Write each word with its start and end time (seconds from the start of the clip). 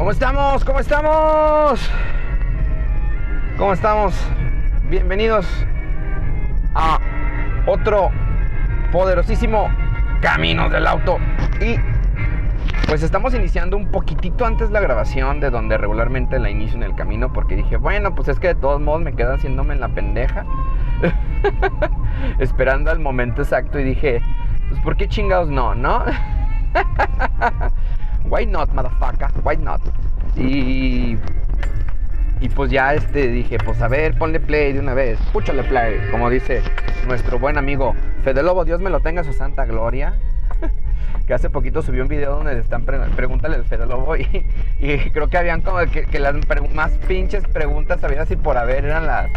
¿Cómo 0.00 0.12
estamos? 0.12 0.64
¿Cómo 0.64 0.78
estamos? 0.78 1.90
¿Cómo 3.58 3.74
estamos? 3.74 4.14
Bienvenidos 4.88 5.46
a 6.74 6.98
otro 7.66 8.10
poderosísimo 8.92 9.68
Caminos 10.22 10.72
del 10.72 10.86
Auto. 10.86 11.18
Y 11.60 11.76
pues 12.86 13.02
estamos 13.02 13.34
iniciando 13.34 13.76
un 13.76 13.90
poquitito 13.90 14.46
antes 14.46 14.70
la 14.70 14.80
grabación 14.80 15.38
de 15.38 15.50
donde 15.50 15.76
regularmente 15.76 16.38
la 16.38 16.48
inicio 16.48 16.78
en 16.78 16.84
el 16.84 16.94
camino 16.94 17.34
porque 17.34 17.54
dije, 17.54 17.76
bueno, 17.76 18.14
pues 18.14 18.28
es 18.28 18.40
que 18.40 18.48
de 18.48 18.54
todos 18.54 18.80
modos 18.80 19.02
me 19.02 19.12
quedo 19.12 19.34
haciéndome 19.34 19.74
en 19.74 19.80
la 19.80 19.90
pendeja. 19.90 20.46
Esperando 22.38 22.90
al 22.90 23.00
momento 23.00 23.42
exacto 23.42 23.78
y 23.78 23.84
dije, 23.84 24.22
pues 24.70 24.80
¿por 24.80 24.96
qué 24.96 25.08
chingados 25.08 25.50
no, 25.50 25.74
no? 25.74 26.02
Why 28.24 28.46
not, 28.46 28.70
motherfucker? 28.70 29.30
Why 29.44 29.56
not? 29.56 29.80
Y. 30.36 31.16
Y 32.40 32.48
pues 32.48 32.70
ya 32.70 32.94
este 32.94 33.28
dije, 33.28 33.58
pues 33.58 33.82
a 33.82 33.88
ver, 33.88 34.16
ponle 34.16 34.40
play 34.40 34.72
de 34.72 34.80
una 34.80 34.94
vez, 34.94 35.18
púchale 35.30 35.62
play, 35.62 36.00
como 36.10 36.30
dice 36.30 36.62
nuestro 37.06 37.38
buen 37.38 37.58
amigo 37.58 37.94
Fede 38.24 38.42
Lobo, 38.42 38.64
Dios 38.64 38.80
me 38.80 38.88
lo 38.88 39.00
tenga 39.00 39.24
su 39.24 39.34
santa 39.34 39.66
gloria. 39.66 40.14
que 41.26 41.34
hace 41.34 41.50
poquito 41.50 41.82
subió 41.82 42.02
un 42.02 42.08
video 42.08 42.34
donde 42.36 42.54
le 42.54 42.60
están 42.60 42.84
pregúntale 42.84 43.56
al 43.56 43.64
Fede 43.64 43.86
Lobo 43.86 44.16
y, 44.16 44.24
creo 45.12 45.28
que 45.28 45.38
habían 45.38 45.60
como 45.60 45.78
que, 45.78 46.18
las 46.18 46.34
más 46.74 46.90
pinches 47.06 47.46
preguntas 47.46 48.02
había 48.02 48.22
así 48.22 48.36
por 48.36 48.56
haber 48.56 48.84
eran 48.84 49.06
las, 49.06 49.30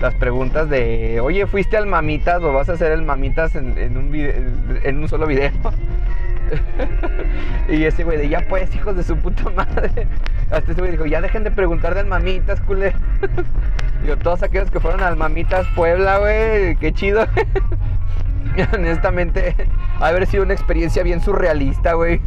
las 0.00 0.14
preguntas 0.14 0.68
de 0.68 1.18
oye 1.20 1.46
fuiste 1.46 1.76
al 1.76 1.86
mamitas 1.86 2.42
o 2.42 2.52
vas 2.52 2.68
a 2.68 2.74
hacer 2.74 2.92
el 2.92 3.02
mamitas 3.02 3.56
en, 3.56 3.96
un, 3.96 4.14
en 4.14 4.98
un 4.98 5.08
solo 5.08 5.26
video 5.26 5.50
y 7.68 7.84
ese 7.84 8.04
güey 8.04 8.18
de 8.18 8.28
ya 8.28 8.44
pues, 8.48 8.74
hijos 8.74 8.96
de 8.96 9.02
su 9.02 9.16
puta 9.16 9.50
madre. 9.50 10.06
Hasta 10.50 10.72
ese 10.72 10.80
güey 10.80 10.92
dijo, 10.92 11.06
ya 11.06 11.20
dejen 11.20 11.44
de 11.44 11.50
preguntar 11.50 11.94
de 11.94 12.04
mamitas, 12.04 12.60
culé. 12.60 12.94
Digo, 14.02 14.16
todos 14.16 14.42
aquellos 14.42 14.70
que 14.70 14.80
fueron 14.80 15.02
al 15.02 15.16
mamitas 15.16 15.66
Puebla, 15.76 16.18
güey, 16.18 16.76
qué 16.76 16.92
chido. 16.92 17.26
Honestamente, 18.74 19.54
ha 20.00 20.06
haber 20.06 20.26
sido 20.26 20.42
una 20.42 20.54
experiencia 20.54 21.02
bien 21.02 21.20
surrealista, 21.20 21.92
güey. 21.92 22.20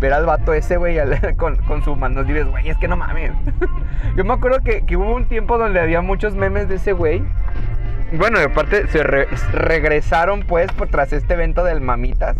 Ver 0.00 0.14
al 0.14 0.24
vato 0.24 0.54
ese, 0.54 0.78
güey, 0.78 0.96
con, 1.36 1.56
con 1.56 1.84
sus 1.84 1.96
manos 1.98 2.26
libres, 2.26 2.46
güey, 2.46 2.68
es 2.68 2.78
que 2.78 2.88
no 2.88 2.96
mames. 2.96 3.32
Yo 4.16 4.24
me 4.24 4.32
acuerdo 4.32 4.60
que, 4.60 4.84
hubo 4.96 5.14
un 5.14 5.26
tiempo 5.26 5.58
donde 5.58 5.80
había 5.80 6.00
muchos 6.00 6.34
memes 6.34 6.68
de 6.68 6.76
ese 6.76 6.92
güey. 6.92 7.22
Bueno, 8.12 8.40
aparte 8.40 8.88
se 8.88 9.02
regresaron 9.02 10.40
pues 10.40 10.72
por 10.72 10.88
tras 10.88 11.12
este 11.12 11.34
evento 11.34 11.62
del 11.62 11.80
Mamitas 11.80 12.36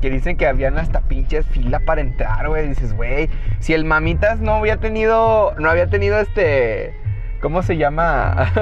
que 0.00 0.10
dicen 0.10 0.36
que 0.36 0.46
habían 0.46 0.78
hasta 0.78 1.00
pinches 1.00 1.46
fila 1.46 1.80
para 1.80 2.00
entrar, 2.00 2.48
güey. 2.48 2.68
Dices, 2.68 2.94
güey, 2.94 3.28
si 3.60 3.74
el 3.74 3.84
Mamitas 3.84 4.40
no 4.40 4.54
había 4.54 4.76
tenido, 4.76 5.54
no 5.58 5.70
había 5.70 5.88
tenido 5.88 6.18
este, 6.18 6.94
¿cómo 7.40 7.62
se 7.62 7.76
llama? 7.76 8.52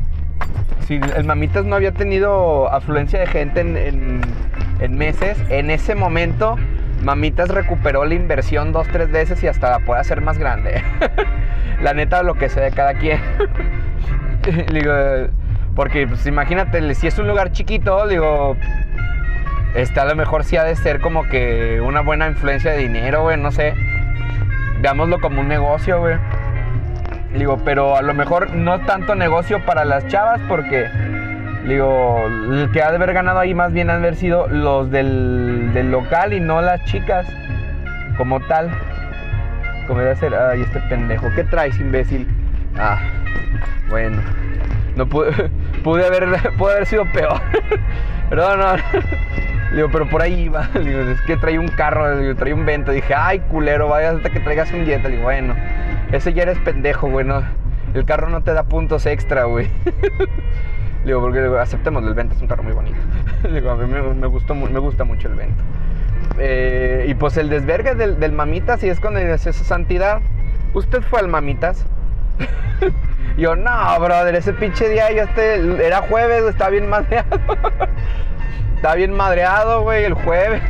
si 0.86 0.94
el 0.94 1.24
Mamitas 1.24 1.64
no 1.64 1.76
había 1.76 1.92
tenido 1.92 2.70
afluencia 2.72 3.20
de 3.20 3.26
gente 3.26 3.60
en, 3.60 4.22
en, 4.80 4.98
meses, 4.98 5.38
en 5.48 5.70
ese 5.70 5.94
momento 5.94 6.56
Mamitas 7.02 7.48
recuperó 7.48 8.04
la 8.04 8.14
inversión 8.14 8.72
dos, 8.72 8.88
tres 8.88 9.10
veces 9.10 9.42
y 9.42 9.46
hasta 9.46 9.70
la 9.70 9.78
puede 9.80 10.00
hacer 10.00 10.20
más 10.20 10.36
grande. 10.38 10.82
la 11.82 11.94
neta, 11.94 12.22
lo 12.22 12.34
que 12.34 12.48
sea 12.48 12.64
de 12.64 12.72
cada 12.72 12.94
quien. 12.94 13.20
digo, 14.72 14.92
porque 15.74 16.06
pues 16.06 16.26
imagínate, 16.26 16.94
si 16.94 17.06
es 17.06 17.18
un 17.18 17.28
lugar 17.28 17.52
chiquito, 17.52 18.06
digo, 18.06 18.56
este, 19.74 20.00
a 20.00 20.04
lo 20.04 20.16
mejor 20.16 20.44
sí 20.44 20.56
ha 20.56 20.64
de 20.64 20.76
ser 20.76 21.00
como 21.00 21.24
que 21.24 21.80
una 21.80 22.00
buena 22.00 22.26
influencia 22.28 22.72
de 22.72 22.78
dinero, 22.78 23.22
güey, 23.22 23.36
no 23.36 23.52
sé. 23.52 23.74
Veámoslo 24.80 25.20
como 25.20 25.40
un 25.40 25.48
negocio, 25.48 26.00
güey. 26.00 26.16
Digo, 27.34 27.60
pero 27.64 27.96
a 27.96 28.02
lo 28.02 28.12
mejor 28.12 28.54
no 28.54 28.80
tanto 28.80 29.14
negocio 29.14 29.64
para 29.64 29.84
las 29.84 30.06
chavas 30.08 30.40
porque, 30.48 30.88
digo, 31.66 32.26
el 32.26 32.70
que 32.72 32.82
ha 32.82 32.90
de 32.90 32.96
haber 32.96 33.12
ganado 33.12 33.38
ahí 33.38 33.54
más 33.54 33.72
bien 33.72 33.88
han 33.88 33.98
haber 33.98 34.16
sido 34.16 34.48
los 34.48 34.90
del, 34.90 35.70
del 35.72 35.92
local 35.92 36.32
y 36.32 36.40
no 36.40 36.60
las 36.60 36.84
chicas 36.86 37.26
como 38.16 38.40
tal. 38.40 38.70
Como 39.86 40.00
debe 40.00 40.16
ser, 40.16 40.34
ay, 40.34 40.62
este 40.62 40.80
pendejo, 40.88 41.28
¿qué 41.36 41.44
traes, 41.44 41.78
imbécil? 41.78 42.26
Ah, 42.76 42.98
bueno. 43.88 44.20
No 44.96 45.06
pude, 45.06 45.30
pude 45.82 46.06
haber, 46.06 46.52
pude 46.58 46.72
haber 46.72 46.86
sido 46.86 47.04
peor. 47.12 47.40
Pero 48.30 48.56
no, 48.56 48.56
no. 48.56 48.76
Le 49.70 49.76
digo, 49.76 49.88
pero 49.90 50.08
por 50.08 50.22
ahí 50.22 50.42
iba. 50.42 50.68
Le 50.74 50.84
digo, 50.84 51.00
es 51.00 51.20
que 51.22 51.36
trae 51.36 51.58
un 51.58 51.66
carro, 51.66 52.14
le 52.14 52.22
digo, 52.22 52.36
trae 52.36 52.54
un 52.54 52.64
vento. 52.64 52.92
Dije, 52.92 53.12
ay, 53.12 53.40
culero, 53.40 53.88
vaya 53.88 54.10
hasta 54.10 54.30
que 54.30 54.38
traigas 54.38 54.72
un 54.72 54.84
dieta. 54.84 55.08
Le 55.08 55.16
digo, 55.16 55.24
bueno, 55.24 55.54
ese 56.12 56.32
ya 56.32 56.44
eres 56.44 56.58
pendejo, 56.58 57.08
güey. 57.08 57.26
el 57.94 58.04
carro 58.04 58.28
no 58.28 58.42
te 58.42 58.52
da 58.52 58.62
puntos 58.62 59.04
extra, 59.06 59.44
güey. 59.44 59.68
Le 61.04 61.06
digo, 61.06 61.20
porque 61.20 61.40
aceptemos 61.58 62.04
el 62.04 62.14
vento, 62.14 62.36
es 62.36 62.40
un 62.40 62.46
carro 62.46 62.62
muy 62.62 62.72
bonito. 62.72 62.98
Le 63.42 63.60
digo, 63.60 63.70
a 63.70 63.76
mí 63.76 63.86
me, 63.86 64.26
gustó, 64.28 64.54
me 64.54 64.78
gusta 64.78 65.02
mucho 65.02 65.26
el 65.26 65.34
vento. 65.34 65.62
Eh, 66.38 67.06
y 67.08 67.14
pues 67.14 67.36
el 67.36 67.48
desvergue 67.48 67.96
del, 67.96 68.20
del 68.20 68.32
mamitas, 68.32 68.84
y 68.84 68.88
es 68.88 69.00
cuando 69.00 69.18
dice 69.18 69.50
esa 69.50 69.64
santidad. 69.64 70.20
¿Usted 70.72 71.02
fue 71.02 71.18
al 71.18 71.26
mamitas? 71.26 71.84
yo, 73.36 73.56
no, 73.56 74.00
brother, 74.00 74.34
ese 74.34 74.52
pinche 74.52 74.88
día 74.88 75.10
yo 75.12 75.22
este, 75.22 75.86
era 75.86 76.02
jueves, 76.02 76.44
estaba 76.44 76.70
bien 76.70 76.88
madreado. 76.88 77.28
Está 78.76 78.94
bien 78.94 79.12
madreado, 79.12 79.82
güey, 79.82 80.04
el 80.04 80.14
jueves. 80.14 80.62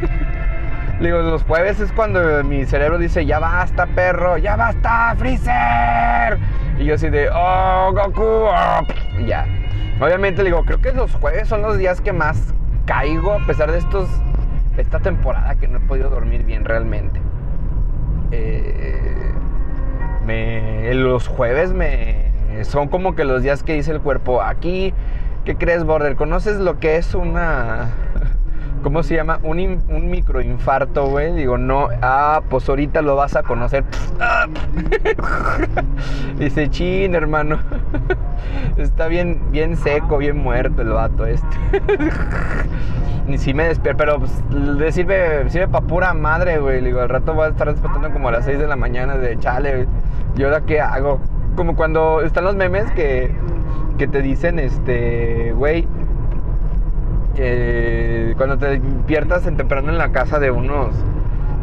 Digo, 1.00 1.22
los 1.22 1.44
jueves 1.44 1.81
es 1.81 1.92
cuando 1.92 2.44
mi 2.44 2.66
cerebro 2.66 2.98
dice, 2.98 3.25
ya 3.25 3.38
basta, 3.38 3.86
perro, 3.86 4.36
ya 4.36 4.56
basta, 4.56 5.14
Freezer. 5.16 6.38
Y 6.78 6.86
yo 6.86 6.97
así 6.97 7.08
de, 7.08 7.31
oh, 7.32 7.92
Goku. 7.94 8.48
Y 9.19 9.26
ya. 9.26 9.47
Obviamente 10.00 10.42
digo, 10.42 10.64
creo 10.64 10.81
que 10.81 10.92
los 10.92 11.14
jueves 11.14 11.47
son 11.47 11.62
los 11.62 11.78
días 11.78 12.00
que 12.00 12.12
más 12.12 12.52
caigo, 12.84 13.32
a 13.32 13.47
pesar 13.47 13.70
de 13.70 13.78
estos, 13.78 14.08
esta 14.76 14.98
temporada 14.98 15.54
que 15.54 15.69
no 15.69 15.78
he 15.78 15.81
podido 15.81 16.10
dormir 16.10 16.44
bien 16.44 16.64
realmente. 16.64 17.20
Eh, 18.32 19.09
los 20.95 21.29
jueves 21.29 21.73
me, 21.73 22.31
son 22.65 22.89
como 22.89 23.15
que 23.15 23.25
los 23.25 23.43
días 23.43 23.63
que 23.63 23.75
dice 23.75 23.93
el 23.93 24.01
cuerpo, 24.01 24.43
aquí 24.43 24.93
¿Qué 25.45 25.57
crees, 25.57 25.85
Border? 25.85 26.17
¿Conoces 26.17 26.59
lo 26.59 26.79
que 26.79 26.97
es 26.97 27.15
una... 27.15 27.89
¿Cómo 28.83 29.03
se 29.03 29.15
llama? 29.15 29.41
Un, 29.43 29.83
un 29.89 30.11
microinfarto, 30.11 31.07
güey. 31.07 31.35
Digo, 31.35 31.59
no. 31.59 31.89
Ah, 32.01 32.41
pues 32.49 32.69
ahorita 32.69 33.03
lo 33.03 33.15
vas 33.15 33.37
a 33.37 33.43
conocer. 33.43 33.85
Dice, 36.39 36.71
chin, 36.71 37.15
hermano. 37.15 37.59
Está 38.79 39.09
bien, 39.09 39.41
bien 39.51 39.77
seco, 39.77 40.19
bien 40.19 40.39
muerto 40.39 40.81
el 40.81 40.89
vato 40.89 41.27
este. 41.27 41.47
Ni 43.27 43.37
si 43.37 43.53
me 43.53 43.65
despierto. 43.65 43.99
Pero 43.99 44.19
pues, 44.19 44.33
le 44.51 44.91
sirve, 44.93 45.49
sirve 45.51 45.69
para 45.69 45.87
pura 45.87 46.15
madre, 46.15 46.59
güey. 46.59 46.83
Digo, 46.83 47.01
al 47.01 47.11
rato 47.11 47.35
voy 47.35 47.47
a 47.47 47.51
estar 47.51 47.71
despertando 47.71 48.11
como 48.11 48.29
a 48.29 48.33
las 48.33 48.47
6 48.47 48.59
de 48.59 48.67
la 48.67 48.77
mañana 48.77 49.17
de 49.17 49.39
chale. 49.39 49.87
¿Y 50.37 50.43
ahora 50.43 50.62
qué 50.62 50.81
hago? 50.81 51.21
Como 51.55 51.77
cuando 51.77 52.23
están 52.23 52.45
los 52.45 52.57
memes 52.57 52.91
que 52.93 53.31
que 54.01 54.09
te 54.09 54.23
dicen, 54.23 54.59
este, 54.59 55.53
güey, 55.53 55.87
cuando 58.37 58.59
te 58.59 58.79
despiertas 58.79 59.47
en 59.47 59.57
temprano 59.57 59.91
en 59.91 59.99
la 59.99 60.13
casa 60.13 60.39
de 60.39 60.51
unos, 60.51 60.95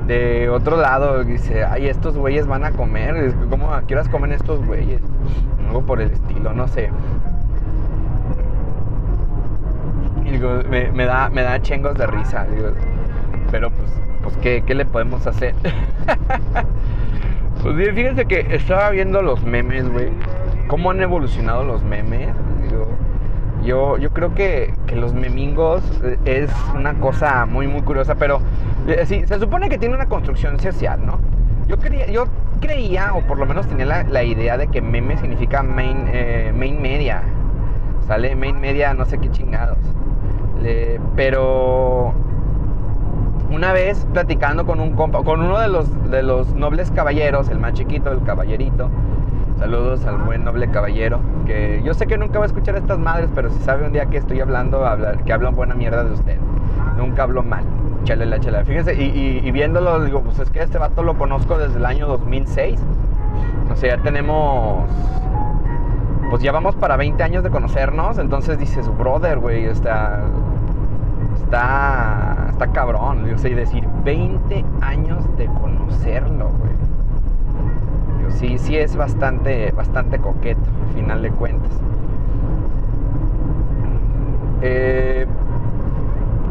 de 0.08 0.50
otro 0.50 0.78
lado, 0.78 1.24
dice, 1.24 1.64
ay, 1.64 1.88
estos 1.88 2.18
güeyes 2.18 2.48
van 2.48 2.64
a 2.64 2.72
comer, 2.72 3.34
¿cómo, 3.50 3.74
a 3.74 3.84
qué 3.84 3.96
horas 3.96 4.10
comen 4.10 4.32
estos 4.32 4.66
güeyes? 4.66 5.02
Algo 5.68 5.82
por 5.82 6.02
el 6.02 6.12
estilo, 6.12 6.54
no 6.54 6.68
sé. 6.68 6.90
Y 10.26 10.32
digo, 10.32 10.62
me, 10.70 11.06
da, 11.06 11.30
me 11.30 11.44
da 11.44 11.62
chengos 11.62 11.98
de 11.98 12.08
risa, 12.08 12.46
pero 13.52 13.70
pues, 13.70 13.92
pues 14.24 14.38
¿qué, 14.38 14.64
¿qué 14.66 14.76
le 14.76 14.86
podemos 14.86 15.26
hacer? 15.28 15.54
pues 17.64 17.76
bien, 17.76 17.96
fíjense 17.96 18.26
que 18.26 18.48
estaba 18.56 18.90
viendo 18.92 19.22
los 19.22 19.44
memes, 19.44 19.88
güey 19.90 20.10
cómo 20.68 20.92
han 20.92 21.02
evolucionado 21.02 21.64
los 21.64 21.84
memes. 21.84 22.30
Yo, 23.68 23.98
yo 23.98 24.10
creo 24.12 24.34
que, 24.34 24.74
los 24.96 25.14
memingos 25.14 25.84
eh, 26.04 26.18
es 26.26 26.50
una 26.74 26.94
cosa 26.96 27.46
muy, 27.46 27.68
muy 27.68 27.82
curiosa, 27.82 28.16
pero 28.16 28.40
eh, 28.88 29.04
sí, 29.06 29.24
se 29.28 29.38
supone 29.40 29.70
que 29.70 29.78
tiene 29.78 29.94
una 29.94 30.08
construcción 30.08 30.60
social, 30.60 31.06
¿no? 31.06 31.20
Yo, 31.68 31.78
quería, 31.78 32.08
yo 32.08 32.28
creía, 32.62 33.14
o 33.14 33.22
por 33.22 33.38
lo 33.38 33.46
menos 33.46 33.68
tenía 33.68 33.86
la, 33.86 34.24
idea 34.24 34.58
de 34.58 34.70
que 34.70 34.82
meme 34.82 35.18
significa 35.18 35.62
main, 35.62 36.06
eh, 36.08 36.54
main 36.56 36.82
media. 36.82 37.22
Sale 38.08 38.36
main 38.38 38.60
media, 38.60 38.94
no 38.94 39.06
sé 39.06 39.18
qué 39.18 39.30
chingados. 39.30 39.78
pero 41.18 42.14
una 43.52 43.74
vez 43.74 44.08
platicando 44.14 44.66
con 44.66 44.80
un 44.80 44.94
compa, 44.94 45.24
con 45.24 45.42
uno 45.42 45.60
de 45.60 45.68
los, 45.68 46.10
de 46.10 46.24
los 46.24 46.54
nobles 46.54 46.90
caballeros, 46.92 47.50
el 47.50 47.60
más 47.60 47.74
chiquito, 47.74 48.12
el 48.12 48.24
caballerito, 48.24 48.90
Saludos 49.60 50.06
al 50.06 50.18
buen 50.18 50.44
noble 50.44 50.70
caballero, 50.70 51.20
que 51.48 51.82
yo 51.84 51.96
sé 51.96 52.06
que 52.06 52.18
nunca 52.18 52.38
va 52.38 52.46
a 52.46 52.48
escuchar 52.48 52.76
estas 52.76 53.00
madres, 53.00 53.28
pero 53.34 53.50
si 53.50 53.58
sabe 53.64 53.88
un 53.88 53.92
día 53.92 54.06
que 54.06 54.18
estoy 54.18 54.40
hablando, 54.40 54.86
hablar, 54.86 55.24
que 55.24 55.34
hablo 55.34 55.52
buena 55.52 55.74
mierda 55.74 56.04
de 56.04 56.14
usted. 56.14 56.38
Nunca 56.98 57.24
hablo 57.24 57.42
mal. 57.42 57.64
chale 58.04 58.28
la 58.28 58.40
chela. 58.40 58.64
Fíjense, 58.64 58.94
y, 58.94 59.50
viéndolo, 59.52 60.04
digo, 60.04 60.22
pues 60.22 60.38
es 60.40 60.50
que 60.52 60.62
este 60.62 60.78
vato 60.78 61.02
lo 61.02 61.18
conozco 61.18 61.58
desde 61.58 61.78
el 61.78 61.86
año 61.86 62.08
2006. 62.08 62.80
O 63.72 63.76
sea, 63.76 63.98
ya 63.98 64.04
tenemos. 64.04 64.88
Pues 66.30 66.44
ya 66.44 66.52
vamos 66.52 66.76
para 66.76 66.96
20 66.96 67.22
años 67.24 67.44
de 67.44 67.50
conocernos. 67.50 68.20
Entonces 68.20 68.60
dices, 68.60 68.88
brother, 68.98 69.40
güey, 69.40 69.66
está. 69.66 70.22
Está. 71.44 72.48
Está 72.50 72.68
cabrón. 72.68 73.26
Decir 73.26 73.88
20 74.04 74.66
años 74.82 75.38
de 75.38 75.46
conocerlo, 75.46 76.50
güey. 76.50 76.67
Sí, 78.32 78.58
sí 78.58 78.78
es 78.78 78.96
bastante, 78.96 79.72
bastante 79.72 80.20
coqueto, 80.20 80.62
al 80.88 80.94
final 80.94 81.22
de 81.22 81.32
cuentas. 81.32 81.72
Eh, 84.62 85.26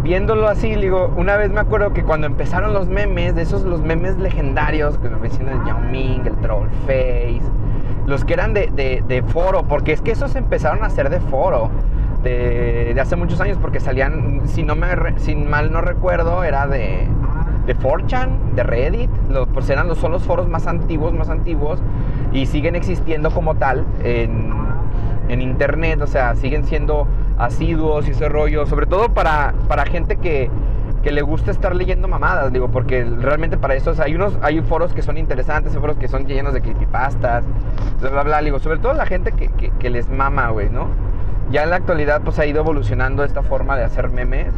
viéndolo 0.03 0.49
así, 0.49 0.75
digo, 0.75 1.13
una 1.17 1.37
vez 1.37 1.51
me 1.51 1.61
acuerdo 1.61 1.93
que 1.93 2.03
cuando 2.03 2.27
empezaron 2.27 2.73
los 2.73 2.89
memes, 2.89 3.35
de 3.35 3.43
esos 3.43 3.63
los 3.63 3.81
memes 3.81 4.17
legendarios, 4.19 4.99
que 4.99 5.09
me 5.09 5.19
decían 5.21 5.49
el 5.49 5.65
Yao 5.65 5.81
Ming, 5.81 6.27
el 6.27 6.35
Troll 6.37 6.69
Face, 6.87 7.43
los 8.07 8.25
que 8.25 8.35
eran 8.35 8.55
de, 8.55 9.25
foro, 9.29 9.65
porque 9.65 9.93
es 9.93 10.01
que 10.01 10.13
esos 10.13 10.37
empezaron 10.37 10.85
a 10.85 10.91
ser 10.91 11.11
de 11.11 11.21
foro. 11.21 11.71
De, 12.23 12.97
hace 13.01 13.15
muchos 13.15 13.41
años 13.41 13.59
porque 13.61 13.79
salían, 13.79 14.43
si 14.47 14.63
no 14.63 14.75
me 14.75 14.89
sin 15.19 15.49
mal 15.49 15.73
no 15.73 15.81
recuerdo, 15.81 16.43
era 16.43 16.67
de 16.67 17.09
de 17.67 17.77
4chan, 17.77 18.55
de 18.55 18.63
Reddit, 18.63 19.11
los, 19.31 19.49
pues 19.49 19.69
eran 19.71 19.89
los, 19.89 19.99
son 19.99 20.13
los 20.13 20.23
foros 20.23 20.49
más 20.49 20.67
antiguos, 20.67 21.13
más 21.13 21.29
antiguos 21.29 21.81
y 22.33 22.47
siguen 22.47 22.77
existiendo 22.77 23.31
como 23.31 23.57
tal 23.57 23.85
en, 24.05 24.53
en 25.29 25.43
internet, 25.43 26.01
o 26.01 26.07
sea, 26.07 26.35
siguen 26.37 26.65
siendo 26.65 27.07
asiduos 27.39 28.07
y 28.09 28.13
ese 28.13 28.29
rollo, 28.29 28.67
sobre 28.67 28.87
todo 28.87 29.09
para, 29.11 29.53
para 29.69 29.85
gente 29.85 30.17
que, 30.17 30.51
que 31.03 31.13
le 31.13 31.23
gusta 31.23 31.51
estar 31.51 31.75
leyendo 31.77 32.09
mamadas, 32.09 32.53
digo, 32.53 32.69
porque 32.69 33.05
realmente 33.05 33.57
para 33.57 33.75
eso 33.75 33.95
hay 34.03 34.17
unos 34.17 34.37
hay 34.43 34.61
foros 34.61 34.93
que 34.93 35.03
son 35.03 35.17
interesantes, 35.19 35.73
hay 35.73 35.81
foros 35.81 35.97
que 35.97 36.09
son 36.09 36.27
llenos 36.27 36.53
de 36.53 36.61
creepypastas, 36.61 37.45
bla, 38.01 38.11
bla, 38.11 38.23
bla, 38.23 38.43
digo, 38.43 38.59
sobre 38.59 38.79
todo 38.79 38.93
la 38.93 39.07
gente 39.07 39.33
que, 39.33 39.49
que, 39.71 39.89
les 39.91 40.09
mama, 40.09 40.49
güey, 40.51 40.69
¿no? 40.69 40.89
Ya 41.53 41.63
en 41.63 41.71
la 41.71 41.77
actualidad 41.77 42.23
pues 42.23 42.39
ha 42.41 42.47
ido 42.47 42.61
evolucionando 42.61 43.23
esta 43.23 43.43
forma 43.43 43.77
de 43.77 43.85
hacer 43.85 44.11
memes. 44.11 44.49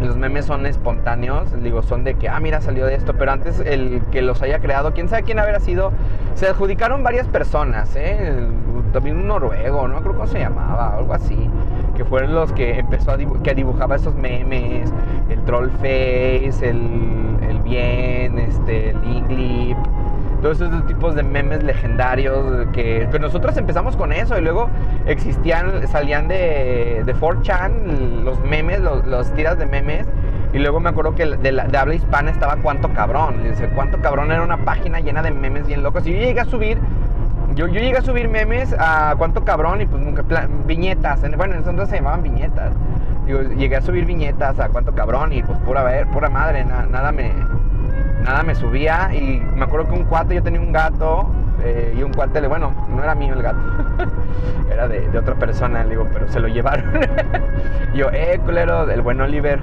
Los 0.00 0.16
memes 0.16 0.46
son 0.46 0.66
espontáneos, 0.66 1.48
digo, 1.62 1.82
son 1.82 2.02
de 2.04 2.14
que, 2.14 2.28
ah, 2.28 2.40
mira, 2.40 2.60
salió 2.60 2.86
de 2.86 2.94
esto, 2.94 3.14
pero 3.14 3.32
antes 3.32 3.60
el 3.60 4.00
que 4.10 4.22
los 4.22 4.42
haya 4.42 4.58
creado, 4.58 4.92
quién 4.92 5.08
sabe 5.08 5.22
quién 5.22 5.38
habrá 5.38 5.60
sido, 5.60 5.92
se 6.34 6.48
adjudicaron 6.48 7.04
varias 7.04 7.26
personas, 7.28 7.94
¿eh? 7.94 8.34
también 8.92 9.16
un 9.16 9.28
noruego, 9.28 9.88
no 9.88 10.00
creo 10.00 10.14
cómo 10.14 10.26
se 10.26 10.38
llamaba, 10.40 10.96
algo 10.96 11.14
así, 11.14 11.48
que 11.96 12.04
fueron 12.04 12.34
los 12.34 12.52
que 12.52 12.78
empezó 12.78 13.12
a 13.12 13.18
que 13.42 13.54
dibujaba 13.54 13.96
esos 13.96 14.14
memes, 14.14 14.92
el 15.30 15.40
troll 15.44 15.70
face, 15.70 16.68
el, 16.68 17.36
el 17.48 17.58
bien, 17.62 18.38
este, 18.38 18.90
el 18.90 19.04
inglip, 19.04 19.78
todos 20.42 20.60
esos 20.60 20.86
tipos 20.86 21.14
de 21.14 21.22
memes 21.22 21.62
legendarios 21.62 22.66
que, 22.72 23.08
nosotros 23.20 23.56
empezamos 23.56 23.96
con 23.96 24.12
eso 24.12 24.36
y 24.36 24.42
luego 24.42 24.68
existían, 25.06 25.86
salían 25.86 26.26
de, 26.26 27.02
de 27.06 27.14
4chan 27.14 28.24
los 28.24 28.40
memes, 28.40 28.80
los, 28.80 29.32
tiras 29.34 29.56
de 29.58 29.66
memes 29.66 30.06
y 30.52 30.58
luego 30.58 30.80
me 30.80 30.90
acuerdo 30.90 31.14
que 31.14 31.24
de, 31.24 31.78
habla 31.78 31.94
hispana 31.94 32.30
estaba 32.30 32.56
Cuánto 32.56 32.88
Cabrón. 32.92 33.42
Dice, 33.42 33.68
Cuánto 33.74 33.98
Cabrón 34.02 34.32
era 34.32 34.42
una 34.42 34.58
página 34.58 35.00
llena 35.00 35.22
de 35.22 35.30
memes 35.30 35.66
bien 35.66 35.82
locos. 35.82 36.06
Y 36.06 36.12
yo 36.12 36.18
llegué 36.18 36.40
a 36.40 36.44
subir 36.44 36.78
yo, 37.54 37.66
yo 37.66 37.80
llegué 37.80 37.98
a 37.98 38.02
subir 38.02 38.28
memes 38.28 38.74
a 38.78 39.14
cuánto 39.18 39.44
cabrón 39.44 39.82
y 39.82 39.86
pues 39.86 40.02
nunca, 40.02 40.24
viñetas, 40.64 41.20
bueno, 41.36 41.54
entonces 41.54 41.90
se 41.90 41.96
llamaban 41.96 42.22
viñetas. 42.22 42.72
Digo, 43.26 43.42
llegué 43.42 43.76
a 43.76 43.82
subir 43.82 44.06
viñetas 44.06 44.58
a 44.58 44.68
cuánto 44.68 44.92
cabrón 44.92 45.32
y 45.32 45.42
pues 45.42 45.58
pura, 45.58 45.82
ver, 45.82 46.06
pura 46.08 46.30
madre, 46.30 46.64
nada, 46.64 47.12
me, 47.12 47.30
nada 48.22 48.42
me 48.42 48.54
subía 48.54 49.10
y 49.14 49.40
me 49.54 49.64
acuerdo 49.64 49.88
que 49.88 49.94
un 49.94 50.04
cuate, 50.04 50.34
yo 50.34 50.42
tenía 50.42 50.60
un 50.60 50.72
gato 50.72 51.30
eh, 51.62 51.94
y 51.96 52.02
un 52.02 52.12
cuate, 52.12 52.46
bueno, 52.46 52.72
no 52.94 53.02
era 53.02 53.14
mío 53.14 53.34
el 53.34 53.42
gato, 53.42 53.58
era 54.70 54.88
de, 54.88 55.16
otra 55.18 55.34
persona, 55.34 55.84
le 55.84 55.90
digo, 55.90 56.06
pero 56.12 56.28
se 56.28 56.40
lo 56.40 56.48
llevaron. 56.48 56.84
yo, 57.94 58.10
eh, 58.12 58.40
culero, 58.44 58.90
el 58.90 59.02
buen 59.02 59.20
Oliver, 59.20 59.60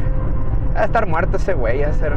a 0.76 0.86
estar 0.86 1.08
muerto 1.08 1.38
ese 1.38 1.54
güey, 1.54 1.84
a 1.84 1.94
ser 1.94 2.14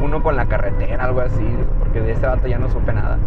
uno 0.00 0.22
con 0.22 0.36
la 0.36 0.46
carretera, 0.46 1.04
algo 1.04 1.20
así, 1.20 1.46
porque 1.78 2.00
de 2.00 2.12
ese 2.12 2.22
gato 2.22 2.46
ya 2.46 2.58
no 2.58 2.70
supe 2.70 2.92
nada. 2.92 3.18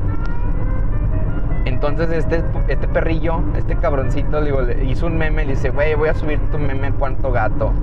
Entonces 1.65 2.09
este, 2.11 2.43
este 2.67 2.87
perrillo, 2.87 3.41
este 3.55 3.75
cabroncito, 3.75 4.41
digo, 4.43 4.61
hizo 4.83 5.05
un 5.05 5.17
meme, 5.17 5.45
le 5.45 5.51
dice, 5.51 5.69
güey, 5.69 5.93
voy 5.95 6.09
a 6.09 6.15
subir 6.15 6.39
tu 6.51 6.57
meme 6.57 6.91
cuánto 6.91 7.31
gato. 7.31 7.73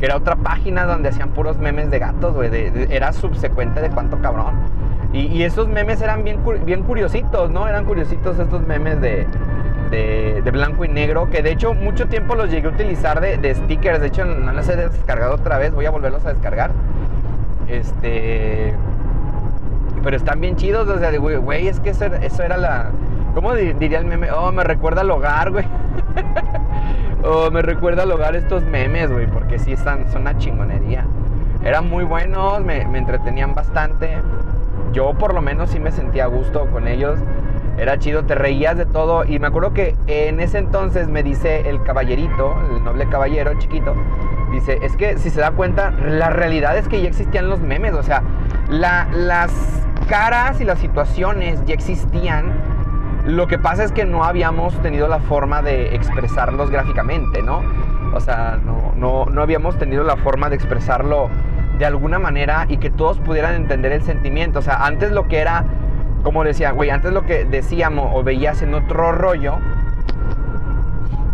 Era 0.00 0.16
otra 0.16 0.36
página 0.36 0.84
donde 0.84 1.08
hacían 1.08 1.30
puros 1.30 1.58
memes 1.58 1.90
de 1.90 1.98
gatos, 1.98 2.34
güey. 2.34 2.50
era 2.90 3.12
subsecuente 3.12 3.80
de 3.80 3.88
cuánto 3.90 4.18
cabrón. 4.18 4.54
Y, 5.12 5.42
esos 5.44 5.68
memes 5.68 6.02
eran 6.02 6.24
bien, 6.24 6.40
bien 6.64 6.82
curiositos, 6.82 7.50
¿no? 7.50 7.66
Eran 7.66 7.86
curiositos 7.86 8.38
estos 8.38 8.66
memes 8.66 9.00
de, 9.00 9.26
de, 9.90 10.50
blanco 10.50 10.84
y 10.84 10.88
negro, 10.88 11.30
que 11.30 11.42
de 11.42 11.52
hecho 11.52 11.72
mucho 11.72 12.06
tiempo 12.06 12.34
los 12.34 12.50
llegué 12.50 12.68
a 12.68 12.70
utilizar 12.70 13.20
de, 13.20 13.54
stickers. 13.54 14.00
De 14.00 14.08
hecho, 14.08 14.26
no 14.26 14.52
los 14.52 14.68
he 14.68 14.76
descargado 14.76 15.36
otra 15.36 15.56
vez, 15.56 15.72
voy 15.72 15.86
a 15.86 15.90
volverlos 15.90 16.24
a 16.26 16.34
descargar. 16.34 16.70
Este. 17.68 18.74
Pero 20.04 20.16
están 20.16 20.40
bien 20.40 20.56
chidos, 20.56 20.86
o 20.88 20.98
sea, 20.98 21.16
güey, 21.16 21.68
es 21.68 21.80
que 21.80 21.90
eso 21.90 22.42
era 22.42 22.56
la 22.58 22.90
¿Cómo 23.36 23.54
diría 23.54 23.98
el 23.98 24.06
meme? 24.06 24.30
Oh, 24.30 24.50
me 24.50 24.64
recuerda 24.64 25.02
al 25.02 25.10
hogar, 25.10 25.50
güey. 25.50 25.66
oh, 27.22 27.50
me 27.50 27.60
recuerda 27.60 28.04
al 28.04 28.10
hogar 28.10 28.34
estos 28.34 28.62
memes, 28.62 29.12
güey, 29.12 29.26
porque 29.26 29.58
sí 29.58 29.72
están, 29.72 30.10
son 30.10 30.22
una 30.22 30.38
chingonería. 30.38 31.04
Eran 31.62 31.86
muy 31.86 32.04
buenos, 32.04 32.64
me, 32.64 32.80
entretenían 32.80 33.54
bastante. 33.54 34.16
Yo 34.94 35.12
por 35.12 35.34
lo 35.34 35.42
menos 35.42 35.68
sí 35.68 35.78
me 35.78 35.92
sentía 35.92 36.24
a 36.24 36.28
gusto 36.28 36.64
con 36.72 36.88
ellos. 36.88 37.18
Era 37.76 37.98
chido, 37.98 38.24
te 38.24 38.34
reías 38.34 38.78
de 38.78 38.86
todo. 38.86 39.26
Y 39.26 39.38
me 39.38 39.48
acuerdo 39.48 39.74
que 39.74 39.94
en 40.06 40.40
ese 40.40 40.56
entonces 40.56 41.06
me 41.06 41.22
dice 41.22 41.68
el 41.68 41.82
caballerito, 41.82 42.54
el 42.74 42.84
noble 42.84 43.06
caballero 43.10 43.52
chiquito, 43.58 43.94
dice, 44.50 44.78
es 44.80 44.96
que 44.96 45.18
si 45.18 45.28
se 45.28 45.42
da 45.42 45.50
cuenta, 45.50 45.90
la 45.90 46.30
realidad 46.30 46.78
es 46.78 46.88
que 46.88 47.02
ya 47.02 47.08
existían 47.08 47.50
los 47.50 47.60
memes. 47.60 47.92
O 47.92 48.02
sea, 48.02 48.22
las 48.70 49.52
caras 50.08 50.58
y 50.62 50.64
las 50.64 50.78
situaciones 50.78 51.62
ya 51.66 51.74
existían 51.74 52.75
lo 53.26 53.48
que 53.48 53.58
pasa 53.58 53.82
es 53.82 53.90
que 53.90 54.04
no 54.04 54.22
habíamos 54.22 54.80
tenido 54.82 55.08
la 55.08 55.18
forma 55.18 55.60
de 55.60 55.96
expresarlos 55.96 56.70
gráficamente, 56.70 57.42
¿no? 57.42 57.60
O 58.14 58.20
sea, 58.20 58.58
no, 58.64 59.26
no, 59.26 59.42
habíamos 59.42 59.76
tenido 59.78 60.04
la 60.04 60.16
forma 60.16 60.48
de 60.48 60.54
expresarlo 60.54 61.28
de 61.76 61.84
alguna 61.84 62.20
manera 62.20 62.66
y 62.68 62.76
que 62.76 62.88
todos 62.88 63.18
pudieran 63.18 63.54
entender 63.54 63.90
el 63.90 64.02
sentimiento. 64.02 64.60
O 64.60 64.62
sea, 64.62 64.86
antes 64.86 65.10
lo 65.10 65.26
que 65.26 65.38
era, 65.38 65.64
como 66.22 66.44
decía, 66.44 66.70
güey, 66.70 66.90
antes 66.90 67.12
lo 67.12 67.26
que 67.26 67.44
decíamos 67.44 68.12
o 68.14 68.22
veías 68.22 68.62
en 68.62 68.74
otro 68.74 69.10
rollo, 69.10 69.58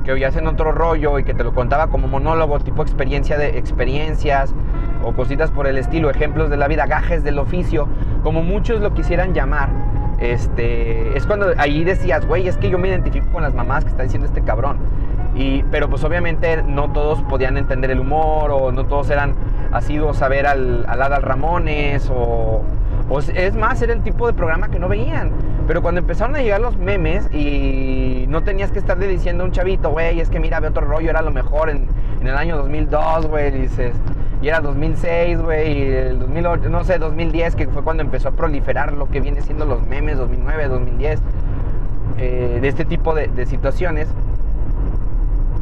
que 0.03 0.15
veías 0.15 0.35
en 0.37 0.47
otro 0.47 0.73
rollo 0.73 1.19
y 1.19 1.25
que 1.25 1.35
te 1.35 1.45
lo 1.45 1.53
contaba 1.53 1.89
como 1.89 2.09
monólogo, 2.09 2.59
tipo 2.61 2.83
experiencia 2.83 3.37
de 3.37 3.59
experiencias 3.59 4.55
o 5.05 5.13
cositas 5.13 5.51
por 5.51 5.67
el 5.67 5.77
estilo, 5.77 6.09
ejemplos 6.09 6.49
de 6.49 6.57
la 6.57 6.69
vida, 6.69 6.87
gajes 6.87 7.23
del 7.23 7.39
oficio, 7.39 7.87
como 8.23 8.43
muchos 8.43 8.81
lo 8.81 8.95
quisieran 8.95 9.35
llamar 9.35 9.69
este, 10.23 11.17
es 11.17 11.27
cuando 11.27 11.53
ahí 11.59 11.83
decías, 11.83 12.25
güey, 12.27 12.47
es 12.47 12.57
que 12.57 12.71
yo 12.71 12.79
me 12.79 12.89
identifico 12.89 13.27
con 13.33 13.43
las 13.43 13.55
mamás 13.55 13.85
que 13.85 13.91
está 13.91 14.05
diciendo 14.05 14.27
este 14.27 14.43
cabrón. 14.43 14.79
Y, 15.35 15.63
pero 15.65 15.89
pues 15.89 16.05
obviamente 16.05 16.63
no 16.63 16.93
todos 16.93 17.23
podían 17.23 17.57
entender 17.57 17.91
el 17.91 18.01
humor 18.01 18.51
o 18.51 18.71
no 18.71 18.85
todos 18.85 19.09
eran 19.11 19.35
asiduos 19.73 20.21
a 20.23 20.29
ver 20.29 20.47
al, 20.47 20.85
al 20.87 21.03
Adal 21.03 21.23
Ramones 21.23 22.11
o, 22.15 22.63
es 23.35 23.55
más, 23.55 23.83
era 23.83 23.93
el 23.93 24.03
tipo 24.03 24.27
de 24.27 24.33
programa 24.33 24.69
que 24.69 24.79
no 24.79 24.89
veían. 24.89 25.33
Pero 25.67 25.83
cuando 25.83 26.01
empezaron 26.01 26.37
a 26.37 26.41
llegar 26.41 26.61
los 26.61 26.77
memes 26.77 27.33
y 27.33 28.27
no 28.29 28.43
tenías 28.43 28.71
que 28.71 28.79
estarle 28.79 29.07
diciendo 29.09 29.43
a 29.43 29.47
un 29.47 29.53
chavito, 29.53 29.91
güey, 29.91 30.21
es 30.21 30.29
que 30.29 30.39
mira, 30.39 30.61
ve 30.61 30.69
otro 30.69 30.87
rollo, 30.87 31.11
era 31.11 31.21
lo 31.21 31.31
mejor 31.31 31.69
en, 31.69 31.89
en 32.21 32.27
el 32.27 32.37
año 32.37 32.57
2002, 32.57 33.27
güey, 33.27 33.51
dices, 33.51 33.93
y 34.43 34.49
era 34.49 34.61
2006, 34.61 35.41
güey, 35.41 35.83
el 35.83 36.19
2008, 36.19 36.69
no 36.69 36.83
sé, 36.83 36.99
2010, 36.99 37.55
que 37.55 37.69
fue 37.69 37.83
cuando 37.83 38.03
empezó 38.03 38.31
a 38.31 38.33
proliferar 38.33 38.93
lo 38.93 39.09
que 39.09 39.21
viene 39.21 39.41
siendo 39.41 39.65
los 39.65 39.87
memes, 39.87 40.19
2009, 40.19 40.67
2010, 40.67 41.21
eh, 42.19 42.59
de 42.61 42.69
este 42.69 42.85
tipo 42.85 43.15
de, 43.15 43.47
situaciones. 43.47 44.09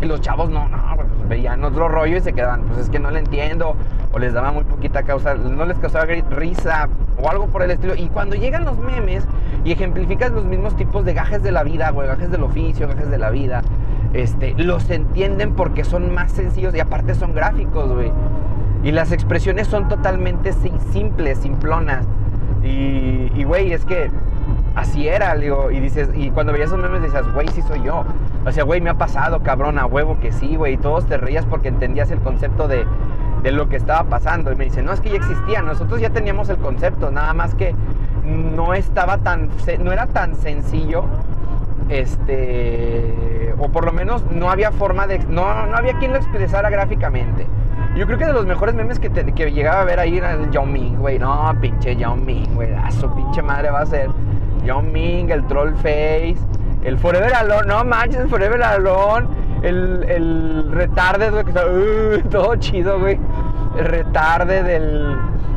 Y 0.01 0.07
los 0.07 0.23
chavos 0.23 0.49
no, 0.49 0.67
no, 0.67 0.79
pues 0.97 1.09
veían 1.29 1.63
otro 1.63 1.89
rollo 1.89 2.17
y 2.17 2.23
se 2.23 2.33
quedaban, 2.33 2.63
pues 2.63 2.79
es 2.79 2.89
que 2.89 2.99
no 2.99 3.11
le 3.11 3.19
entiendo, 3.19 3.77
o 4.13 4.19
les 4.19 4.33
daba 4.33 4.51
muy 4.51 4.65
poquita 4.65 5.03
causa, 5.03 5.35
no 5.35 5.67
les 5.67 5.77
causaba 5.77 6.07
risa 6.07 6.89
o 7.23 7.29
algo 7.29 7.49
por 7.49 7.63
el 7.63 7.73
estilo. 7.73 7.95
Y 7.95 8.09
cuando 8.09 8.35
llegan 8.35 8.65
los 8.65 8.79
memes 8.79 9.25
y 9.63 9.73
ejemplificas 9.73 10.33
los 10.33 10.47
mismos 10.47 10.75
tipos 10.77 11.05
de 11.05 11.13
gajes 11.13 11.43
de 11.43 11.53
la 11.53 11.65
vida, 11.65 11.91
güey, 11.91 12.09
gajes 12.09 12.31
del 12.31 12.45
oficio, 12.45 12.89
gajes 12.89 13.11
de 13.11 13.19
la 13.19 13.29
vida, 13.29 13.61
este, 14.15 14.55
los 14.57 14.89
entienden 14.89 15.53
porque 15.53 15.85
son 15.85 16.15
más 16.15 16.33
sencillos 16.33 16.75
y 16.75 16.81
aparte 16.81 17.15
son 17.15 17.35
gráficos, 17.35 17.93
güey. 17.93 18.11
Y 18.83 18.93
las 18.93 19.13
expresiones 19.13 19.69
son 19.69 19.89
totalmente 19.89 20.53
simples, 20.93 21.39
simplonas. 21.39 22.07
Y, 22.63 23.45
güey, 23.45 23.73
es 23.73 23.85
que 23.85 24.11
así 24.75 25.09
era, 25.09 25.35
digo, 25.35 25.71
y 25.71 25.81
dices, 25.81 26.09
y 26.15 26.31
cuando 26.31 26.53
veías 26.53 26.69
esos 26.69 26.81
memes 26.81 27.03
decías, 27.03 27.31
güey, 27.33 27.49
sí 27.49 27.63
soy 27.63 27.83
yo. 27.83 28.05
O 28.47 28.53
sea, 28.53 28.65
güey, 28.65 28.81
me 28.81 28.91
ha 28.91 28.95
pasado, 28.95 29.41
cabrón, 29.43 29.79
a 29.79 29.87
huevo 29.87 30.19
que 30.21 30.33
sí, 30.33 30.57
güey. 30.57 30.75
Y 30.75 30.77
todos 30.77 31.07
te 31.07 31.17
reías 31.17 31.45
porque 31.47 31.69
entendías 31.69 32.11
el 32.11 32.21
concepto 32.21 32.69
de, 32.69 32.85
de 33.43 33.53
lo 33.53 33.69
que 33.69 33.77
estaba 33.77 34.05
pasando. 34.05 34.53
Y 34.53 34.57
me 34.57 34.65
dice, 34.65 34.83
no, 34.83 34.93
es 34.93 35.01
que 35.01 35.11
ya 35.11 35.17
existía, 35.17 35.63
nosotros 35.63 36.01
ya 36.01 36.11
teníamos 36.11 36.49
el 36.49 36.57
concepto, 36.57 37.11
nada 37.11 37.35
más 37.35 37.55
que 37.55 37.75
no 38.25 38.75
estaba 38.75 39.19
tan, 39.19 39.51
no 39.81 39.93
era 39.93 40.07
tan 40.07 40.37
sencillo, 40.37 41.05
este, 41.89 43.55
o 43.59 43.69
por 43.71 43.85
lo 43.85 43.93
menos 43.93 44.23
no 44.31 44.51
había 44.51 44.71
forma 44.71 45.07
de, 45.07 45.19
no, 45.19 45.67
no 45.67 45.77
había 45.77 45.99
quien 45.99 46.13
lo 46.13 46.19
expresara 46.19 46.71
gráficamente. 46.71 47.47
Yo 47.97 48.07
creo 48.07 48.19
que 48.19 48.27
de 48.27 48.33
los 48.33 48.47
mejores 48.47 48.75
memes 48.75 48.99
que, 48.99 49.11
que 49.11 49.51
llegaba 49.53 49.81
a 49.81 49.85
ver 49.85 49.99
ahí 49.99 50.19
era 50.19 50.33
el 50.33 50.51
Yao 50.51 50.65
Ming, 50.65 50.97
güey. 50.97 51.19
No, 51.19 51.53
pinche 51.61 51.97
Yao 51.97 52.17
Ming, 52.17 52.55
güey. 52.55 52.73
A 52.73 52.91
su 52.91 53.13
pinche 53.15 53.43
madre 53.43 53.71
va 53.71 53.81
a 53.81 53.87
ser. 53.87 54.11
Yao 54.65 54.81
Ming, 54.83 55.31
el 55.31 55.45
Troll 55.47 55.75
Face, 55.77 56.37
el 56.85 56.99
Forever 56.99 57.35
Alone. 57.35 57.67
No 57.67 57.85
manches, 57.85 58.29
Forever 58.29 58.63
Alone. 58.63 59.27
El, 59.63 60.05
el 60.09 60.73
retarde, 60.73 61.31
güey, 61.31 61.45
que 61.45 61.51
está 61.51 61.67
uh, 61.67 62.29
todo 62.31 62.57
chido, 62.57 62.99
güey. 63.01 63.19
El 63.77 63.85
retarde 63.85 64.63
del. 64.63 65.17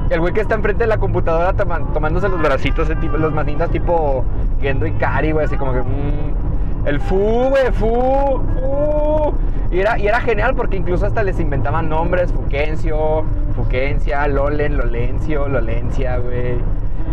El 0.09 0.19
güey 0.19 0.33
que 0.33 0.41
está 0.41 0.55
enfrente 0.55 0.83
de 0.83 0.87
la 0.87 0.97
computadora 0.97 1.53
tomándose 1.53 2.27
los 2.27 2.41
bracitos, 2.41 2.89
los 2.89 3.33
manitas 3.33 3.69
tipo 3.71 4.25
Gendo 4.61 4.85
y 4.85 4.91
Kari, 4.91 5.31
güey, 5.31 5.45
así 5.45 5.55
como 5.55 5.73
que. 5.73 5.81
Mm, 5.81 6.42
el 6.85 6.99
Fu, 6.99 7.49
güey, 7.49 7.71
Fu, 7.71 8.41
Fu. 8.55 9.33
Y 9.71 9.79
era, 9.79 9.97
y 9.97 10.07
era 10.07 10.21
genial 10.21 10.53
porque 10.55 10.77
incluso 10.77 11.05
hasta 11.05 11.23
les 11.23 11.39
inventaban 11.39 11.89
nombres, 11.89 12.31
Fuquencio, 12.31 13.23
Fuquencia, 13.55 14.27
Lolen, 14.27 14.77
Lolencio, 14.77 15.47
Lolencia, 15.47 16.17
güey. 16.17 16.57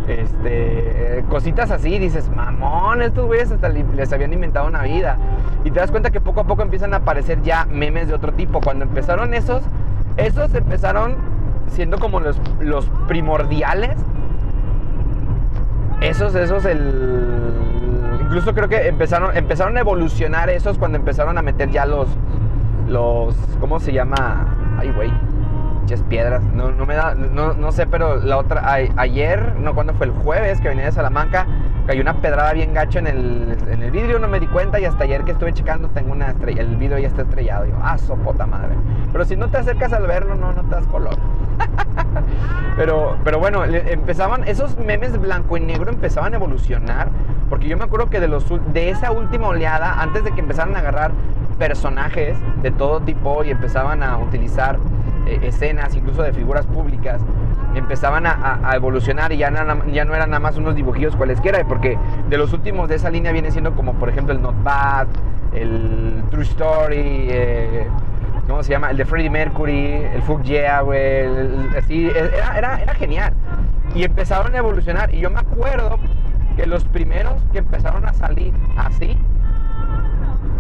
Este, 0.08 1.24
cositas 1.28 1.70
así, 1.70 1.98
dices, 1.98 2.28
mamón, 2.34 3.00
estos 3.00 3.26
güeyes 3.26 3.50
hasta 3.50 3.68
les 3.68 4.12
habían 4.12 4.32
inventado 4.32 4.66
una 4.66 4.82
vida. 4.82 5.16
Y 5.64 5.70
te 5.70 5.80
das 5.80 5.90
cuenta 5.90 6.10
que 6.10 6.20
poco 6.20 6.40
a 6.40 6.44
poco 6.44 6.62
empiezan 6.62 6.92
a 6.94 6.98
aparecer 6.98 7.42
ya 7.42 7.64
memes 7.66 8.08
de 8.08 8.14
otro 8.14 8.32
tipo. 8.32 8.60
Cuando 8.60 8.84
empezaron 8.84 9.34
esos, 9.34 9.62
esos 10.16 10.54
empezaron 10.54 11.14
siendo 11.70 11.98
como 11.98 12.20
los, 12.20 12.40
los 12.60 12.86
primordiales. 13.06 13.96
Esos, 16.00 16.34
esos, 16.34 16.64
el... 16.64 16.92
Incluso 18.20 18.54
creo 18.54 18.68
que 18.68 18.88
empezaron, 18.88 19.36
empezaron 19.36 19.76
a 19.76 19.80
evolucionar 19.80 20.50
esos 20.50 20.78
cuando 20.78 20.98
empezaron 20.98 21.36
a 21.36 21.42
meter 21.42 21.70
ya 21.70 21.84
los, 21.84 22.08
los, 22.88 23.34
¿cómo 23.58 23.80
se 23.80 23.92
llama? 23.92 24.46
Ay, 24.78 24.92
güey, 24.92 25.12
piedras, 26.08 26.42
no, 26.54 26.70
no 26.70 26.86
me 26.86 26.94
da, 26.94 27.14
no, 27.14 27.54
no, 27.54 27.72
sé, 27.72 27.86
pero 27.86 28.16
la 28.16 28.38
otra, 28.38 28.72
ayer, 28.72 29.56
no, 29.58 29.74
cuando 29.74 29.94
fue 29.94 30.06
el 30.06 30.12
jueves 30.12 30.60
que 30.60 30.68
venía 30.68 30.84
de 30.84 30.92
Salamanca, 30.92 31.46
cayó 31.86 32.02
una 32.02 32.14
pedrada 32.14 32.52
bien 32.52 32.72
gacho 32.72 32.98
en 32.98 33.06
el, 33.06 33.58
en 33.68 33.82
el 33.82 33.90
vidrio, 33.90 34.18
no 34.18 34.28
me 34.28 34.38
di 34.38 34.46
cuenta 34.46 34.78
y 34.78 34.84
hasta 34.84 35.04
ayer 35.04 35.24
que 35.24 35.32
estuve 35.32 35.52
checando 35.52 35.88
tengo 35.88 36.12
una 36.12 36.30
estrella, 36.30 36.62
el 36.62 36.76
vidrio 36.76 36.98
ya 36.98 37.08
está 37.08 37.22
estrellado, 37.22 37.66
yo, 37.66 37.74
ah, 37.82 37.98
sopota 37.98 38.46
madre, 38.46 38.74
pero 39.12 39.24
si 39.24 39.36
no 39.36 39.48
te 39.48 39.58
acercas 39.58 39.92
al 39.92 40.06
verlo, 40.06 40.34
no, 40.36 40.52
no 40.52 40.62
te 40.62 40.70
das 40.70 40.86
color. 40.86 41.16
pero, 42.76 43.16
pero 43.24 43.38
bueno, 43.38 43.64
empezaban, 43.64 44.46
esos 44.46 44.78
memes 44.78 45.20
blanco 45.20 45.56
y 45.56 45.60
negro 45.60 45.90
empezaban 45.90 46.34
a 46.34 46.36
evolucionar, 46.36 47.08
porque 47.48 47.68
yo 47.68 47.76
me 47.76 47.84
acuerdo 47.84 48.08
que 48.08 48.20
de, 48.20 48.28
los, 48.28 48.44
de 48.72 48.90
esa 48.90 49.10
última 49.10 49.48
oleada, 49.48 50.00
antes 50.00 50.22
de 50.22 50.32
que 50.32 50.40
empezaran 50.40 50.76
a 50.76 50.78
agarrar 50.78 51.10
personajes 51.58 52.38
de 52.62 52.70
todo 52.70 53.00
tipo 53.00 53.44
y 53.44 53.50
empezaban 53.50 54.02
a 54.02 54.16
utilizar 54.16 54.78
escenas, 55.42 55.94
incluso 55.94 56.22
de 56.22 56.32
figuras 56.32 56.66
públicas, 56.66 57.20
empezaban 57.74 58.26
a, 58.26 58.72
evolucionar 58.74 59.32
y 59.32 59.38
ya, 59.38 59.50
ya 59.92 60.04
no 60.04 60.14
eran 60.14 60.30
nada 60.30 60.40
más 60.40 60.56
unos 60.56 60.74
dibujillos 60.74 61.14
cualesquiera, 61.16 61.62
porque 61.64 61.98
de 62.28 62.38
los 62.38 62.52
últimos 62.52 62.88
de 62.88 62.96
esa 62.96 63.10
línea 63.10 63.32
viene 63.32 63.50
siendo 63.50 63.74
como 63.74 63.94
por 63.94 64.08
ejemplo 64.08 64.34
el 64.34 64.42
Not 64.42 64.62
Bad, 64.62 65.06
el 65.54 66.22
True 66.30 66.44
Story, 66.44 67.28
eh, 67.30 67.86
¿cómo 68.48 68.62
se 68.62 68.70
llama? 68.70 68.90
El 68.90 68.96
de 68.96 69.04
Freddie 69.04 69.30
Mercury, 69.30 69.92
el 70.14 70.22
Fuck 70.22 70.42
Yeah, 70.42 70.80
güey, 70.82 71.26
así, 71.76 72.08
era, 72.08 72.58
era, 72.58 72.82
era 72.82 72.94
genial. 72.94 73.32
Y 73.94 74.04
empezaron 74.04 74.54
a 74.54 74.58
evolucionar 74.58 75.12
y 75.12 75.20
yo 75.20 75.30
me 75.30 75.40
acuerdo 75.40 75.98
que 76.56 76.66
los 76.66 76.84
primeros 76.84 77.34
que 77.52 77.58
empezaron 77.58 78.06
a 78.06 78.12
salir 78.12 78.52
así 78.76 79.16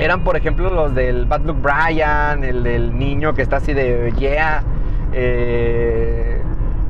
eran, 0.00 0.24
por 0.24 0.34
ejemplo, 0.36 0.70
los 0.70 0.94
del 0.94 1.26
Bad 1.26 1.42
Luck 1.42 1.58
Brian, 1.60 2.42
el 2.42 2.62
del 2.62 2.98
niño 2.98 3.34
que 3.34 3.42
está 3.42 3.56
así 3.56 3.74
de 3.74 4.12
yeah, 4.18 4.62
eh, 5.12 6.40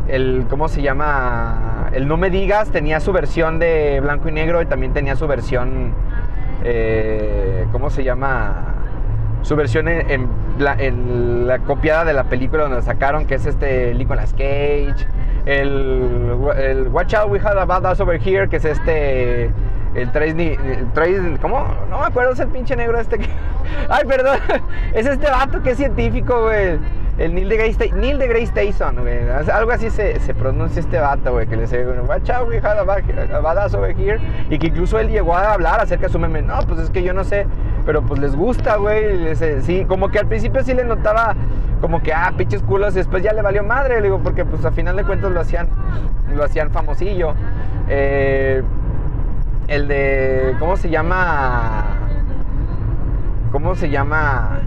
el, 0.06 0.46
¿cómo 0.48 0.68
se 0.68 0.80
llama? 0.80 1.90
El 1.92 2.06
No 2.06 2.16
Me 2.16 2.30
Digas 2.30 2.70
tenía 2.70 3.00
su 3.00 3.12
versión 3.12 3.58
de 3.58 3.98
blanco 4.00 4.28
y 4.28 4.32
negro 4.32 4.62
y 4.62 4.66
también 4.66 4.92
tenía 4.92 5.16
su 5.16 5.26
versión, 5.26 5.92
eh, 6.62 7.66
¿cómo 7.72 7.90
se 7.90 8.04
llama? 8.04 8.76
Su 9.42 9.56
versión 9.56 9.88
en, 9.88 10.28
la, 10.58 11.58
copiada 11.58 12.04
de 12.04 12.12
la 12.12 12.24
película 12.24 12.64
donde 12.64 12.82
sacaron, 12.82 13.26
que 13.26 13.34
es 13.34 13.46
este 13.46 13.92
Nicolas 13.94 14.32
Cage. 14.32 15.06
El, 15.46 16.36
el 16.58 16.88
Watch 16.88 17.14
Out 17.14 17.32
We 17.32 17.40
Had 17.40 17.58
About 17.58 17.90
Us 17.90 17.98
Over 17.98 18.20
Here, 18.22 18.48
que 18.48 18.56
es 18.58 18.64
este 18.64 19.50
el 19.94 20.12
Trace, 20.12 21.16
el 21.16 21.38
¿cómo? 21.40 21.66
No 21.88 21.98
me 22.00 22.06
acuerdo, 22.06 22.32
es 22.32 22.40
el 22.40 22.48
pinche 22.48 22.76
negro 22.76 22.98
este 22.98 23.18
que... 23.18 23.28
Ay, 23.88 24.04
perdón, 24.06 24.38
es 24.94 25.06
este 25.06 25.28
vato 25.28 25.62
que 25.62 25.70
es 25.70 25.76
científico, 25.76 26.42
güey. 26.42 26.78
El 27.18 27.34
Neil 27.34 27.50
de 27.50 27.56
Grace, 27.58 27.92
Neil 27.92 28.18
de 28.18 28.28
Grace 28.28 28.52
Tyson, 28.52 28.96
güey. 29.00 29.28
Algo 29.52 29.72
así 29.72 29.90
se, 29.90 30.18
se, 30.20 30.32
pronuncia 30.32 30.80
este 30.80 30.98
vato, 30.98 31.32
güey. 31.32 31.46
Que 31.46 31.56
le 31.56 31.62
dice, 31.62 31.84
watch 32.08 32.30
out, 32.30 32.48
we 32.48 32.56
had 32.56 32.82
badass 33.42 33.74
over 33.74 33.94
here. 33.94 34.18
Y 34.48 34.58
que 34.58 34.68
incluso 34.68 34.98
él 34.98 35.10
llegó 35.10 35.36
a 35.36 35.52
hablar 35.52 35.80
acerca 35.80 36.06
de 36.06 36.12
su 36.12 36.18
meme. 36.18 36.40
No, 36.40 36.58
pues 36.66 36.80
es 36.80 36.88
que 36.88 37.02
yo 37.02 37.12
no 37.12 37.22
sé. 37.24 37.46
Pero 37.84 38.00
pues 38.00 38.20
les 38.20 38.34
gusta, 38.34 38.76
güey. 38.76 39.36
Sí, 39.36 39.84
como 39.86 40.08
que 40.08 40.18
al 40.18 40.28
principio 40.28 40.64
sí 40.64 40.72
le 40.72 40.84
notaba 40.84 41.34
como 41.82 42.00
que, 42.00 42.14
ah, 42.14 42.32
pinches 42.38 42.62
culos. 42.62 42.94
Y 42.94 42.98
después 42.98 43.22
ya 43.22 43.34
le 43.34 43.42
valió 43.42 43.64
madre, 43.64 43.96
le 43.96 44.04
digo, 44.04 44.20
porque 44.20 44.46
pues 44.46 44.64
a 44.64 44.70
final 44.70 44.96
de 44.96 45.04
cuentas 45.04 45.30
lo 45.30 45.40
hacían, 45.40 45.68
lo 46.34 46.42
hacían 46.42 46.70
famosillo. 46.70 47.34
Eh 47.90 48.62
el 49.70 49.86
de. 49.88 50.56
¿Cómo 50.58 50.76
se 50.76 50.90
llama? 50.90 51.84
¿Cómo 53.52 53.74
se 53.74 53.88
llama? 53.88 54.58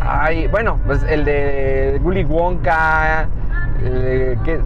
Ay, 0.00 0.46
bueno, 0.48 0.78
pues 0.86 1.02
el 1.02 1.24
de 1.24 1.98
Gully 2.02 2.24
Wonka. 2.24 3.26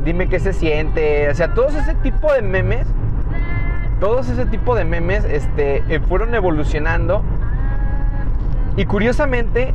dime 0.04 0.28
qué 0.28 0.40
se 0.40 0.52
siente. 0.52 1.30
O 1.30 1.34
sea, 1.34 1.54
todos 1.54 1.74
ese 1.76 1.94
tipo 1.94 2.32
de 2.32 2.42
memes. 2.42 2.86
Todos 4.00 4.28
ese 4.28 4.44
tipo 4.46 4.74
de 4.74 4.84
memes 4.84 5.24
este, 5.24 5.82
eh, 5.88 6.00
fueron 6.00 6.34
evolucionando. 6.34 7.22
Y 8.76 8.86
curiosamente, 8.86 9.72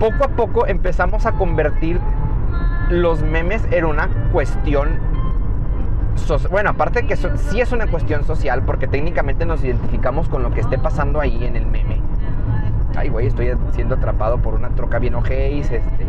poco 0.00 0.24
a 0.24 0.28
poco 0.28 0.66
empezamos 0.66 1.24
a 1.24 1.32
convertir 1.32 2.00
los 2.90 3.22
memes 3.22 3.62
en 3.70 3.84
una 3.84 4.08
cuestión 4.32 4.98
bueno, 6.50 6.70
aparte 6.70 7.06
que 7.06 7.16
sí 7.16 7.60
es 7.60 7.72
una 7.72 7.86
cuestión 7.86 8.24
social, 8.24 8.62
porque 8.62 8.86
técnicamente 8.86 9.46
nos 9.46 9.62
identificamos 9.62 10.28
con 10.28 10.42
lo 10.42 10.50
que 10.50 10.60
esté 10.60 10.78
pasando 10.78 11.20
ahí 11.20 11.44
en 11.44 11.56
el 11.56 11.66
meme. 11.66 12.00
Ay, 12.96 13.08
güey, 13.08 13.26
estoy 13.26 13.52
siendo 13.74 13.96
atrapado 13.96 14.38
por 14.38 14.54
una 14.54 14.70
troca 14.70 14.98
bien 14.98 15.14
ojéis, 15.14 15.70
este, 15.70 16.06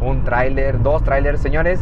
un 0.00 0.24
tráiler, 0.24 0.82
dos 0.82 1.02
trailers, 1.02 1.40
señores. 1.40 1.80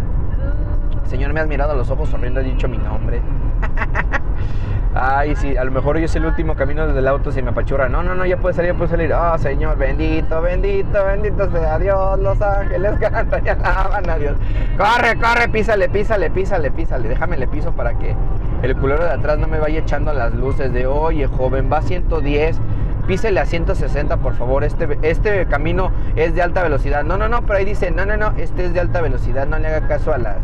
Señor, 1.09 1.33
me 1.33 1.41
has 1.41 1.49
mirado 1.49 1.73
a 1.73 1.75
los 1.75 1.91
ojos 1.91 2.09
sonriendo, 2.09 2.41
he 2.41 2.45
dicho 2.45 2.69
mi 2.69 2.79
nombre. 2.79 3.21
Ay, 4.99 5.37
sí, 5.37 5.55
a 5.59 5.63
lo 5.63 5.71
mejor 5.73 5.99
yo 5.99 6.09
soy 6.09 6.23
el 6.23 6.29
último 6.29 6.55
camino 6.55 6.87
desde 6.87 7.01
el 7.01 7.09
auto 7.09 7.31
si 7.31 7.43
me 7.43 7.51
apachurra. 7.51 7.87
No, 7.87 8.03
no, 8.03 8.15
no, 8.15 8.25
ya 8.25 8.39
puede 8.39 8.55
salir, 8.55 8.73
ya 8.73 8.79
puede 8.79 8.91
salir. 8.91 9.13
Oh, 9.13 9.37
Señor, 9.37 9.77
bendito, 9.77 10.41
bendito, 10.41 11.05
bendito 11.05 11.51
sea 11.51 11.79
Dios. 11.79 12.19
Los 12.19 12.41
ángeles 12.41 12.95
cantan 12.99 13.45
y 13.45 13.49
alaban 13.51 14.09
a 14.09 14.17
Dios. 14.17 14.39
Corre, 14.79 15.17
corre, 15.17 15.51
písale, 15.51 15.91
písale, 15.91 16.31
písale, 16.31 16.71
písale. 16.71 17.11
Déjame 17.11 17.37
le 17.37 17.47
piso 17.47 17.73
para 17.73 17.93
que 17.99 18.15
el 18.63 18.75
culero 18.77 19.05
de 19.05 19.11
atrás 19.11 19.39
no 19.39 19.47
me 19.49 19.59
vaya 19.59 19.81
echando 19.81 20.15
las 20.15 20.33
luces 20.35 20.73
de, 20.73 20.87
oye, 20.87 21.27
joven, 21.27 21.71
va 21.71 21.79
a 21.79 21.83
110 21.83 22.59
písele 23.07 23.39
a 23.39 23.47
160 23.47 24.17
por 24.17 24.35
favor, 24.35 24.65
este, 24.65 24.99
este 25.03 25.47
camino 25.47 25.93
es 26.17 26.35
de 26.35 26.41
alta 26.41 26.63
velocidad. 26.63 27.05
No, 27.05 27.19
no, 27.19 27.29
no, 27.29 27.43
pero 27.43 27.59
ahí 27.59 27.67
dice, 27.67 27.91
no, 27.91 28.07
no, 28.07 28.17
no, 28.17 28.33
este 28.39 28.65
es 28.65 28.73
de 28.73 28.81
alta 28.81 29.03
velocidad, 29.03 29.47
no 29.47 29.59
le 29.59 29.69
haga 29.69 29.87
caso 29.87 30.13
a 30.13 30.19
las, 30.19 30.39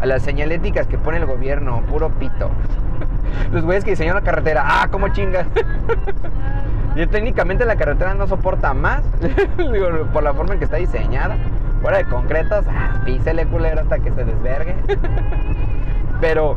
a 0.00 0.06
las 0.06 0.22
señaléticas 0.22 0.86
que 0.86 0.96
pone 0.96 1.18
el 1.18 1.26
gobierno, 1.26 1.82
puro 1.82 2.08
pito. 2.08 2.50
Los 3.52 3.64
güeyes 3.64 3.84
que 3.84 3.90
diseñaron 3.90 4.22
la 4.22 4.30
carretera, 4.30 4.62
ah, 4.64 4.88
cómo 4.90 5.08
chingas. 5.08 5.46
y 6.96 7.06
técnicamente 7.06 7.64
la 7.64 7.76
carretera 7.76 8.14
no 8.14 8.26
soporta 8.26 8.74
más, 8.74 9.02
por 10.12 10.22
la 10.22 10.34
forma 10.34 10.54
en 10.54 10.58
que 10.58 10.64
está 10.64 10.76
diseñada. 10.76 11.36
Fuera 11.82 11.98
de 11.98 12.04
concretos, 12.04 12.64
ah, 12.68 13.02
písele 13.04 13.46
culero 13.46 13.80
hasta 13.80 13.98
que 13.98 14.10
se 14.10 14.24
desvergue. 14.24 14.74
Pero 16.20 16.56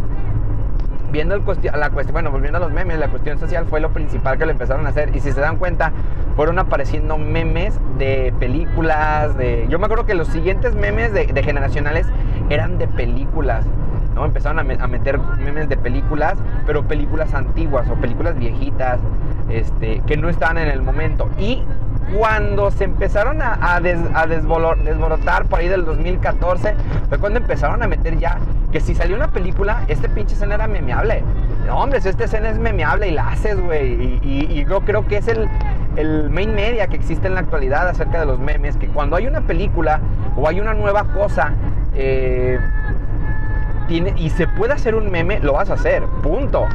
viendo 1.12 1.36
el 1.36 1.42
la 1.42 1.90
cuestión, 1.90 2.14
bueno, 2.14 2.32
volviendo 2.32 2.58
a 2.58 2.62
los 2.62 2.72
memes, 2.72 2.98
la 2.98 3.10
cuestión 3.10 3.38
social 3.38 3.66
fue 3.66 3.80
lo 3.80 3.90
principal 3.90 4.38
que 4.38 4.46
lo 4.46 4.52
empezaron 4.52 4.86
a 4.86 4.90
hacer. 4.90 5.16
Y 5.16 5.20
si 5.20 5.32
se 5.32 5.40
dan 5.40 5.58
cuenta, 5.58 5.92
fueron 6.36 6.58
apareciendo 6.60 7.18
memes 7.18 7.78
de 7.98 8.34
películas, 8.40 9.38
de... 9.38 9.68
Yo 9.70 9.80
me 9.80 9.86
acuerdo 9.86 10.06
que 10.06 10.16
los 10.16 10.28
siguientes 10.30 10.74
memes 10.76 11.14
de, 11.14 11.28
generacionales 11.44 12.08
eran 12.50 12.78
de 12.78 12.88
películas. 12.88 13.66
¿No? 14.16 14.26
Empezaron 14.26 14.60
a, 14.60 14.88
meter 14.88 15.20
memes 15.20 15.70
de 15.70 15.78
películas, 15.78 16.38
pero 16.66 16.84
películas 16.84 17.34
antiguas 17.34 17.88
o 17.90 17.96
películas 17.96 18.38
viejitas, 18.38 19.00
este, 19.50 20.02
que 20.06 20.18
no 20.18 20.30
estaban 20.30 20.58
en 20.58 20.68
el 20.70 20.82
momento. 20.82 21.30
Y 21.38 21.64
cuando 22.18 22.72
se 22.72 22.84
empezaron 22.84 23.42
a, 23.42 23.80
desborotar 23.80 25.46
por 25.46 25.60
ahí 25.60 25.68
del 25.68 25.86
2014, 25.86 26.76
fue 27.10 27.18
cuando 27.18 27.40
empezaron 27.40 27.82
a 27.84 27.88
meter 27.88 28.18
ya 28.18 28.38
que 28.72 28.80
si 28.80 28.96
salió 28.96 29.16
una 29.16 29.28
película, 29.28 29.84
este 29.88 30.08
pinche 30.10 30.34
escena 30.34 30.56
era 30.56 30.68
memeable. 30.68 31.24
No, 31.68 31.78
hombre, 31.78 32.00
esta 32.00 32.24
escena 32.24 32.50
es 32.50 32.58
memeable 32.58 33.10
y 33.10 33.12
la 33.12 33.28
haces, 33.30 33.60
güey. 33.60 34.20
Y, 34.24 34.66
yo 34.66 34.82
creo 34.82 35.06
que 35.06 35.18
es 35.18 35.28
el, 35.28 35.50
el 35.98 36.30
main 36.30 36.56
media 36.56 36.88
que 36.88 36.96
existe 36.96 37.28
en 37.28 37.34
la 37.34 37.42
actualidad 37.42 37.88
acerca 37.90 38.20
de 38.20 38.26
los 38.26 38.40
memes, 38.40 38.78
que 38.78 38.88
cuando 38.88 39.18
hay 39.18 39.28
una 39.28 39.42
película 39.42 40.00
o 40.38 40.48
hay 40.48 40.62
una 40.62 40.74
nueva 40.74 41.04
cosa, 41.04 41.52
eh, 41.94 42.60
y 43.92 44.30
se 44.30 44.48
puede 44.48 44.74
hacer 44.74 44.96
un 44.96 45.12
meme, 45.12 45.40
lo 45.40 45.54
vas 45.54 45.70
a 45.70 45.74
hacer, 45.74 46.04
punto. 46.24 46.68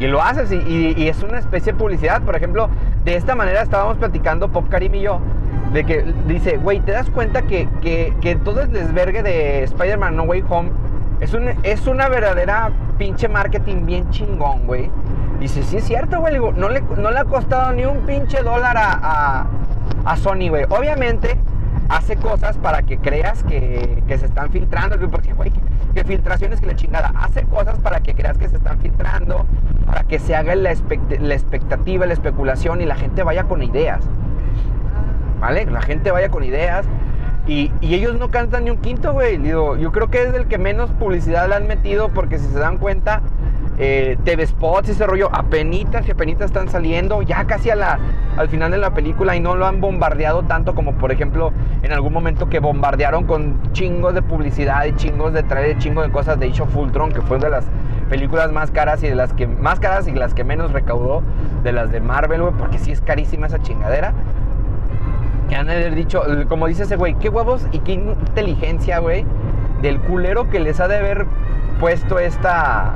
Y 0.00 0.06
lo 0.06 0.20
haces 0.20 0.50
y, 0.50 1.08
es 1.08 1.22
una 1.22 1.38
especie 1.38 1.72
de 1.72 1.78
publicidad. 1.78 2.22
Por 2.22 2.36
ejemplo, 2.36 2.68
de 3.04 3.16
esta 3.16 3.34
manera 3.34 3.62
estábamos 3.62 3.96
platicando 3.98 4.48
Pop 4.48 4.68
Karim 4.68 4.94
y 4.96 5.02
yo. 5.02 5.20
De 5.72 5.84
que 5.84 6.04
dice, 6.26 6.56
güey, 6.56 6.80
¿te 6.80 6.92
das 6.92 7.10
cuenta 7.10 7.42
que, 7.42 7.68
que, 7.80 8.38
todo 8.44 8.62
el 8.62 8.72
desvergue 8.72 9.22
de 9.22 9.62
Spider-Man 9.64 10.16
No 10.16 10.24
Way 10.24 10.44
Home 10.48 10.70
es, 11.20 11.32
un, 11.34 11.48
es 11.62 11.86
una 11.86 12.08
verdadera 12.08 12.70
pinche 12.98 13.28
marketing 13.28 13.86
bien 13.86 14.10
chingón, 14.10 14.66
güey? 14.66 14.90
Dice, 15.40 15.62
sí 15.62 15.78
es 15.78 15.84
cierto, 15.84 16.20
güey. 16.20 16.38
No 16.38 16.68
le, 16.68 16.80
no 16.80 17.10
le 17.10 17.18
ha 17.18 17.24
costado 17.24 17.72
ni 17.72 17.84
un 17.84 17.98
pinche 18.06 18.42
dólar 18.42 18.76
a, 18.76 18.98
a, 19.02 19.46
a 20.04 20.16
Sony, 20.16 20.48
güey. 20.48 20.64
Obviamente 20.68 21.38
hace 21.88 22.16
cosas 22.16 22.56
para 22.58 22.82
que 22.82 22.98
creas 22.98 23.42
que, 23.42 24.02
que 24.06 24.18
se 24.18 24.26
están 24.26 24.50
filtrando. 24.50 24.96
Porque, 25.10 25.32
güey, 25.32 25.52
que 25.94 26.04
filtraciones 26.04 26.60
que 26.60 26.66
la 26.66 26.76
chingada. 26.76 27.12
Hace 27.14 27.44
cosas 27.44 27.78
para 27.78 28.00
que 28.00 28.14
creas 28.14 28.36
que 28.36 28.48
se 28.48 28.56
están 28.56 28.78
filtrando, 28.80 29.46
para 29.86 30.02
que 30.04 30.18
se 30.18 30.34
haga 30.34 30.54
la, 30.54 30.72
expectativa, 30.72 32.06
la 32.06 32.12
especulación 32.12 32.80
y 32.80 32.84
la 32.84 32.96
gente 32.96 33.22
vaya 33.22 33.44
con 33.44 33.62
ideas. 33.62 34.00
¿Vale? 35.40 35.66
La 35.66 35.82
gente 35.82 36.10
vaya 36.10 36.28
con 36.28 36.44
ideas. 36.44 36.84
Y, 37.46 37.70
ellos 37.82 38.18
no 38.18 38.30
cantan 38.30 38.64
ni 38.64 38.70
un 38.70 38.78
quinto, 38.78 39.12
güey. 39.12 39.40
yo 39.42 39.92
creo 39.92 40.08
que 40.08 40.22
es 40.22 40.34
el 40.34 40.46
que 40.46 40.58
menos 40.58 40.90
publicidad 40.90 41.48
le 41.48 41.56
han 41.56 41.66
metido 41.66 42.08
porque 42.08 42.38
si 42.38 42.46
se 42.46 42.58
dan 42.58 42.78
cuenta, 42.78 43.20
eh, 43.78 44.16
TV 44.24 44.46
spots 44.46 44.88
y 44.88 44.92
ese 44.92 45.06
rollo, 45.06 45.28
apenitas 45.32 46.06
y 46.06 46.12
apenitas 46.12 46.46
están 46.46 46.68
saliendo, 46.68 47.22
ya 47.22 47.44
casi 47.44 47.70
al 47.70 48.48
final 48.48 48.70
de 48.70 48.78
la 48.78 48.90
película 48.90 49.34
y 49.34 49.40
no 49.40 49.56
lo 49.56 49.66
han 49.66 49.80
bombardeado 49.80 50.42
tanto 50.44 50.74
como 50.74 50.92
por 50.92 51.10
ejemplo 51.10 51.52
en 51.82 51.92
algún 51.92 52.12
momento 52.12 52.48
que 52.48 52.60
bombardearon 52.60 53.24
con 53.24 53.60
chingos 53.72 54.14
de 54.14 54.22
publicidad 54.22 54.84
y 54.84 54.94
chingos 54.94 55.32
de 55.32 55.42
traer 55.42 55.78
chingos 55.78 56.06
de 56.06 56.12
cosas 56.12 56.38
de 56.38 56.46
Age 56.48 56.62
of 56.62 56.76
Ultron, 56.76 57.12
que 57.12 57.20
fue 57.20 57.36
una 57.36 57.46
de 57.46 57.50
las 57.52 57.64
películas 58.08 58.52
más 58.52 58.70
caras 58.70 59.02
y 59.02 59.08
de 59.08 59.14
las 59.14 59.32
que 59.32 59.46
más 59.46 59.80
caras 59.80 60.06
y 60.06 60.12
las 60.12 60.34
que 60.34 60.44
menos 60.44 60.72
recaudó 60.72 61.22
de 61.62 61.72
las 61.72 61.90
de 61.90 62.00
Marvel, 62.00 62.42
güey, 62.42 62.54
porque 62.54 62.78
sí 62.78 62.92
es 62.92 63.00
carísima 63.00 63.46
esa 63.48 63.60
chingadera. 63.60 64.12
Que 65.48 65.56
han 65.56 65.66
de 65.66 65.72
haber 65.72 65.94
dicho, 65.94 66.22
como 66.48 66.66
dice 66.68 66.84
ese 66.84 66.96
güey, 66.96 67.14
qué 67.14 67.28
huevos 67.28 67.66
y 67.72 67.80
qué 67.80 67.92
inteligencia, 67.92 68.98
güey, 69.00 69.26
del 69.82 70.00
culero 70.00 70.48
que 70.48 70.60
les 70.60 70.80
ha 70.80 70.88
de 70.88 70.96
haber 70.96 71.26
puesto 71.80 72.18
esta 72.18 72.94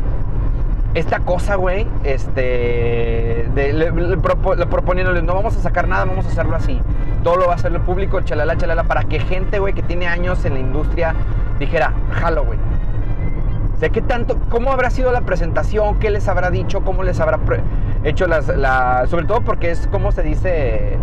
esta 0.99 1.21
cosa, 1.21 1.55
güey, 1.55 1.87
este, 2.05 3.49
le, 3.55 3.73
le, 3.73 3.93
no 5.23 5.35
vamos 5.35 5.57
a 5.57 5.61
sacar 5.61 5.87
nada, 5.87 6.05
vamos 6.05 6.27
a 6.27 6.29
hacerlo 6.29 6.57
así. 6.57 6.81
Todo 7.23 7.37
lo 7.37 7.47
va 7.47 7.53
a 7.53 7.57
hacer 7.57 7.73
el 7.73 7.81
público, 7.81 8.21
chalala, 8.21 8.57
chalala, 8.57 8.85
para 8.85 9.05
que 9.05 9.21
gente, 9.21 9.59
güey, 9.59 9.75
que 9.75 9.83
tiene 9.83 10.07
años 10.07 10.45
en 10.45 10.55
la 10.55 10.61
industria 10.61 11.15
dijera, 11.59 11.93
jalo, 12.13 12.45
güey. 12.45 12.59
sé 13.81 13.91
qué 13.91 14.03
tanto, 14.03 14.39
cómo 14.49 14.73
habrá 14.73 14.91
sido 14.91 15.13
la 15.13 15.21
presentación, 15.21 15.99
qué 15.99 16.11
les 16.11 16.27
habrá 16.29 16.51
dicho, 16.51 16.81
cómo 16.83 17.03
les 17.03 17.21
habrá 17.21 17.39
hecho 18.05 18.27
las, 18.27 18.49
la, 18.49 19.07
sobre 19.09 19.27
todo 19.27 19.41
porque 19.43 19.71
es, 19.71 19.87
como 19.89 20.13
se 20.13 20.23
dice, 20.23 20.97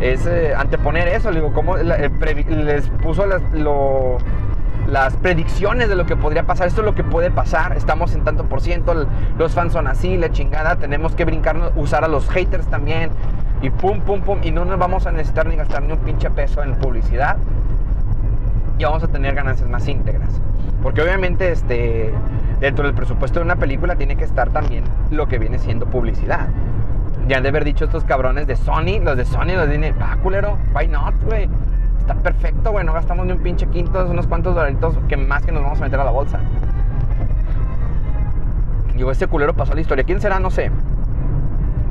es 0.00 0.26
eh, 0.26 0.54
anteponer 0.56 1.08
eso, 1.08 1.30
les 1.30 2.88
puso 3.02 3.26
las, 3.26 3.42
lo 3.52 4.18
las 4.90 5.14
predicciones 5.16 5.88
de 5.88 5.94
lo 5.94 6.04
que 6.04 6.16
podría 6.16 6.42
pasar. 6.42 6.66
Esto 6.66 6.80
es 6.80 6.86
lo 6.86 6.94
que 6.94 7.04
puede 7.04 7.30
pasar. 7.30 7.76
Estamos 7.76 8.14
en 8.14 8.24
tanto 8.24 8.44
por 8.44 8.60
ciento. 8.60 9.06
Los 9.38 9.52
fans 9.52 9.72
son 9.72 9.86
así, 9.86 10.16
la 10.16 10.30
chingada. 10.32 10.76
Tenemos 10.76 11.14
que 11.14 11.24
brincarnos, 11.24 11.72
usar 11.76 12.04
a 12.04 12.08
los 12.08 12.28
haters 12.28 12.66
también. 12.66 13.10
Y 13.62 13.70
pum, 13.70 14.00
pum, 14.00 14.20
pum. 14.22 14.40
Y 14.42 14.50
no 14.50 14.64
nos 14.64 14.78
vamos 14.78 15.06
a 15.06 15.12
necesitar 15.12 15.46
ni 15.46 15.56
gastar 15.56 15.82
ni 15.82 15.92
un 15.92 15.98
pinche 16.00 16.30
peso 16.30 16.62
en 16.62 16.74
publicidad. 16.74 17.36
Y 18.78 18.84
vamos 18.84 19.02
a 19.04 19.08
tener 19.08 19.34
ganancias 19.34 19.68
más 19.68 19.86
íntegras. 19.86 20.30
Porque 20.82 21.02
obviamente 21.02 21.52
este, 21.52 22.12
dentro 22.58 22.84
del 22.84 22.94
presupuesto 22.94 23.38
de 23.38 23.44
una 23.44 23.56
película 23.56 23.96
tiene 23.96 24.16
que 24.16 24.24
estar 24.24 24.50
también 24.50 24.84
lo 25.10 25.28
que 25.28 25.38
viene 25.38 25.58
siendo 25.58 25.86
publicidad. 25.86 26.48
Ya 27.28 27.36
han 27.36 27.42
de 27.44 27.50
haber 27.50 27.64
dicho 27.64 27.84
estos 27.84 28.02
cabrones 28.04 28.46
de 28.46 28.56
Sony, 28.56 28.98
los 29.02 29.16
de 29.16 29.24
Sony, 29.24 29.54
los 29.54 29.68
de 29.68 29.92
va, 29.92 30.16
culero, 30.22 30.58
why 30.74 30.88
not, 30.88 31.14
güey 31.22 31.48
perfecto, 32.16 32.72
güey. 32.72 32.84
No 32.84 32.92
gastamos 32.92 33.26
ni 33.26 33.32
un 33.32 33.38
pinche 33.38 33.66
quinto, 33.66 34.04
unos 34.06 34.26
cuantos 34.26 34.54
dolaritos 34.54 34.94
que 35.08 35.16
más 35.16 35.44
que 35.44 35.52
nos 35.52 35.62
vamos 35.62 35.80
a 35.80 35.84
meter 35.84 36.00
a 36.00 36.04
la 36.04 36.10
bolsa. 36.10 36.40
Digo, 38.94 39.10
este 39.10 39.26
culero 39.26 39.54
pasó 39.54 39.74
la 39.74 39.80
historia. 39.80 40.04
¿Quién 40.04 40.20
será? 40.20 40.40
No 40.40 40.50
sé. 40.50 40.70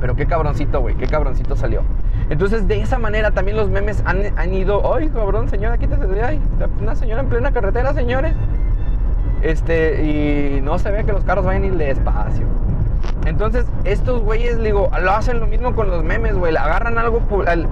Pero 0.00 0.14
qué 0.16 0.26
cabroncito, 0.26 0.80
güey. 0.80 0.94
Qué 0.94 1.06
cabroncito 1.06 1.56
salió. 1.56 1.82
Entonces, 2.30 2.68
de 2.68 2.80
esa 2.80 2.98
manera 2.98 3.32
también 3.32 3.56
los 3.56 3.68
memes 3.68 4.02
han, 4.06 4.54
ido. 4.54 4.94
¡Ay, 4.94 5.08
cabrón, 5.08 5.48
señora, 5.48 5.76
ahí! 6.24 6.40
Una 6.80 6.94
señora 6.94 7.22
en 7.22 7.28
plena 7.28 7.50
carretera, 7.50 7.92
señores. 7.92 8.34
Este, 9.42 10.04
y 10.04 10.60
no 10.60 10.78
se 10.78 10.90
ve 10.90 11.04
que 11.04 11.12
los 11.12 11.24
carros 11.24 11.44
vayan 11.44 11.64
a 11.64 11.66
ir 11.66 11.76
despacio. 11.76 12.46
Entonces, 13.26 13.66
estos 13.84 14.22
güeyes, 14.22 14.62
digo, 14.62 14.90
lo 15.00 15.10
hacen 15.10 15.40
lo 15.40 15.46
mismo 15.46 15.74
con 15.74 15.90
los 15.90 16.04
memes, 16.04 16.34
güey. 16.34 16.56
Agarran 16.56 16.96
algo. 16.96 17.20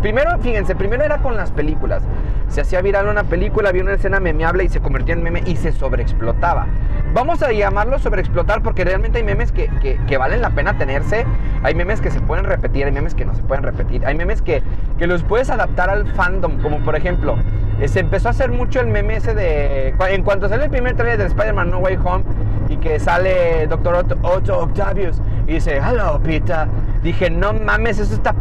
Primero, 0.02 0.38
fíjense, 0.40 0.74
primero 0.74 1.04
era 1.04 1.18
con 1.18 1.37
las 1.37 1.50
películas. 1.50 2.02
Se 2.48 2.62
hacía 2.62 2.80
viral 2.80 3.08
una 3.08 3.24
película, 3.24 3.68
había 3.68 3.82
una 3.82 3.92
escena 3.92 4.20
memeable 4.20 4.64
y 4.64 4.68
se 4.68 4.80
convertía 4.80 5.14
en 5.14 5.22
meme 5.22 5.42
y 5.46 5.56
se 5.56 5.72
sobreexplotaba. 5.72 6.66
Vamos 7.14 7.42
a 7.42 7.52
llamarlo 7.52 7.98
sobreexplotar 7.98 8.62
porque 8.62 8.84
realmente 8.84 9.18
hay 9.18 9.24
memes 9.24 9.52
que, 9.52 10.18
valen 10.18 10.40
la 10.40 10.50
pena 10.50 10.76
tenerse. 10.76 11.24
Hay 11.62 11.74
memes 11.74 12.00
que 12.00 12.11
se 12.11 12.20
pueden 12.20 12.44
repetir, 12.44 12.87
hay 12.87 12.92
memes 12.92 13.14
que 13.14 13.24
no 13.24 13.34
se 13.34 13.42
pueden 13.42 13.64
repetir. 13.64 14.04
Hay 14.06 14.14
memes 14.14 14.42
que, 14.42 14.62
que 14.98 15.06
los 15.06 15.22
puedes 15.22 15.50
adaptar 15.50 15.90
al 15.90 16.06
fandom, 16.14 16.61
como 16.62 16.78
por 16.80 16.96
ejemplo, 16.96 17.37
eh, 17.80 17.87
se 17.87 18.00
empezó 18.00 18.28
a 18.28 18.30
hacer 18.32 18.50
mucho 18.50 18.80
el 18.80 18.88
meme 18.88 19.16
ese 19.16 19.34
de. 19.34 19.94
En 20.11 20.22
cuanto 20.22 20.48
sale 20.48 20.64
el 20.64 20.70
primer 20.70 20.96
trailer 20.96 21.18
de 21.18 21.26
Spider-Man 21.26 21.70
No 21.70 21.78
Way 21.78 21.98
Home 22.04 22.24
y 22.68 22.76
que 22.76 22.98
sale 22.98 23.66
Doctor 23.66 24.06
Otto, 24.22 24.58
Octavius 24.58 25.20
y 25.46 25.54
dice, 25.54 25.76
hello, 25.76 26.20
Peter. 26.22 26.66
Dije, 27.02 27.30
no 27.30 27.52
mames, 27.52 27.98
eso 27.98 28.14
está 28.14 28.34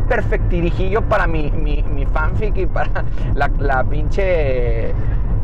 yo 0.90 1.02
para 1.04 1.28
mi, 1.28 1.52
mi, 1.52 1.84
mi 1.84 2.06
fanfic 2.06 2.58
y 2.58 2.66
para 2.66 3.04
la, 3.36 3.50
la 3.60 3.84
pinche 3.84 4.94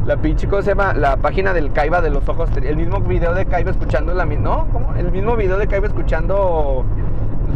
la 0.06 0.17
pinche, 0.17 0.47
¿cómo 0.49 0.62
se 0.62 0.71
llama? 0.71 0.93
La 0.93 1.15
página 1.15 1.54
del 1.54 1.71
Kaiba 1.71 2.02
de 2.02 2.10
los 2.10 2.28
ojos. 2.28 2.49
El 2.62 2.76
mismo 2.76 2.99
video 2.99 3.34
de 3.34 3.45
Kaiba 3.45 3.71
escuchando 3.71 4.13
la 4.13 4.26
¿No? 4.26 4.67
¿Cómo? 4.73 4.93
El 4.95 5.12
mismo 5.12 5.38
video 5.38 5.58
de 5.58 5.67
Kaiba 5.67 5.88
escuchando 5.88 6.84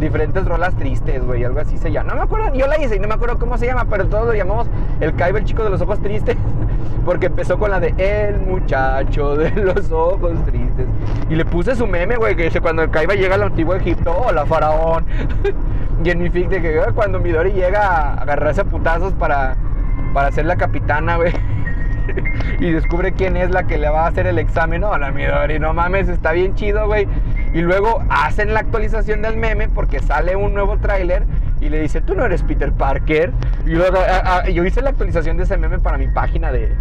diferentes 0.00 0.44
rolas 0.44 0.74
tristes, 0.76 1.24
güey. 1.24 1.44
Algo 1.44 1.60
así 1.60 1.78
se 1.78 1.90
llama. 1.90 2.10
No 2.10 2.16
me 2.16 2.22
acuerdo, 2.22 2.54
yo 2.54 2.66
la 2.66 2.80
hice 2.82 2.96
y 2.96 2.98
no 2.98 3.08
me 3.08 3.14
acuerdo 3.14 3.38
cómo 3.38 3.58
se 3.58 3.66
llama, 3.66 3.86
pero 3.88 4.06
todos 4.06 4.26
lo 4.26 4.34
llamamos 4.34 4.66
el 5.00 5.14
Kaiba, 5.14 5.38
el 5.38 5.44
chico 5.44 5.64
de 5.64 5.70
los 5.70 5.80
ojos 5.80 6.00
tristes. 6.00 6.36
Porque 7.04 7.26
empezó 7.26 7.58
con 7.58 7.70
la 7.70 7.80
de 7.80 7.94
El 7.96 8.40
muchacho 8.40 9.34
de 9.36 9.50
los 9.50 9.90
ojos 9.90 10.32
tristes. 10.46 10.86
Y 11.30 11.34
le 11.36 11.44
puse 11.44 11.74
su 11.74 11.86
meme, 11.86 12.16
güey, 12.16 12.36
que 12.36 12.44
dice 12.44 12.60
cuando 12.60 12.82
el 12.82 12.90
Kaiba 12.90 13.14
llega 13.14 13.34
al 13.34 13.42
antiguo 13.42 13.74
Egipto, 13.74 14.14
hola 14.16 14.44
faraón. 14.46 15.04
y 16.04 16.10
en 16.10 16.22
mi 16.22 16.30
fic 16.30 16.48
de 16.48 16.60
que 16.60 16.80
cuando 16.94 17.18
Midori 17.18 17.52
llega 17.52 17.86
a 17.86 18.14
agarrarse 18.14 18.60
a 18.60 18.64
putazos 18.64 19.12
para, 19.14 19.56
para 20.12 20.30
ser 20.32 20.46
la 20.46 20.56
capitana, 20.56 21.16
güey. 21.16 21.32
y 22.60 22.70
descubre 22.70 23.12
quién 23.12 23.36
es 23.36 23.50
la 23.50 23.64
que 23.64 23.78
le 23.78 23.88
va 23.88 24.04
a 24.04 24.08
hacer 24.08 24.26
el 24.26 24.38
examen. 24.38 24.82
No, 24.82 24.96
la 24.96 25.10
Midori, 25.10 25.58
no 25.58 25.74
mames, 25.74 26.08
está 26.08 26.32
bien 26.32 26.54
chido, 26.54 26.86
güey. 26.86 27.06
Y 27.54 27.60
luego 27.62 28.02
hacen 28.10 28.52
la 28.54 28.60
actualización 28.60 29.22
del 29.22 29.36
meme 29.36 29.68
porque 29.68 30.00
sale 30.00 30.36
un 30.36 30.54
nuevo 30.54 30.78
tráiler 30.78 31.24
y 31.60 31.68
le 31.68 31.80
dice, 31.80 32.00
tú 32.00 32.14
no 32.14 32.24
eres 32.24 32.42
Peter 32.42 32.72
Parker. 32.72 33.32
Y 33.66 33.70
luego 33.70 33.98
yo 34.52 34.64
hice 34.64 34.82
la 34.82 34.90
actualización 34.90 35.36
de 35.36 35.44
ese 35.44 35.56
meme 35.56 35.78
para 35.78 35.98
mi 35.98 36.08
página 36.08 36.52
de, 36.52 36.72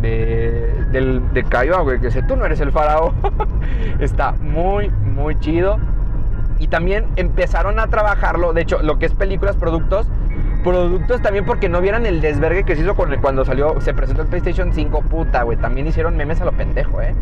de, 0.00 0.72
del, 0.90 1.22
de 1.32 1.42
güey, 1.42 2.00
que 2.00 2.06
dice, 2.06 2.22
tú 2.22 2.36
no 2.36 2.44
eres 2.46 2.60
el 2.60 2.72
faraón. 2.72 3.14
está 4.00 4.32
muy, 4.32 4.88
muy 4.88 5.38
chido. 5.38 5.78
Y 6.58 6.68
también 6.68 7.06
empezaron 7.16 7.78
a 7.78 7.86
trabajarlo, 7.86 8.52
de 8.52 8.62
hecho, 8.62 8.82
lo 8.82 8.98
que 8.98 9.06
es 9.06 9.12
películas, 9.12 9.54
productos, 9.54 10.08
Productos 10.64 11.22
también 11.22 11.44
porque 11.44 11.68
no 11.68 11.80
vieran 11.80 12.04
el 12.04 12.20
desvergue 12.20 12.64
que 12.64 12.74
se 12.74 12.82
hizo 12.82 12.94
cuando 12.94 13.44
salió, 13.44 13.80
se 13.80 13.94
presentó 13.94 14.22
el 14.22 14.28
PlayStation 14.28 14.72
5, 14.72 15.02
puta, 15.02 15.42
güey. 15.44 15.56
También 15.56 15.86
hicieron 15.86 16.16
memes 16.16 16.40
a 16.40 16.44
lo 16.44 16.52
pendejo, 16.52 17.00
¿eh? 17.00 17.14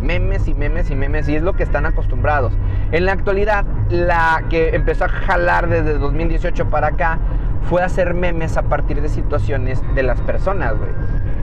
Memes 0.00 0.46
y 0.48 0.54
memes 0.54 0.90
y 0.90 0.94
memes, 0.94 1.28
y 1.28 1.36
es 1.36 1.42
lo 1.42 1.54
que 1.54 1.62
están 1.62 1.86
acostumbrados. 1.86 2.52
En 2.92 3.04
la 3.04 3.12
actualidad, 3.12 3.64
la 3.90 4.44
que 4.48 4.74
empezó 4.74 5.04
a 5.04 5.08
jalar 5.08 5.68
desde 5.68 5.98
2018 5.98 6.68
para 6.70 6.88
acá 6.88 7.18
fue 7.68 7.82
hacer 7.82 8.14
memes 8.14 8.56
a 8.56 8.62
partir 8.62 9.02
de 9.02 9.08
situaciones 9.08 9.82
de 9.94 10.02
las 10.02 10.20
personas, 10.20 10.74
güey. 10.78 10.90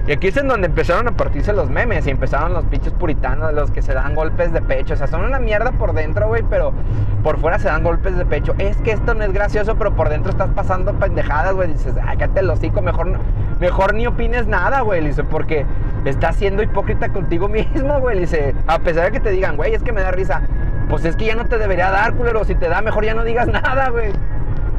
Y 0.07 0.11
aquí 0.11 0.27
es 0.27 0.37
en 0.37 0.47
donde 0.47 0.67
empezaron 0.67 1.07
a 1.07 1.11
partirse 1.13 1.51
los 1.51 1.71
memes 1.71 2.05
y 2.05 2.11
empezaron 2.11 2.53
los 2.53 2.63
pinches 2.65 2.93
puritanos, 2.93 3.51
los 3.53 3.71
que 3.71 3.81
se 3.81 3.93
dan 3.93 4.13
golpes 4.13 4.53
de 4.53 4.61
pecho. 4.61 4.93
O 4.93 4.97
sea, 4.97 5.07
son 5.07 5.23
una 5.25 5.39
mierda 5.39 5.71
por 5.71 5.93
dentro, 5.93 6.27
güey, 6.27 6.43
pero 6.47 6.73
por 7.23 7.39
fuera 7.39 7.57
se 7.57 7.69
dan 7.69 7.83
golpes 7.83 8.15
de 8.15 8.23
pecho. 8.23 8.53
Es 8.59 8.77
que 8.77 8.91
esto 8.91 9.15
no 9.15 9.23
es 9.23 9.33
gracioso, 9.33 9.75
pero 9.75 9.95
por 9.95 10.09
dentro 10.09 10.29
estás 10.29 10.49
pasando 10.51 10.93
pendejadas, 10.93 11.55
güey. 11.55 11.73
Dices, 11.73 11.95
ay, 11.97 12.17
cállate 12.17 12.41
el 12.41 12.49
hocico, 12.51 12.83
mejor, 12.83 13.19
mejor 13.59 13.95
ni 13.95 14.05
opines 14.05 14.45
nada, 14.45 14.81
güey. 14.81 15.03
Dice, 15.03 15.23
porque 15.23 15.65
estás 16.05 16.35
siendo 16.35 16.61
hipócrita 16.61 17.09
contigo 17.09 17.47
mismo, 17.49 17.99
güey. 17.99 18.19
Dice, 18.19 18.53
a 18.67 18.77
pesar 18.77 19.05
de 19.05 19.11
que 19.11 19.19
te 19.19 19.31
digan, 19.31 19.57
güey, 19.57 19.73
es 19.73 19.81
que 19.81 19.91
me 19.91 20.01
da 20.01 20.11
risa. 20.11 20.41
Pues 20.87 21.03
es 21.03 21.15
que 21.15 21.25
ya 21.25 21.35
no 21.35 21.45
te 21.45 21.57
debería 21.57 21.89
dar, 21.89 22.13
culero. 22.13 22.45
Si 22.45 22.53
te 22.53 22.69
da, 22.69 22.79
mejor 22.81 23.05
ya 23.05 23.15
no 23.15 23.23
digas 23.23 23.47
nada, 23.47 23.89
güey. 23.89 24.11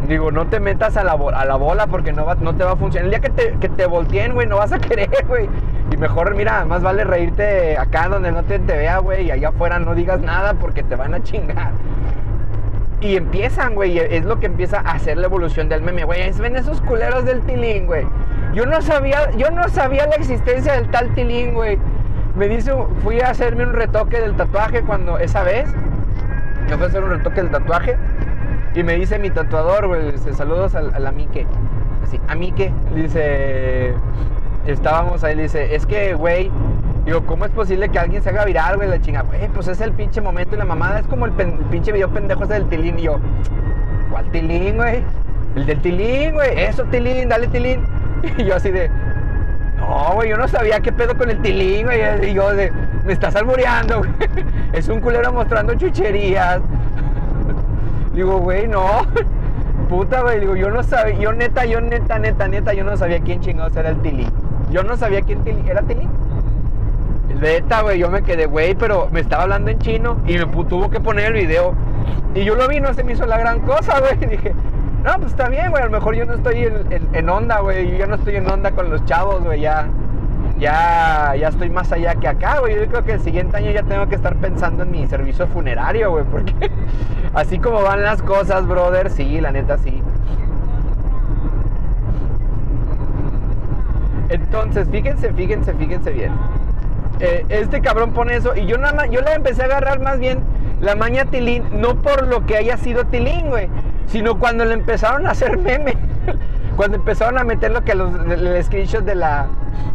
Digo, 0.08 0.30
no 0.30 0.46
te 0.46 0.60
metas 0.60 0.96
a 0.96 1.02
la, 1.02 1.12
a 1.12 1.44
la 1.44 1.56
bola 1.56 1.86
porque 1.88 2.12
no, 2.12 2.24
va, 2.24 2.36
no 2.36 2.54
te 2.54 2.62
va 2.62 2.72
a 2.72 2.76
funcionar. 2.76 3.06
El 3.06 3.10
día 3.10 3.20
que 3.20 3.30
te, 3.30 3.58
que 3.58 3.68
te 3.68 3.86
volteen, 3.86 4.34
güey, 4.34 4.46
no 4.46 4.56
vas 4.56 4.72
a 4.72 4.78
querer, 4.80 5.24
güey. 5.26 5.48
Y 5.90 5.96
mejor, 5.96 6.34
mira, 6.34 6.64
más 6.64 6.82
vale 6.82 7.04
reírte 7.04 7.76
acá 7.76 8.08
donde 8.08 8.30
no 8.30 8.44
te, 8.44 8.58
vea, 8.58 8.98
güey. 8.98 9.26
Y 9.26 9.30
allá 9.30 9.48
afuera 9.48 9.78
no 9.78 9.94
digas 9.94 10.20
nada 10.20 10.54
porque 10.54 10.82
te 10.82 10.94
van 10.94 11.14
a 11.14 11.22
chingar. 11.22 11.72
Y 13.00 13.16
empiezan, 13.16 13.74
güey. 13.74 13.98
Es 13.98 14.24
lo 14.24 14.38
que 14.38 14.46
empieza 14.46 14.78
a 14.80 14.92
hacer 14.92 15.16
la 15.16 15.26
evolución 15.26 15.68
del 15.68 15.82
meme, 15.82 16.04
güey. 16.04 16.30
Ven 16.32 16.56
esos 16.56 16.80
culeros 16.80 17.24
del 17.24 17.40
tilín, 17.42 17.86
güey. 17.86 18.06
Yo 18.54 18.64
no 18.64 18.80
sabía, 18.82 19.30
yo 19.32 19.50
no 19.50 19.68
sabía 19.68 20.06
la 20.06 20.14
existencia 20.14 20.74
del 20.74 20.88
tal 20.90 21.12
tilín, 21.14 21.52
güey. 21.54 21.78
Me 22.36 22.48
dice, 22.48 22.72
fui 23.02 23.20
a 23.20 23.30
hacerme 23.30 23.64
un 23.64 23.72
retoque 23.72 24.20
del 24.20 24.36
tatuaje 24.36 24.82
cuando 24.82 25.18
esa 25.18 25.42
vez. 25.42 25.68
Yo 26.68 26.76
fui 26.76 26.84
a 26.86 26.88
hacer 26.88 27.02
un 27.02 27.10
retoque 27.10 27.42
del 27.42 27.50
tatuaje. 27.50 27.96
Y 28.76 28.82
me 28.82 28.94
dice 28.94 29.18
mi 29.18 29.30
tatuador, 29.30 29.86
güey, 29.86 30.12
dice, 30.12 30.34
saludos 30.34 30.74
a, 30.74 30.80
a 30.80 30.98
la 30.98 31.10
Mike. 31.10 31.46
Así, 32.04 32.20
a 32.28 32.34
Mike, 32.34 32.70
dice, 32.94 33.94
estábamos 34.66 35.24
ahí, 35.24 35.34
dice, 35.34 35.74
es 35.74 35.86
que, 35.86 36.12
güey, 36.12 36.50
digo, 37.06 37.22
¿cómo 37.22 37.46
es 37.46 37.50
posible 37.52 37.88
que 37.88 37.98
alguien 37.98 38.22
se 38.22 38.28
haga 38.28 38.44
viral, 38.44 38.76
güey? 38.76 38.90
La 38.90 39.00
chinga, 39.00 39.22
güey, 39.22 39.48
pues 39.48 39.68
es 39.68 39.80
el 39.80 39.92
pinche 39.92 40.20
momento 40.20 40.56
y 40.56 40.58
la 40.58 40.66
mamada 40.66 41.00
es 41.00 41.06
como 41.06 41.24
el, 41.24 41.32
pinche 41.70 41.90
video 41.90 42.10
pendejo 42.10 42.44
ese 42.44 42.52
del 42.52 42.68
tilín. 42.68 42.98
Y 42.98 43.04
yo, 43.04 43.18
¿cuál 44.10 44.30
tilín, 44.30 44.76
güey? 44.76 45.02
El 45.56 45.64
del 45.64 45.80
tilín, 45.80 46.34
güey, 46.34 46.60
eso, 46.60 46.84
tilín, 46.84 47.30
dale 47.30 47.46
tilín. 47.46 47.80
Y 48.36 48.44
yo 48.44 48.56
así 48.56 48.70
de, 48.70 48.90
no, 49.78 50.12
güey, 50.16 50.28
yo 50.28 50.36
no 50.36 50.48
sabía 50.48 50.80
qué 50.80 50.92
pedo 50.92 51.16
con 51.16 51.30
el 51.30 51.40
tilín, 51.40 51.86
güey. 51.86 52.00
Y 52.28 52.34
yo 52.34 52.52
de, 52.52 52.70
me 53.06 53.14
estás 53.14 53.36
alboreando, 53.36 53.98
güey. 54.00 54.10
Es 54.74 54.88
un 54.88 55.00
culero 55.00 55.32
mostrando 55.32 55.74
chucherías. 55.76 56.60
Digo, 58.16 58.38
güey, 58.38 58.66
no. 58.66 59.02
Puta, 59.90 60.22
güey. 60.22 60.40
Digo, 60.40 60.56
yo 60.56 60.70
no 60.70 60.82
sabía. 60.82 61.16
Yo 61.16 61.32
neta, 61.34 61.66
yo 61.66 61.82
neta, 61.82 62.18
neta, 62.18 62.48
neta, 62.48 62.72
yo 62.72 62.82
no 62.82 62.96
sabía 62.96 63.20
quién 63.20 63.42
chingados 63.42 63.76
era 63.76 63.90
el 63.90 64.00
Tili. 64.00 64.26
Yo 64.70 64.82
no 64.82 64.96
sabía 64.96 65.20
quién 65.20 65.44
tili, 65.44 65.68
era 65.68 65.82
Tili. 65.82 66.08
Neta, 67.38 67.82
güey, 67.82 67.98
yo 67.98 68.10
me 68.10 68.22
quedé, 68.22 68.46
güey, 68.46 68.74
pero 68.74 69.08
me 69.12 69.20
estaba 69.20 69.42
hablando 69.42 69.70
en 69.70 69.78
chino 69.78 70.16
y 70.26 70.38
me 70.38 70.46
tuvo 70.46 70.88
que 70.88 70.98
poner 70.98 71.26
el 71.26 71.46
video. 71.46 71.74
Y 72.34 72.44
yo 72.44 72.54
lo 72.54 72.66
vi, 72.66 72.80
no 72.80 72.94
se 72.94 73.04
me 73.04 73.12
hizo 73.12 73.26
la 73.26 73.36
gran 73.36 73.60
cosa, 73.60 74.00
güey. 74.16 74.16
Dije, 74.16 74.54
no, 75.04 75.14
pues 75.18 75.32
está 75.32 75.50
bien, 75.50 75.70
güey. 75.70 75.82
A 75.82 75.86
lo 75.86 75.92
mejor 75.92 76.14
yo 76.14 76.24
no 76.24 76.34
estoy 76.34 76.64
en, 76.64 77.06
en 77.12 77.28
onda, 77.28 77.60
güey. 77.60 77.90
Yo 77.90 77.98
ya 77.98 78.06
no 78.06 78.14
estoy 78.14 78.36
en 78.36 78.50
onda 78.50 78.70
con 78.70 78.88
los 78.88 79.04
chavos, 79.04 79.44
güey. 79.44 79.60
Ya, 79.60 79.86
ya, 80.58 81.34
ya 81.38 81.48
estoy 81.48 81.70
más 81.70 81.92
allá 81.92 82.14
que 82.14 82.28
acá, 82.28 82.60
güey. 82.60 82.76
Yo 82.76 82.86
creo 82.86 83.04
que 83.04 83.12
el 83.12 83.20
siguiente 83.20 83.56
año 83.56 83.70
ya 83.70 83.82
tengo 83.82 84.08
que 84.08 84.14
estar 84.14 84.36
pensando 84.36 84.82
en 84.84 84.90
mi 84.90 85.06
servicio 85.06 85.46
funerario, 85.48 86.10
güey, 86.10 86.24
porque 86.24 86.54
así 87.34 87.58
como 87.58 87.82
van 87.82 88.02
las 88.02 88.22
cosas, 88.22 88.66
brother, 88.66 89.10
sí, 89.10 89.40
la 89.40 89.50
neta 89.50 89.78
sí. 89.78 90.02
Entonces, 94.28 94.88
fíjense, 94.90 95.32
fíjense, 95.32 95.74
fíjense 95.74 96.10
bien. 96.10 96.32
Eh, 97.20 97.44
este 97.48 97.80
cabrón 97.80 98.12
pone 98.12 98.36
eso 98.36 98.54
y 98.54 98.66
yo 98.66 98.76
nada 98.76 98.92
más, 98.92 99.10
yo 99.10 99.22
le 99.22 99.32
empecé 99.32 99.62
a 99.62 99.64
agarrar 99.66 100.00
más 100.00 100.18
bien 100.18 100.40
la 100.80 100.94
maña 100.94 101.24
Tilín, 101.24 101.64
no 101.72 101.94
por 101.96 102.26
lo 102.26 102.44
que 102.44 102.56
haya 102.56 102.76
sido 102.76 103.06
Tilín, 103.06 103.48
güey, 103.48 103.68
sino 104.08 104.38
cuando 104.38 104.64
le 104.64 104.74
empezaron 104.74 105.26
a 105.26 105.30
hacer 105.30 105.56
meme. 105.58 105.96
Cuando 106.76 106.96
empezaron 106.98 107.38
a 107.38 107.44
meter 107.44 107.70
lo 107.70 107.82
que 107.82 107.94
los 107.94 108.10
el 108.30 108.62
screenshot 108.62 109.04
de 109.04 109.14
la 109.14 109.46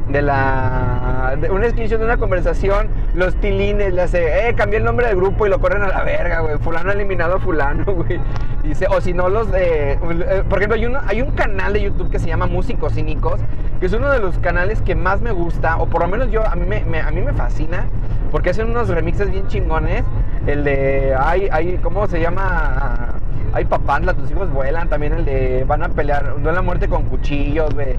de 0.09 0.21
la 0.21 1.37
un 1.51 1.63
screenshot 1.63 1.99
de 1.99 2.05
una 2.05 2.17
conversación 2.17 2.87
los 3.13 3.35
tilines 3.35 3.93
le 3.93 4.01
hace 4.01 4.49
eh 4.49 4.55
cambié 4.55 4.79
el 4.79 4.83
nombre 4.83 5.07
del 5.07 5.15
grupo 5.15 5.45
y 5.45 5.49
lo 5.49 5.59
corren 5.59 5.83
a 5.83 5.87
la 5.87 6.03
verga 6.03 6.41
güey 6.41 6.57
fulano 6.57 6.89
ha 6.89 6.93
eliminado 6.93 7.35
a 7.35 7.39
fulano 7.39 7.85
güey 7.93 8.19
dice 8.63 8.87
o 8.89 8.99
si 8.99 9.13
no 9.13 9.29
los 9.29 9.51
de 9.51 9.93
eh, 9.93 10.43
por 10.49 10.59
ejemplo 10.59 10.75
hay 10.75 10.85
un, 10.85 10.97
hay 11.07 11.21
un 11.21 11.31
canal 11.31 11.73
de 11.73 11.81
YouTube 11.83 12.09
que 12.09 12.19
se 12.19 12.27
llama 12.27 12.47
Músicos 12.47 12.93
Cínicos 12.93 13.39
que 13.79 13.85
es 13.85 13.93
uno 13.93 14.09
de 14.09 14.19
los 14.19 14.37
canales 14.39 14.81
que 14.81 14.95
más 14.95 15.21
me 15.21 15.31
gusta 15.31 15.77
o 15.77 15.87
por 15.87 16.01
lo 16.01 16.07
menos 16.07 16.31
yo 16.31 16.45
a 16.45 16.55
mí 16.55 16.65
me, 16.65 16.99
a 16.99 17.11
mí 17.11 17.21
me 17.21 17.33
fascina 17.33 17.85
porque 18.31 18.49
hacen 18.49 18.69
unos 18.69 18.89
remixes 18.89 19.29
bien 19.29 19.47
chingones 19.47 20.03
el 20.47 20.63
de 20.63 21.15
hay 21.17 21.47
hay 21.51 21.77
cómo 21.77 22.07
se 22.07 22.19
llama 22.19 23.20
hay 23.53 23.65
papandla, 23.65 24.13
tus 24.13 24.31
hijos 24.31 24.51
vuelan. 24.51 24.89
También 24.89 25.13
el 25.13 25.25
de 25.25 25.63
van 25.67 25.83
a 25.83 25.89
pelear, 25.89 26.37
no 26.39 26.51
la 26.51 26.61
muerte 26.61 26.87
con 26.87 27.03
cuchillos, 27.03 27.73
güey. 27.73 27.95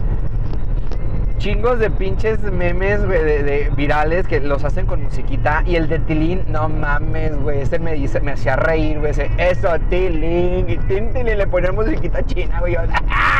Chingos 1.38 1.80
de 1.80 1.90
pinches 1.90 2.40
memes, 2.40 3.04
güey, 3.04 3.20
de, 3.20 3.70
virales 3.74 4.28
que 4.28 4.38
los 4.40 4.62
hacen 4.64 4.86
con 4.86 5.02
musiquita. 5.02 5.64
Y 5.66 5.74
el 5.74 5.88
de 5.88 5.98
Tilín, 5.98 6.42
no 6.48 6.68
mames, 6.68 7.36
güey. 7.42 7.60
Este 7.60 7.78
me 7.78 7.92
hacía 8.32 8.56
reír, 8.56 9.00
güey. 9.00 9.12
eso, 9.38 9.68
Tilín. 9.90 10.68
Y 10.68 10.76
Tilín 10.78 11.12
le 11.12 11.46
ponía 11.46 11.72
musiquita 11.72 12.24
china, 12.24 12.60
güey. 12.60 12.76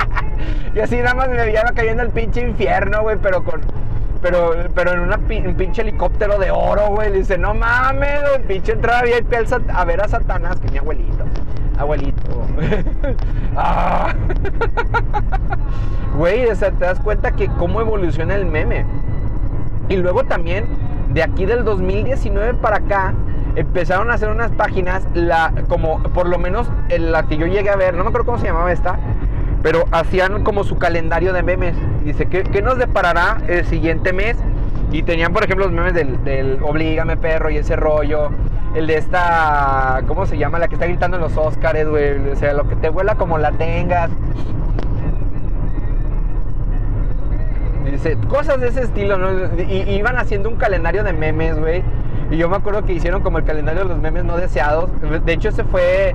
y 0.75 0.81
así 0.81 0.97
nada 0.97 1.15
más 1.15 1.29
me 1.29 1.37
veía 1.37 1.63
cayendo 1.75 2.03
al 2.03 2.11
pinche 2.11 2.41
infierno, 2.41 3.03
güey. 3.03 3.17
Pero 3.23 3.45
con, 3.45 3.61
pero, 4.21 4.53
pero 4.75 4.93
en 4.93 5.01
una, 5.01 5.17
un 5.17 5.55
pinche 5.55 5.83
helicóptero 5.83 6.39
de 6.39 6.51
oro, 6.51 6.89
güey. 6.89 7.13
Dice, 7.13 7.39
no 7.39 7.55
mames, 7.55 8.21
un 8.37 8.43
pinche 8.43 8.73
entrada 8.73 9.03
VIP 9.03 9.33
a 9.73 9.85
ver 9.85 10.01
a 10.01 10.09
Satanás, 10.09 10.59
que 10.59 10.73
mi 10.73 10.79
abuelito 10.79 11.25
abuelito. 11.83 12.47
Ah. 13.55 14.15
Güey, 16.17 16.47
o 16.47 16.55
sea, 16.55 16.71
te 16.71 16.85
das 16.85 17.01
cuenta 17.01 17.33
que 17.33 17.49
cómo 17.49 17.81
evoluciona 17.81 18.35
el 18.35 18.45
meme. 18.45 18.85
Y 19.89 19.97
luego 19.97 20.25
también, 20.25 20.67
de 21.11 21.23
aquí 21.23 21.47
del 21.47 21.65
2019 21.65 22.55
para 22.55 22.77
acá, 22.77 23.15
empezaron 23.57 24.11
a 24.11 24.15
hacer 24.15 24.29
unas 24.29 24.51
páginas, 24.53 25.07
la, 25.15 25.53
como 25.69 26.03
por 26.03 26.29
lo 26.29 26.39
menos 26.39 26.71
en 26.89 27.13
la 27.13 27.25
que 27.25 27.37
yo 27.37 27.47
llegué 27.47 27.71
a 27.71 27.77
ver, 27.77 27.95
no 27.95 28.05
me 28.05 28.09
acuerdo 28.09 28.27
cómo 28.27 28.39
se 28.39 28.47
llamaba 28.47 28.73
esta, 28.73 28.99
pero 29.63 29.85
hacían 29.91 30.45
como 30.45 30.65
su 30.65 30.77
calendario 30.77 31.33
de 31.33 31.43
memes. 31.43 31.75
Dice, 32.05 32.27
¿qué, 32.27 32.63
nos 32.63 32.79
deparará 32.79 33.39
el 33.49 33.65
siguiente 33.65 34.13
mes? 34.13 34.37
Y 34.91 35.03
tenían, 35.05 35.33
por 35.33 35.45
ejemplo, 35.45 35.65
los 35.65 35.75
memes 35.75 35.95
del, 35.95 36.23
del 36.25 36.59
Oblígame 36.63 37.17
perro 37.17 37.51
y 37.51 37.57
ese 37.57 37.77
rollo 37.77 38.31
el 38.75 38.87
de 38.87 38.97
esta, 38.97 40.03
¿cómo 40.07 40.27
se 40.27 40.39
llama? 40.39 40.59
La 40.59 40.69
que 40.69 40.75
está 40.75 40.87
gritando 40.87 41.17
en 41.17 41.23
los 41.23 41.37
Oscars, 41.37 41.89
güey. 41.89 42.31
O 42.31 42.37
sea, 42.37 42.55
lo 42.55 42.69
que 42.69 42.77
te 42.77 42.89
vuela 42.89 43.17
como 43.17 43.39
la 43.39 43.53
tengas. 43.53 44.11
Dice, 47.91 48.17
cosas 48.29 48.61
de 48.61 48.69
ese 48.69 48.83
estilo, 48.83 49.19
¿no? 49.19 49.31
Y, 49.63 49.83
iban 49.91 50.17
haciendo 50.17 50.49
un 50.49 50.57
calendario 50.57 51.05
de 51.05 51.13
memes, 51.13 51.59
güey. 51.59 51.83
Y 52.31 52.39
yo 52.39 52.49
me 52.49 52.57
acuerdo 52.57 52.85
que 52.85 52.95
hicieron 52.95 53.23
como 53.23 53.39
el 53.39 53.45
calendario 53.45 53.83
de 53.83 53.89
los 53.91 53.99
memes 53.99 54.25
no 54.25 54.37
deseados. 54.37 54.89
De 55.25 55.33
hecho, 55.33 55.51
ese 55.51 55.65
fue. 55.65 56.15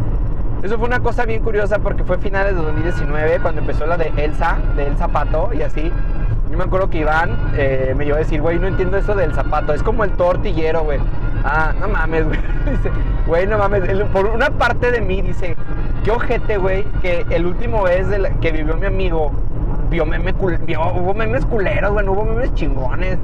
Eso 0.63 0.79
fue 0.79 0.87
una 0.87 1.01
cosa 1.01 1.25
bien 1.25 1.43
curiosa 1.43 1.77
porque 1.77 2.03
fue 2.03 2.17
finales 2.17 2.55
de 2.55 2.61
2019 2.63 3.39
cuando 3.41 3.61
empezó 3.61 3.85
la 3.85 3.95
de 3.95 4.11
Elsa, 4.17 4.57
de 4.75 4.87
El 4.87 4.97
Zapato 4.97 5.51
y 5.53 5.61
así. 5.61 5.91
Yo 6.49 6.57
me 6.57 6.63
acuerdo 6.63 6.89
que 6.89 6.99
Iván 6.99 7.37
eh, 7.55 7.93
me 7.97 8.05
iba 8.05 8.15
a 8.15 8.19
decir, 8.19 8.41
güey, 8.41 8.57
no 8.57 8.67
entiendo 8.67 8.97
eso 8.97 9.15
del 9.15 9.33
zapato. 9.33 9.73
Es 9.73 9.83
como 9.83 10.03
el 10.03 10.11
tortillero, 10.11 10.83
güey. 10.83 10.99
Ah, 11.43 11.73
no 11.79 11.87
mames, 11.87 12.25
güey. 12.27 12.39
Dice, 12.69 12.91
güey, 13.25 13.47
no 13.47 13.57
mames. 13.57 13.83
Por 14.13 14.27
una 14.27 14.49
parte 14.51 14.91
de 14.91 15.01
mí 15.01 15.21
dice, 15.21 15.55
qué 16.03 16.11
ojete, 16.11 16.57
güey, 16.57 16.83
que 17.01 17.25
el 17.29 17.45
último 17.45 17.83
vez 17.83 18.07
que 18.41 18.51
vivió 18.51 18.75
mi 18.77 18.85
amigo, 18.85 19.31
vio, 19.89 20.05
meme 20.05 20.33
vio 20.65 20.81
hubo 20.93 21.13
memes 21.13 21.45
culeros, 21.45 21.91
güey, 21.91 22.05
no 22.05 22.13
hubo 22.13 22.25
memes 22.25 22.53
chingones. 22.55 23.17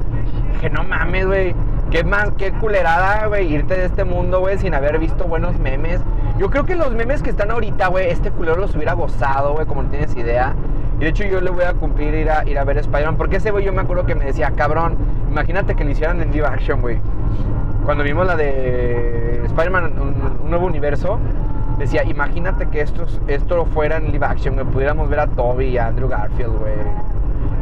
Dije, 0.54 0.70
no 0.70 0.84
mames, 0.84 1.26
güey. 1.26 1.54
Qué 1.90 2.02
más, 2.02 2.30
qué 2.38 2.50
culerada, 2.52 3.26
güey, 3.26 3.52
irte 3.52 3.74
de 3.74 3.84
este 3.86 4.04
mundo, 4.04 4.40
güey, 4.40 4.58
sin 4.58 4.74
haber 4.74 4.98
visto 4.98 5.24
buenos 5.24 5.58
memes. 5.58 6.00
Yo 6.38 6.50
creo 6.50 6.64
que 6.64 6.74
los 6.74 6.92
memes 6.92 7.22
que 7.22 7.30
están 7.30 7.50
ahorita, 7.50 7.86
güey, 7.88 8.10
este 8.10 8.30
culero 8.30 8.56
los 8.56 8.74
hubiera 8.74 8.94
gozado, 8.94 9.52
güey, 9.52 9.66
como 9.66 9.82
no 9.84 9.90
tienes 9.90 10.16
idea. 10.16 10.54
Y 10.96 11.00
de 11.00 11.08
hecho 11.08 11.24
yo 11.24 11.40
le 11.40 11.50
voy 11.50 11.64
a 11.64 11.74
cumplir 11.74 12.14
ir 12.14 12.30
a, 12.30 12.44
ir 12.48 12.58
a 12.58 12.64
ver 12.64 12.78
Spider-Man. 12.78 13.16
Porque 13.16 13.36
ese 13.36 13.50
güey 13.50 13.64
yo 13.64 13.72
me 13.72 13.82
acuerdo 13.82 14.06
que 14.06 14.14
me 14.14 14.24
decía, 14.24 14.50
cabrón, 14.52 14.96
imagínate 15.30 15.74
que 15.74 15.84
le 15.84 15.92
hicieran 15.92 16.20
en 16.20 16.32
live 16.32 16.46
action, 16.46 16.80
güey 16.80 16.98
cuando 17.84 18.02
vimos 18.02 18.26
la 18.26 18.36
de 18.36 19.42
Spider-Man, 19.44 19.92
un, 20.00 20.50
nuevo 20.50 20.66
universo, 20.66 21.18
decía, 21.78 22.04
imagínate 22.04 22.66
que 22.66 22.80
esto, 22.80 23.06
esto 23.28 23.66
fuera 23.66 23.96
en 23.96 24.10
live 24.10 24.24
action, 24.24 24.54
güey, 24.54 24.66
pudiéramos 24.66 25.08
ver 25.08 25.20
a 25.20 25.26
Toby 25.26 25.66
y 25.66 25.78
a 25.78 25.88
Andrew 25.88 26.08
Garfield, 26.08 26.58
güey. 26.58 26.72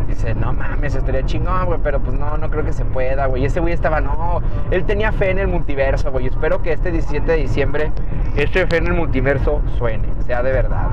Dice, 0.06 0.34
no 0.34 0.52
mames, 0.52 0.94
estaría 0.94 1.24
chingón, 1.24 1.66
güey, 1.66 1.80
pero 1.82 1.98
pues 1.98 2.16
no, 2.16 2.36
no 2.36 2.50
creo 2.50 2.64
que 2.64 2.72
se 2.72 2.84
pueda, 2.84 3.26
güey. 3.26 3.44
Ese 3.44 3.60
güey 3.60 3.72
estaba, 3.72 4.00
no, 4.00 4.42
él 4.70 4.84
tenía 4.84 5.10
fe 5.10 5.30
en 5.30 5.38
el 5.38 5.48
multiverso, 5.48 6.12
güey. 6.12 6.26
Espero 6.26 6.62
que 6.62 6.72
este 6.72 6.90
17 6.92 7.32
de 7.32 7.38
diciembre, 7.38 7.90
este 8.36 8.66
fe 8.66 8.76
en 8.76 8.88
el 8.88 8.94
multiverso 8.94 9.60
suene, 9.78 10.06
sea 10.26 10.42
de 10.42 10.52
verdad. 10.52 10.88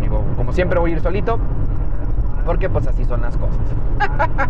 Digo, 0.00 0.24
como 0.36 0.52
siempre 0.52 0.78
voy 0.78 0.92
a 0.92 0.94
ir 0.94 1.00
solito, 1.00 1.38
porque 2.44 2.68
pues 2.68 2.86
así 2.86 3.04
son 3.04 3.22
las 3.22 3.36
cosas. 3.36 3.58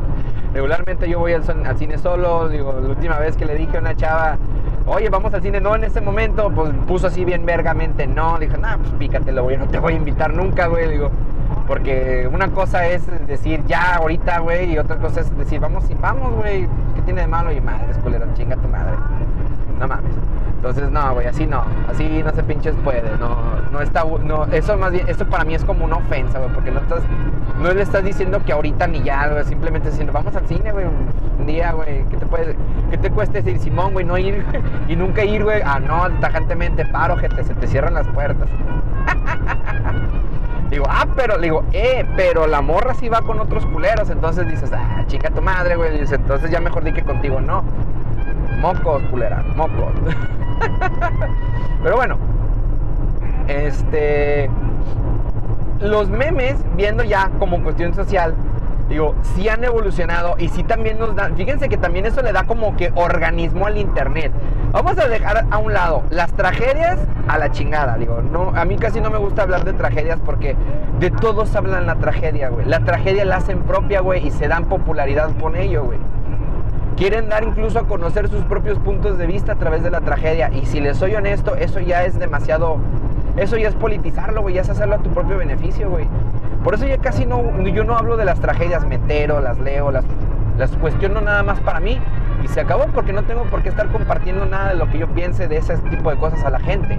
Regularmente 0.55 1.09
yo 1.09 1.19
voy 1.19 1.33
al, 1.33 1.45
cine 1.79 1.99
solo, 1.99 2.49
digo, 2.49 2.75
la 2.81 2.89
última 2.89 3.19
vez 3.19 3.37
que 3.37 3.45
le 3.45 3.55
dije 3.55 3.77
a 3.77 3.81
una 3.81 3.95
chava, 3.95 4.37
oye, 4.87 5.09
vamos 5.09 5.33
al 5.33 5.43
cine, 5.43 5.61
no 5.61 5.77
en 5.77 5.85
este 5.85 6.01
momento, 6.01 6.51
pues 6.51 6.73
puso 6.89 7.07
así 7.07 7.25
bien 7.25 7.47
vergamente, 7.47 8.07
no, 8.07 8.39
le 8.39 8.47
dije, 8.47 8.59
no, 8.59 8.69
pues 8.79 8.91
pícatelo, 8.95 9.45
güey, 9.45 9.57
no 9.57 9.67
te 9.67 9.79
voy 9.79 9.95
a 9.95 9.97
invitar 9.97 10.33
nunca, 10.33 10.67
güey, 10.67 10.89
digo, 10.89 11.11
porque 11.67 12.29
una 12.33 12.49
cosa 12.49 12.87
es 12.87 13.03
decir 13.29 13.65
ya 13.67 13.97
ahorita, 13.97 14.41
güey, 14.41 14.73
y 14.73 14.79
otra 14.79 14.97
cosa 14.97 15.21
es 15.21 15.39
decir, 15.39 15.61
vamos 15.61 15.89
y 15.89 15.95
vamos, 15.95 16.35
güey, 16.35 16.67
¿qué 16.97 17.03
tiene 17.05 17.23
de 17.23 17.27
malo? 17.29 17.53
Y 17.53 17.61
madre, 17.61 17.93
esculero, 17.93 18.27
chinga 18.35 18.57
tu 18.57 18.67
madre, 18.67 18.97
no 19.79 19.87
mames. 19.87 20.13
Entonces, 20.61 20.91
no, 20.91 21.15
güey, 21.15 21.27
así 21.27 21.47
no, 21.47 21.65
así 21.89 22.23
no 22.23 22.35
se 22.35 22.43
pinches 22.43 22.75
puede, 22.85 23.17
no, 23.17 23.35
no 23.73 23.81
está, 23.81 24.05
no, 24.05 24.45
eso 24.53 24.77
más 24.77 24.93
bien, 24.93 25.09
esto 25.09 25.25
para 25.25 25.43
mí 25.43 25.55
es 25.55 25.65
como 25.65 25.87
una 25.87 25.97
ofensa, 25.97 26.39
güey, 26.39 26.53
porque 26.53 26.71
no 26.71 26.81
estás, 26.81 27.01
no 27.63 27.73
le 27.73 27.81
estás 27.81 28.05
diciendo 28.05 28.45
que 28.45 28.53
ahorita 28.53 28.87
ni 28.87 29.03
ya, 29.03 29.27
güey, 29.29 29.43
simplemente 29.47 29.89
diciendo, 29.89 30.13
vamos 30.13 30.37
al 30.37 30.47
cine, 30.47 30.71
güey, 30.71 30.85
un 31.39 31.47
día, 31.47 31.73
güey, 31.73 32.05
¿qué 32.11 32.19
te 32.19 32.27
puede, 32.27 32.57
qué 32.91 32.99
te 32.99 33.11
cuesta 33.11 33.41
decir, 33.41 33.59
Simón, 33.59 33.95
güey, 33.95 34.05
no 34.05 34.19
ir 34.19 34.45
y 34.87 34.97
nunca 34.97 35.25
ir, 35.25 35.45
güey? 35.45 35.63
Ah, 35.65 35.81
no, 35.81 36.11
tajantemente, 36.21 36.85
paro, 36.85 37.17
gente, 37.17 37.43
se 37.43 37.55
te 37.55 37.67
cierran 37.67 37.95
las 37.95 38.07
puertas. 38.09 38.47
digo, 40.71 40.85
ah, 40.91 41.07
pero, 41.17 41.39
digo, 41.39 41.65
eh, 41.73 42.05
pero 42.17 42.47
la 42.47 42.61
morra 42.61 42.93
sí 42.93 43.09
va 43.09 43.23
con 43.23 43.41
otros 43.41 43.65
culeros, 43.65 44.11
entonces 44.11 44.47
dices, 44.47 44.71
ah, 44.75 45.05
chica 45.07 45.31
tu 45.31 45.41
madre, 45.41 45.77
güey, 45.77 46.01
entonces 46.01 46.51
ya 46.51 46.61
mejor 46.61 46.85
di 46.85 46.93
que 46.93 47.03
contigo 47.03 47.41
no. 47.41 47.65
Mocos, 48.61 49.03
culera, 49.05 49.43
mocos. 49.57 49.93
Pero 51.83 51.97
bueno, 51.97 52.19
este. 53.49 54.51
Los 55.81 56.11
memes, 56.11 56.57
viendo 56.77 57.03
ya 57.03 57.31
como 57.39 57.63
cuestión 57.63 57.95
social, 57.95 58.35
digo, 58.91 59.15
sí 59.35 59.49
han 59.49 59.65
evolucionado 59.65 60.35
y 60.39 60.51
sí 60.51 60.63
también 60.63 60.99
nos 60.99 61.17
dan. 61.17 61.37
Fíjense 61.37 61.71
que 61.71 61.79
también 61.79 62.05
eso 62.05 62.21
le 62.21 62.33
da 62.33 62.45
como 62.45 62.77
que 62.77 62.93
organismo 62.95 63.67
al 63.67 63.79
internet. 63.79 64.31
Vamos 64.73 64.99
a 64.99 65.09
dejar 65.09 65.47
a 65.51 65.57
un 65.57 65.73
lado 65.73 66.03
las 66.11 66.31
tragedias 66.35 66.99
a 67.29 67.39
la 67.39 67.51
chingada, 67.51 67.97
digo. 67.97 68.21
No, 68.21 68.53
a 68.55 68.67
mí 68.67 68.77
casi 68.77 69.01
no 69.01 69.09
me 69.09 69.17
gusta 69.17 69.41
hablar 69.41 69.65
de 69.65 69.73
tragedias 69.73 70.19
porque 70.27 70.55
de 70.99 71.11
todos 71.11 71.57
hablan 71.57 71.87
la 71.87 71.95
tragedia, 71.95 72.51
güey. 72.51 72.67
La 72.67 72.81
tragedia 72.81 73.25
la 73.25 73.37
hacen 73.37 73.61
propia, 73.61 74.01
güey, 74.01 74.27
y 74.27 74.31
se 74.31 74.49
dan 74.49 74.67
popularidad 74.67 75.31
con 75.41 75.57
ello, 75.57 75.85
güey. 75.85 75.99
Quieren 77.01 77.31
dar 77.31 77.45
incluso 77.45 77.79
a 77.79 77.85
conocer 77.85 78.29
sus 78.29 78.45
propios 78.45 78.79
puntos 78.79 79.17
de 79.17 79.27
vista 79.27 79.53
a 79.53 79.55
través 79.55 79.83
de 79.83 79.91
la 79.91 80.03
tragedia. 80.03 80.51
Y 80.53 80.67
si 80.67 80.81
les 80.81 80.99
soy 80.99 81.15
honesto, 81.15 81.57
eso 81.57 81.81
ya 81.81 82.05
es 82.05 82.19
demasiado. 82.19 82.77
Eso 83.39 83.57
ya 83.57 83.69
es 83.69 83.75
politizarlo, 83.75 84.43
güey. 84.43 84.57
Ya 84.57 84.61
es 84.61 84.69
hacerlo 84.69 84.97
a 84.97 84.99
tu 84.99 85.09
propio 85.09 85.39
beneficio, 85.39 85.89
güey. 85.89 86.07
Por 86.63 86.75
eso 86.75 86.87
ya 86.87 86.99
casi 86.99 87.25
no. 87.25 87.59
Yo 87.63 87.85
no 87.85 87.97
hablo 87.97 88.19
de 88.19 88.27
las 88.27 88.39
tragedias, 88.39 88.87
me 88.87 88.97
entero, 88.97 89.41
las 89.41 89.59
leo, 89.61 89.91
las, 89.91 90.05
las 90.59 90.73
cuestiono 90.73 91.23
nada 91.23 91.43
más 91.43 91.59
para 91.61 91.81
mí. 91.81 91.99
Y 92.45 92.49
se 92.49 92.61
acabó 92.61 92.85
porque 92.89 93.15
no 93.15 93.23
tengo 93.23 93.45
por 93.45 93.63
qué 93.63 93.71
estar 93.71 93.89
compartiendo 93.91 94.45
nada 94.45 94.69
de 94.69 94.75
lo 94.75 94.87
que 94.91 94.99
yo 94.99 95.09
piense 95.09 95.49
de 95.49 95.57
ese 95.57 95.79
tipo 95.79 96.11
de 96.11 96.19
cosas 96.19 96.45
a 96.45 96.51
la 96.51 96.61
gente. 96.61 96.99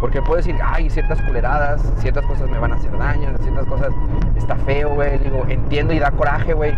Porque 0.00 0.22
puedo 0.22 0.36
decir, 0.36 0.54
ay, 0.64 0.88
ciertas 0.90 1.20
culeradas, 1.22 1.82
ciertas 1.98 2.24
cosas 2.26 2.48
me 2.50 2.58
van 2.60 2.70
a 2.70 2.76
hacer 2.76 2.96
daño, 2.96 3.30
ciertas 3.42 3.66
cosas 3.66 3.92
está 4.36 4.54
feo, 4.58 4.90
güey. 4.90 5.18
Digo, 5.18 5.44
entiendo 5.48 5.92
y 5.92 5.98
da 5.98 6.12
coraje, 6.12 6.52
güey. 6.54 6.72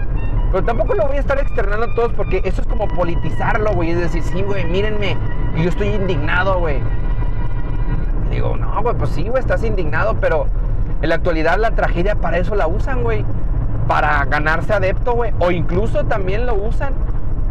Pero 0.52 0.64
tampoco 0.64 0.94
lo 0.94 1.06
voy 1.06 1.16
a 1.16 1.20
estar 1.20 1.38
externando 1.38 1.86
a 1.86 1.94
todos 1.94 2.12
porque 2.12 2.40
eso 2.44 2.62
es 2.62 2.68
como 2.68 2.88
politizarlo, 2.88 3.72
güey. 3.72 3.90
Es 3.90 3.98
decir, 3.98 4.22
sí, 4.22 4.42
güey, 4.42 4.64
mírenme, 4.64 5.16
y 5.56 5.62
yo 5.62 5.68
estoy 5.68 5.88
indignado, 5.88 6.58
güey. 6.58 6.78
Digo, 8.30 8.56
no, 8.56 8.82
güey, 8.82 8.94
pues 8.96 9.10
sí, 9.10 9.28
güey, 9.28 9.40
estás 9.40 9.64
indignado, 9.64 10.16
pero 10.20 10.46
en 11.02 11.08
la 11.08 11.16
actualidad 11.16 11.58
la 11.58 11.72
tragedia 11.72 12.14
para 12.16 12.38
eso 12.38 12.54
la 12.54 12.66
usan, 12.66 13.02
güey. 13.02 13.24
Para 13.88 14.24
ganarse 14.24 14.72
adepto, 14.72 15.12
güey. 15.12 15.32
O 15.38 15.50
incluso 15.50 16.04
también 16.04 16.46
lo 16.46 16.54
usan 16.54 16.92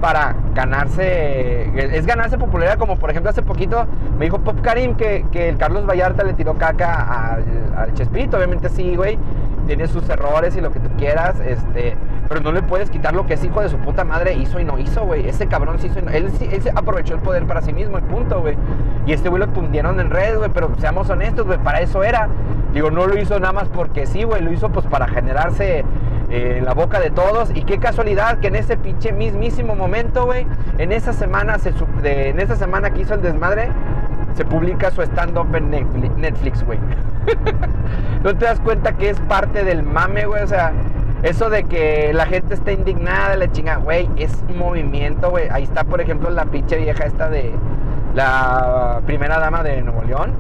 para 0.02 0.36
ganarse, 0.54 1.70
es 1.96 2.06
ganarse 2.06 2.38
popularidad, 2.38 2.78
como 2.78 2.98
por 2.98 3.10
ejemplo 3.10 3.30
hace 3.30 3.42
poquito 3.42 3.86
me 4.20 4.26
dijo 4.26 4.40
Pop 4.40 4.60
Karim 4.62 4.96
que, 4.96 5.26
que 5.32 5.50
el 5.50 5.58
Carlos 5.58 5.88
Vallarta 5.88 6.24
le 6.24 6.34
tiró 6.34 6.56
caca 6.56 7.34
al, 7.34 7.44
al 7.78 7.94
Chespirito, 7.94 8.38
obviamente 8.38 8.70
sí, 8.70 8.96
güey, 8.96 9.18
tiene 9.68 9.88
sus 9.88 10.08
errores 10.10 10.56
y 10.56 10.62
lo 10.62 10.72
que 10.72 10.80
tú 10.80 10.90
quieras, 10.98 11.36
este, 11.40 11.96
pero 12.28 12.42
no 12.42 12.52
le 12.52 12.62
puedes 12.62 12.90
quitar 12.90 13.14
lo 13.14 13.26
que 13.26 13.36
ese 13.36 13.48
hijo 13.48 13.62
de 13.62 13.70
su 13.70 13.78
puta 13.78 14.04
madre 14.04 14.34
hizo 14.34 14.60
y 14.60 14.66
no 14.66 14.78
hizo, 14.80 15.06
güey. 15.06 15.28
Ese 15.28 15.48
cabrón 15.48 15.80
sí 15.80 15.88
hizo 15.88 16.00
y 16.00 16.02
no. 16.02 16.12
Él, 16.12 16.32
él 16.40 16.62
aprovechó 16.76 17.14
el 17.14 17.20
poder 17.22 17.46
para 17.46 17.62
sí 17.62 17.74
mismo, 17.74 17.98
el 17.98 18.04
punto, 18.04 18.42
güey. 18.42 18.58
Y 19.06 19.14
este 19.14 19.30
güey 19.30 19.40
lo 19.42 19.48
tundieron 19.50 20.00
en 20.00 20.10
red, 20.10 20.38
güey, 20.38 20.50
pero 20.54 20.72
seamos 20.80 21.10
honestos, 21.10 21.46
güey, 21.46 21.60
para 21.60 21.82
eso 21.82 22.04
era. 22.04 22.28
Digo, 22.74 22.92
no 22.92 23.08
lo 23.08 23.18
hizo 23.18 23.40
nada 23.40 23.54
más 23.54 23.68
porque 23.70 24.06
sí, 24.06 24.24
güey, 24.24 24.42
lo 24.42 24.52
hizo 24.52 24.70
pues 24.70 24.86
para 24.88 25.08
generarse 25.08 25.86
eh, 26.30 26.62
la 26.64 26.74
boca 26.74 27.00
de 27.00 27.12
todos. 27.12 27.52
Y 27.56 27.64
qué 27.64 27.78
casualidad 27.80 28.40
que 28.40 28.48
en 28.48 28.56
ese 28.56 28.76
pinche 28.78 29.12
mismísimo 29.12 29.76
momento, 29.76 30.26
güey, 30.26 30.46
en 30.78 30.92
esa 30.92 31.14
semana, 31.14 31.60
se, 31.60 31.74
en 32.04 32.40
esa 32.40 32.56
semana 32.56 32.90
que 32.90 33.02
hizo 33.02 33.14
el 33.14 33.22
desmadre, 33.22 33.70
se 34.36 34.44
publica 34.44 34.92
su 34.92 35.02
stand-up 35.04 35.56
en 35.56 35.72
Netflix, 36.20 36.66
güey. 36.66 36.80
¿No 38.24 38.36
te 38.36 38.46
das 38.46 38.60
cuenta 38.60 38.94
que 38.94 39.10
es 39.10 39.20
parte 39.22 39.64
del 39.64 39.84
mame, 39.84 40.26
güey? 40.26 40.44
O 40.44 40.48
sea, 40.48 40.74
eso 41.24 41.50
de 41.50 41.64
que 41.64 42.12
la 42.14 42.26
gente 42.26 42.54
está 42.54 42.72
indignada, 42.72 43.36
la 43.36 43.52
chinga, 43.52 43.78
güey, 43.78 44.10
es 44.18 44.32
movimiento, 44.56 45.30
güey. 45.30 45.48
Ahí 45.50 45.64
está, 45.64 45.84
por 45.84 46.02
ejemplo, 46.02 46.30
la 46.30 46.46
pinche 46.46 46.78
vieja 46.78 47.06
esta 47.06 47.30
de 47.30 47.52
la 48.14 49.02
primera 49.06 49.40
dama 49.40 49.64
de 49.64 49.82
Nuevo 49.82 50.04
León, 50.04 50.34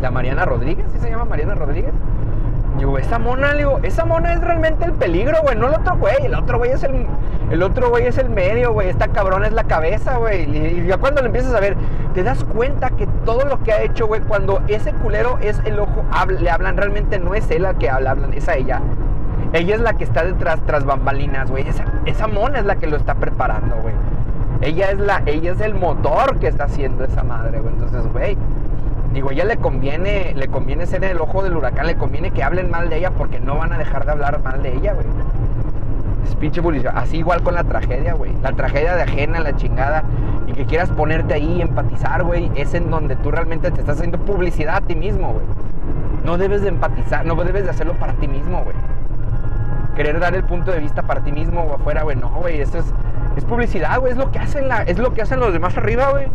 la, 0.00 0.10
Mariana 0.10 0.44
Rodríguez, 0.44 0.86
¿sí 0.92 1.00
se 1.00 1.10
llama 1.10 1.24
Mariana 1.24 1.54
Rodríguez? 1.54 1.92
Digo, 2.78 2.96
esa 2.98 3.18
mona, 3.18 3.52
digo, 3.54 3.80
esa 3.82 4.04
mona 4.04 4.32
es 4.32 4.40
realmente 4.40 4.84
el 4.84 4.92
peligro, 4.92 5.36
güey, 5.42 5.56
no 5.56 5.68
el 5.68 5.74
otro 5.74 5.96
güey. 5.96 6.16
El 6.22 6.34
otro 6.34 6.58
güey 6.58 6.70
es 6.70 6.82
el, 6.82 7.06
el 7.50 7.64
otro 7.64 7.90
güey 7.90 8.06
es 8.06 8.16
el 8.16 8.30
medio, 8.30 8.72
güey. 8.72 8.88
Esta 8.88 9.08
cabrona 9.08 9.48
es 9.48 9.52
la 9.52 9.64
cabeza, 9.64 10.18
güey. 10.18 10.44
Y 10.44 10.86
ya 10.86 10.98
cuando 10.98 11.20
le 11.20 11.26
empiezas 11.26 11.52
a 11.52 11.60
ver, 11.60 11.76
te 12.14 12.22
das 12.22 12.44
cuenta 12.44 12.90
que 12.90 13.08
todo 13.24 13.44
lo 13.44 13.60
que 13.62 13.72
ha 13.72 13.82
hecho, 13.82 14.06
güey, 14.06 14.20
cuando 14.20 14.62
ese 14.68 14.92
culero 14.92 15.38
es 15.40 15.60
el 15.64 15.80
ojo, 15.80 16.04
le 16.38 16.50
hablan, 16.50 16.76
realmente 16.76 17.18
no 17.18 17.34
es 17.34 17.50
él 17.50 17.66
al 17.66 17.76
que 17.76 17.90
habla, 17.90 18.12
hablan, 18.12 18.34
es 18.34 18.48
a 18.48 18.54
ella. 18.54 18.80
Ella 19.52 19.74
es 19.74 19.80
la 19.80 19.94
que 19.94 20.04
está 20.04 20.24
detrás, 20.24 20.60
tras 20.64 20.84
bambalinas, 20.84 21.50
güey. 21.50 21.68
Esa, 21.68 21.84
esa 22.06 22.28
mona 22.28 22.60
es 22.60 22.66
la 22.66 22.76
que 22.76 22.86
lo 22.86 22.96
está 22.96 23.16
preparando, 23.16 23.74
güey. 23.82 23.94
Ella 24.60 24.90
es 24.92 25.00
la, 25.00 25.22
ella 25.26 25.52
es 25.52 25.60
el 25.60 25.74
motor 25.74 26.38
que 26.38 26.46
está 26.46 26.64
haciendo 26.64 27.02
esa 27.02 27.24
madre, 27.24 27.58
güey. 27.58 27.74
Entonces, 27.74 28.12
güey, 28.12 28.36
digo, 29.12 29.32
ella 29.32 29.44
le 29.44 29.56
conviene, 29.56 30.34
le 30.36 30.46
conviene 30.46 30.86
ser 30.86 31.02
el 31.02 31.20
ojo 31.20 31.42
del 31.42 31.56
huracán, 31.56 31.88
le 31.88 31.96
conviene 31.96 32.30
que 32.30 32.44
hablen 32.44 32.70
mal 32.70 32.88
de 32.90 32.98
ella 32.98 33.10
porque 33.10 33.40
no 33.40 33.56
van 33.56 33.72
a 33.72 33.78
dejar 33.78 34.04
de 34.04 34.12
hablar 34.12 34.40
mal 34.40 34.62
de 34.62 34.76
ella, 34.76 34.92
güey. 34.92 35.06
Es 36.24 36.34
pinche 36.34 36.62
publicidad. 36.62 36.94
Así 36.96 37.18
igual 37.18 37.42
con 37.42 37.54
la 37.54 37.64
tragedia, 37.64 38.14
güey. 38.14 38.32
La 38.42 38.52
tragedia 38.52 38.94
de 38.96 39.02
ajena, 39.02 39.40
la 39.40 39.56
chingada. 39.56 40.04
Y 40.46 40.52
que 40.52 40.64
quieras 40.64 40.90
ponerte 40.90 41.34
ahí 41.34 41.60
empatizar, 41.60 42.22
güey. 42.24 42.50
Es 42.54 42.74
en 42.74 42.90
donde 42.90 43.16
tú 43.16 43.30
realmente 43.30 43.70
te 43.70 43.80
estás 43.80 43.96
haciendo 43.96 44.18
publicidad 44.18 44.76
a 44.76 44.80
ti 44.80 44.94
mismo, 44.94 45.32
güey. 45.32 45.46
No 46.24 46.38
debes 46.38 46.62
de 46.62 46.68
empatizar, 46.68 47.24
no 47.24 47.34
debes 47.36 47.64
de 47.64 47.70
hacerlo 47.70 47.94
para 47.94 48.12
ti 48.14 48.28
mismo, 48.28 48.62
güey. 48.62 48.76
Querer 49.96 50.20
dar 50.20 50.34
el 50.34 50.44
punto 50.44 50.70
de 50.70 50.78
vista 50.78 51.02
para 51.02 51.20
ti 51.20 51.32
mismo 51.32 51.62
o 51.62 51.74
afuera, 51.74 52.02
güey. 52.02 52.16
No, 52.16 52.30
güey. 52.30 52.60
Esto 52.60 52.78
es, 52.78 52.86
es 53.36 53.44
publicidad, 53.44 53.98
güey. 53.98 54.12
Es 54.12 54.18
lo 54.18 54.30
que 54.30 54.38
hacen 54.38 54.66
es 54.86 54.98
lo 54.98 55.12
que 55.12 55.22
hacen 55.22 55.40
los 55.40 55.52
demás 55.52 55.76
arriba, 55.76 56.10
güey. 56.10 56.26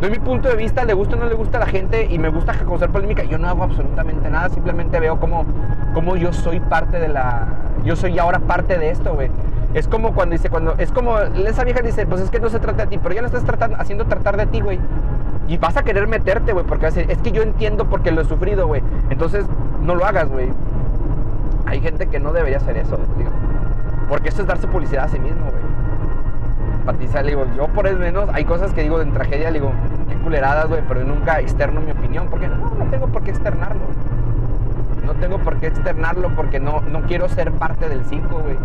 Doy 0.00 0.10
mi 0.10 0.18
punto 0.18 0.48
de 0.48 0.56
vista, 0.56 0.84
le 0.84 0.92
gusta 0.92 1.16
o 1.16 1.18
no 1.18 1.26
le 1.26 1.34
gusta 1.34 1.56
a 1.56 1.60
la 1.60 1.66
gente 1.66 2.06
y 2.10 2.18
me 2.18 2.28
gusta 2.28 2.52
causar 2.52 2.90
polémica. 2.90 3.22
Yo 3.22 3.38
no 3.38 3.48
hago 3.48 3.62
absolutamente 3.62 4.28
nada, 4.28 4.48
simplemente 4.50 5.00
veo 5.00 5.18
como, 5.18 5.46
como 5.94 6.16
yo 6.16 6.32
soy 6.32 6.60
parte 6.60 6.98
de 6.98 7.08
la. 7.08 7.46
Yo 7.84 7.96
soy 7.96 8.18
ahora 8.18 8.38
parte 8.40 8.78
de 8.78 8.90
esto, 8.90 9.14
güey. 9.14 9.30
Es 9.74 9.88
como 9.88 10.14
cuando 10.14 10.34
dice, 10.34 10.50
cuando. 10.50 10.74
Es 10.78 10.90
como. 10.92 11.18
Esa 11.18 11.64
vieja 11.64 11.80
dice, 11.80 12.06
pues 12.06 12.20
es 12.20 12.30
que 12.30 12.40
no 12.40 12.48
se 12.48 12.60
trata 12.60 12.84
de 12.84 12.88
ti, 12.88 12.98
pero 13.02 13.14
ya 13.14 13.20
lo 13.20 13.26
estás 13.26 13.44
tratando, 13.44 13.76
haciendo 13.78 14.06
tratar 14.06 14.36
de 14.36 14.46
ti, 14.46 14.60
güey. 14.60 14.78
Y 15.48 15.58
vas 15.58 15.76
a 15.76 15.82
querer 15.82 16.06
meterte, 16.06 16.52
güey, 16.52 16.64
porque 16.64 16.86
es 16.86 17.18
que 17.18 17.32
yo 17.32 17.42
entiendo 17.42 17.84
porque 17.84 18.10
lo 18.10 18.22
he 18.22 18.24
sufrido, 18.24 18.66
güey. 18.66 18.82
Entonces, 19.10 19.44
no 19.82 19.94
lo 19.94 20.06
hagas, 20.06 20.28
güey. 20.28 20.48
Hay 21.66 21.80
gente 21.80 22.06
que 22.06 22.18
no 22.18 22.32
debería 22.32 22.58
hacer 22.58 22.76
eso, 22.76 22.98
digo. 23.18 23.30
Porque 24.08 24.30
eso 24.30 24.42
es 24.42 24.48
darse 24.48 24.66
publicidad 24.66 25.04
a 25.04 25.08
sí 25.08 25.18
mismo, 25.18 25.44
güey 25.50 25.74
empatizar, 26.84 27.24
digo, 27.24 27.46
yo 27.56 27.66
por 27.68 27.86
el 27.86 27.96
menos, 27.96 28.28
hay 28.34 28.44
cosas 28.44 28.74
que 28.74 28.82
digo 28.82 29.00
en 29.00 29.12
tragedia, 29.12 29.50
digo, 29.50 29.72
qué 30.06 30.16
culeradas, 30.16 30.68
güey, 30.68 30.82
pero 30.86 31.02
nunca 31.02 31.40
externo 31.40 31.80
mi 31.80 31.90
opinión, 31.90 32.26
porque 32.28 32.46
no, 32.46 32.56
no 32.56 32.84
tengo 32.90 33.06
por 33.08 33.22
qué 33.22 33.30
externarlo. 33.30 33.80
No 35.04 35.14
tengo 35.14 35.38
por 35.38 35.56
qué 35.56 35.68
externarlo 35.68 36.30
porque 36.34 36.60
no, 36.60 36.80
no 36.80 37.02
quiero 37.02 37.28
ser 37.28 37.52
parte 37.52 37.88
del 37.88 38.04
circo, 38.04 38.40
güey. 38.40 38.56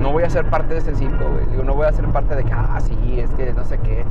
No 0.00 0.12
voy 0.12 0.22
a 0.22 0.30
ser 0.30 0.44
parte 0.46 0.74
de 0.74 0.80
ese 0.80 0.94
circo, 0.94 1.24
güey. 1.24 1.64
No 1.64 1.74
voy 1.74 1.86
a 1.86 1.92
ser 1.92 2.06
parte 2.06 2.36
de 2.36 2.44
que, 2.44 2.52
ah, 2.52 2.78
sí, 2.80 3.20
es 3.20 3.30
que 3.30 3.52
no 3.52 3.64
sé 3.64 3.78
qué. 3.78 4.04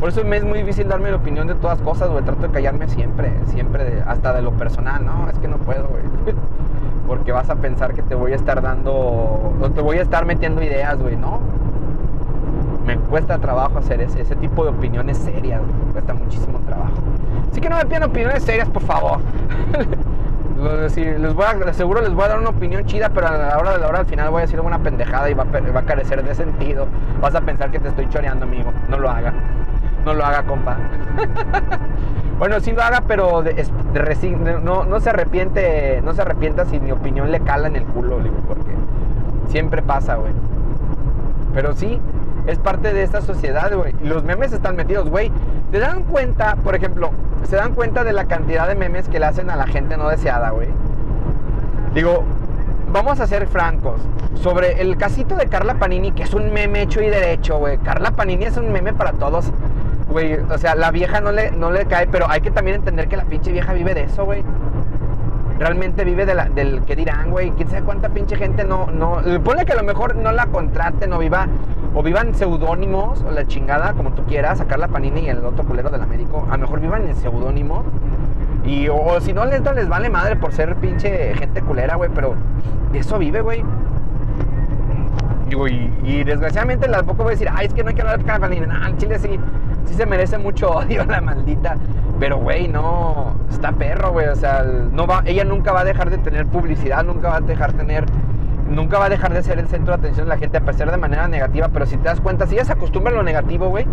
Por 0.00 0.10
eso 0.10 0.24
me 0.24 0.36
es 0.36 0.44
muy 0.44 0.60
difícil 0.60 0.88
darme 0.88 1.10
la 1.10 1.16
opinión 1.16 1.46
de 1.46 1.54
todas 1.54 1.80
cosas, 1.80 2.08
güey. 2.08 2.24
Trato 2.24 2.42
de 2.42 2.48
callarme 2.48 2.88
siempre, 2.88 3.32
siempre, 3.48 4.02
hasta 4.06 4.32
de 4.32 4.42
lo 4.42 4.52
personal, 4.52 5.04
¿no? 5.04 5.28
Es 5.28 5.38
que 5.38 5.48
no 5.48 5.56
puedo, 5.58 5.88
güey. 5.88 6.02
Porque 7.06 7.32
vas 7.32 7.48
a 7.50 7.56
pensar 7.56 7.94
que 7.94 8.02
te 8.02 8.14
voy 8.14 8.32
a 8.32 8.36
estar 8.36 8.62
dando, 8.62 8.92
o 8.92 9.70
te 9.74 9.80
voy 9.80 9.98
a 9.98 10.02
estar 10.02 10.26
metiendo 10.26 10.62
ideas, 10.62 10.98
güey, 10.98 11.16
¿no? 11.16 11.40
me 12.88 12.96
cuesta 12.96 13.36
trabajo 13.36 13.78
hacer 13.80 14.00
ese, 14.00 14.24
tipo 14.36 14.64
de 14.64 14.70
opiniones 14.70 15.18
serias, 15.18 15.60
me 15.60 15.92
cuesta 15.92 16.14
muchísimo 16.14 16.58
trabajo. 16.60 16.94
Así 17.52 17.60
que 17.60 17.68
no 17.68 17.76
me 17.76 17.84
pidan 17.84 18.04
opiniones 18.04 18.42
serias, 18.42 18.66
por 18.70 18.82
favor. 18.82 19.18
les 20.58 21.34
voy 21.34 21.44
a, 21.44 21.72
seguro 21.72 22.00
les 22.00 22.12
voy 22.12 22.24
a 22.24 22.28
dar 22.28 22.38
una 22.40 22.50
opinión 22.50 22.84
chida, 22.84 23.10
pero 23.10 23.28
a 23.28 23.36
la 23.36 23.58
hora 23.58 23.72
de 23.72 23.78
la 23.78 23.88
hora 23.88 24.00
al 24.00 24.06
final 24.06 24.30
voy 24.30 24.40
a 24.40 24.42
decir 24.42 24.60
una 24.60 24.78
pendejada 24.80 25.30
y 25.30 25.34
va 25.34 25.44
va 25.44 25.80
a 25.80 25.84
carecer 25.84 26.24
de 26.24 26.34
sentido. 26.34 26.86
Vas 27.20 27.34
a 27.34 27.40
pensar 27.40 27.70
que 27.70 27.78
te 27.78 27.88
estoy 27.88 28.08
choreando, 28.08 28.44
amigo. 28.44 28.72
No 28.88 28.98
lo 28.98 29.08
haga. 29.08 29.32
No 30.04 30.14
lo 30.14 30.24
haga, 30.24 30.42
compa. 30.42 30.76
bueno, 32.38 32.58
sí 32.60 32.72
lo 32.72 32.82
haga, 32.82 33.02
pero 33.06 33.42
de, 33.42 33.64
no, 34.62 34.84
no, 34.84 35.00
se 35.00 35.10
arrepiente, 35.10 36.00
no 36.02 36.12
se 36.14 36.22
arrepienta 36.22 36.64
si 36.64 36.80
mi 36.80 36.90
opinión 36.90 37.30
le 37.30 37.40
cala 37.40 37.68
en 37.68 37.76
el 37.76 37.84
culo, 37.84 38.18
porque 38.46 38.72
siempre 39.50 39.82
pasa, 39.82 40.16
güey. 40.16 40.32
Pero 41.54 41.74
sí, 41.74 42.00
es 42.46 42.58
parte 42.58 42.92
de 42.92 43.02
esta 43.02 43.20
sociedad, 43.20 43.72
güey. 43.74 43.94
Los 44.02 44.24
memes 44.24 44.52
están 44.52 44.76
metidos, 44.76 45.08
güey. 45.08 45.30
¿Te 45.70 45.78
dan 45.78 46.02
cuenta, 46.04 46.56
por 46.56 46.74
ejemplo, 46.74 47.10
se 47.44 47.56
dan 47.56 47.74
cuenta 47.74 48.04
de 48.04 48.12
la 48.12 48.24
cantidad 48.24 48.68
de 48.68 48.74
memes 48.74 49.08
que 49.08 49.18
le 49.18 49.26
hacen 49.26 49.50
a 49.50 49.56
la 49.56 49.66
gente 49.66 49.96
no 49.96 50.08
deseada, 50.08 50.50
güey? 50.50 50.68
Digo, 51.94 52.24
vamos 52.92 53.20
a 53.20 53.26
ser 53.26 53.46
francos. 53.46 54.00
Sobre 54.34 54.80
el 54.80 54.96
casito 54.96 55.34
de 55.34 55.46
Carla 55.46 55.74
Panini, 55.74 56.12
que 56.12 56.22
es 56.22 56.32
un 56.32 56.52
meme 56.52 56.82
hecho 56.82 57.02
y 57.02 57.08
derecho, 57.08 57.58
güey. 57.58 57.78
Carla 57.78 58.12
Panini 58.12 58.44
es 58.44 58.56
un 58.56 58.70
meme 58.70 58.92
para 58.92 59.12
todos. 59.12 59.46
Güey, 60.08 60.34
o 60.34 60.58
sea, 60.58 60.74
la 60.74 60.90
vieja 60.90 61.20
no 61.20 61.32
le, 61.32 61.50
no 61.50 61.70
le 61.70 61.86
cae, 61.86 62.06
pero 62.06 62.30
hay 62.30 62.40
que 62.40 62.50
también 62.50 62.76
entender 62.76 63.08
que 63.08 63.16
la 63.16 63.24
pinche 63.24 63.52
vieja 63.52 63.72
vive 63.72 63.94
de 63.94 64.04
eso, 64.04 64.24
güey. 64.24 64.42
Realmente 65.58 66.04
vive 66.04 66.24
de 66.24 66.34
la, 66.34 66.44
del 66.44 66.82
que 66.82 66.94
dirán, 66.94 67.30
güey. 67.30 67.50
Quién 67.50 67.68
sabe 67.68 67.82
cuánta 67.82 68.08
pinche 68.10 68.36
gente 68.36 68.64
no, 68.64 68.86
no. 68.86 69.20
Ponle 69.42 69.64
que 69.64 69.72
a 69.72 69.76
lo 69.76 69.82
mejor 69.82 70.14
no 70.14 70.30
la 70.30 70.46
contraten 70.46 71.12
o 71.12 71.18
viva. 71.18 71.48
O 71.98 72.02
vivan 72.04 72.32
seudónimos, 72.32 73.20
o 73.22 73.32
la 73.32 73.44
chingada, 73.44 73.92
como 73.94 74.12
tú 74.12 74.22
quieras, 74.22 74.58
sacar 74.58 74.78
la 74.78 74.86
panini 74.86 75.22
y 75.22 75.30
el 75.30 75.44
otro 75.44 75.64
culero 75.64 75.90
del 75.90 76.00
Américo. 76.00 76.46
A 76.48 76.52
lo 76.52 76.58
mejor 76.58 76.80
vivan 76.80 77.08
en 77.08 77.16
seudónimos. 77.16 77.84
Y, 78.64 78.86
o, 78.88 79.20
si 79.20 79.32
no, 79.32 79.44
les, 79.46 79.62
les 79.74 79.88
vale 79.88 80.08
madre 80.08 80.36
por 80.36 80.52
ser 80.52 80.76
pinche 80.76 81.34
gente 81.34 81.60
culera, 81.60 81.96
güey. 81.96 82.08
Pero 82.14 82.36
de 82.92 83.00
eso 83.00 83.18
vive, 83.18 83.40
güey. 83.40 83.64
Y, 86.04 86.22
desgraciadamente 86.22 86.86
la 86.86 87.02
poco 87.02 87.24
voy 87.24 87.30
a 87.30 87.30
decir, 87.30 87.48
ay, 87.52 87.66
es 87.66 87.74
que 87.74 87.82
no 87.82 87.88
hay 87.88 87.96
que 87.96 88.02
hablar 88.02 88.22
de 88.22 88.38
Panini. 88.38 88.64
Nah, 88.64 88.86
el 88.86 88.96
chile 88.98 89.18
sí 89.18 89.40
sí 89.86 89.94
se 89.94 90.06
merece 90.06 90.38
mucho 90.38 90.70
odio 90.76 91.04
la 91.04 91.20
maldita. 91.20 91.74
Pero, 92.20 92.36
güey, 92.36 92.68
no. 92.68 93.34
Está 93.50 93.72
perro, 93.72 94.12
güey. 94.12 94.28
O 94.28 94.36
sea, 94.36 94.64
no 94.92 95.04
va, 95.08 95.24
ella 95.26 95.42
nunca 95.42 95.72
va 95.72 95.80
a 95.80 95.84
dejar 95.84 96.10
de 96.10 96.18
tener 96.18 96.46
publicidad, 96.46 97.02
nunca 97.02 97.30
va 97.30 97.36
a 97.38 97.40
dejar 97.40 97.72
de 97.72 97.78
tener. 97.78 98.04
Nunca 98.70 98.98
va 98.98 99.06
a 99.06 99.08
dejar 99.08 99.32
de 99.32 99.42
ser 99.42 99.58
el 99.58 99.68
centro 99.68 99.96
de 99.96 100.00
atención 100.00 100.26
de 100.26 100.34
la 100.34 100.38
gente, 100.38 100.58
a 100.58 100.60
pesar 100.60 100.90
de 100.90 100.96
manera 100.96 101.28
negativa. 101.28 101.68
Pero 101.68 101.86
si 101.86 101.96
te 101.96 102.04
das 102.04 102.20
cuenta, 102.20 102.46
si 102.46 102.54
ella 102.54 102.64
se 102.64 102.72
acostumbra 102.72 103.12
a 103.12 103.16
lo 103.16 103.22
negativo, 103.22 103.68
güey. 103.68 103.86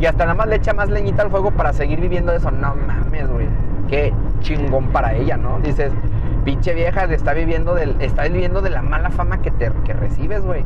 Y 0.00 0.06
hasta 0.06 0.24
nada 0.24 0.34
más 0.34 0.48
le 0.48 0.56
echa 0.56 0.74
más 0.74 0.90
leñita 0.90 1.22
al 1.22 1.30
fuego 1.30 1.50
para 1.50 1.72
seguir 1.72 2.00
viviendo 2.00 2.32
eso. 2.32 2.50
No 2.50 2.74
mames, 2.74 3.28
güey. 3.28 3.46
Qué 3.88 4.12
chingón 4.40 4.88
para 4.88 5.14
ella, 5.14 5.36
¿no? 5.36 5.58
Dices, 5.60 5.92
pinche 6.44 6.74
vieja, 6.74 7.04
está 7.04 7.32
viviendo, 7.32 7.74
del, 7.74 7.96
está 8.00 8.24
viviendo 8.24 8.60
de 8.60 8.70
la 8.70 8.82
mala 8.82 9.10
fama 9.10 9.38
que, 9.38 9.50
te, 9.50 9.70
que 9.84 9.92
recibes, 9.92 10.42
güey 10.42 10.64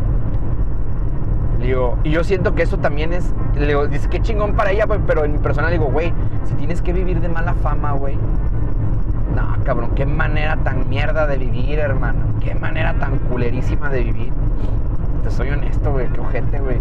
y 2.05 2.11
yo 2.11 2.25
siento 2.25 2.55
que 2.55 2.63
eso 2.63 2.79
también 2.79 3.13
es, 3.13 3.33
le 3.57 3.67
digo, 3.67 3.87
dice, 3.87 4.09
qué 4.09 4.21
chingón 4.21 4.55
para 4.55 4.71
ella, 4.71 4.87
pero 5.07 5.25
en 5.25 5.33
mi 5.33 5.39
persona 5.39 5.69
digo, 5.71 5.87
güey, 5.87 6.13
si 6.47 6.55
tienes 6.55 6.81
que 6.81 6.93
vivir 6.93 7.21
de 7.21 7.29
mala 7.29 7.55
fama, 7.55 7.93
güey. 7.93 8.17
No, 9.35 9.65
cabrón, 9.65 9.91
qué 9.95 10.07
manera 10.07 10.57
tan 10.57 10.89
mierda 10.89 11.27
de 11.27 11.37
vivir, 11.37 11.79
hermano. 11.79 12.21
Qué 12.41 12.55
manera 12.55 12.95
tan 12.95 13.19
culerísima 13.19 13.89
de 13.91 14.03
vivir. 14.05 14.33
Te 15.23 15.31
soy 15.31 15.51
honesto, 15.51 15.93
güey, 15.93 16.09
qué 16.09 16.21
ojete, 16.21 16.61
güey. 16.61 16.79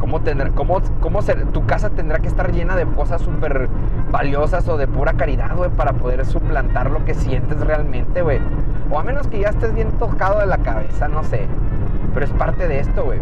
¿Cómo, 0.00 0.20
tendrá, 0.20 0.50
cómo, 0.50 0.80
cómo 1.00 1.22
ser, 1.22 1.46
tu 1.52 1.64
casa 1.64 1.90
tendrá 1.90 2.18
que 2.18 2.26
estar 2.26 2.50
llena 2.52 2.74
de 2.74 2.84
cosas 2.86 3.22
súper 3.22 3.68
valiosas 4.10 4.66
o 4.68 4.76
de 4.76 4.88
pura 4.88 5.12
caridad, 5.12 5.56
güey, 5.56 5.70
para 5.70 5.92
poder 5.92 6.26
suplantar 6.26 6.90
lo 6.90 7.04
que 7.04 7.14
sientes 7.14 7.60
realmente, 7.60 8.22
güey? 8.22 8.40
O 8.90 8.98
a 8.98 9.04
menos 9.04 9.26
que 9.28 9.40
ya 9.40 9.50
estés 9.50 9.74
bien 9.74 9.92
tocado 9.92 10.40
de 10.40 10.46
la 10.46 10.58
cabeza, 10.58 11.08
no 11.08 11.22
sé. 11.24 11.46
Pero 12.14 12.26
es 12.26 12.32
parte 12.32 12.66
de 12.66 12.80
esto, 12.80 13.04
güey. 13.04 13.20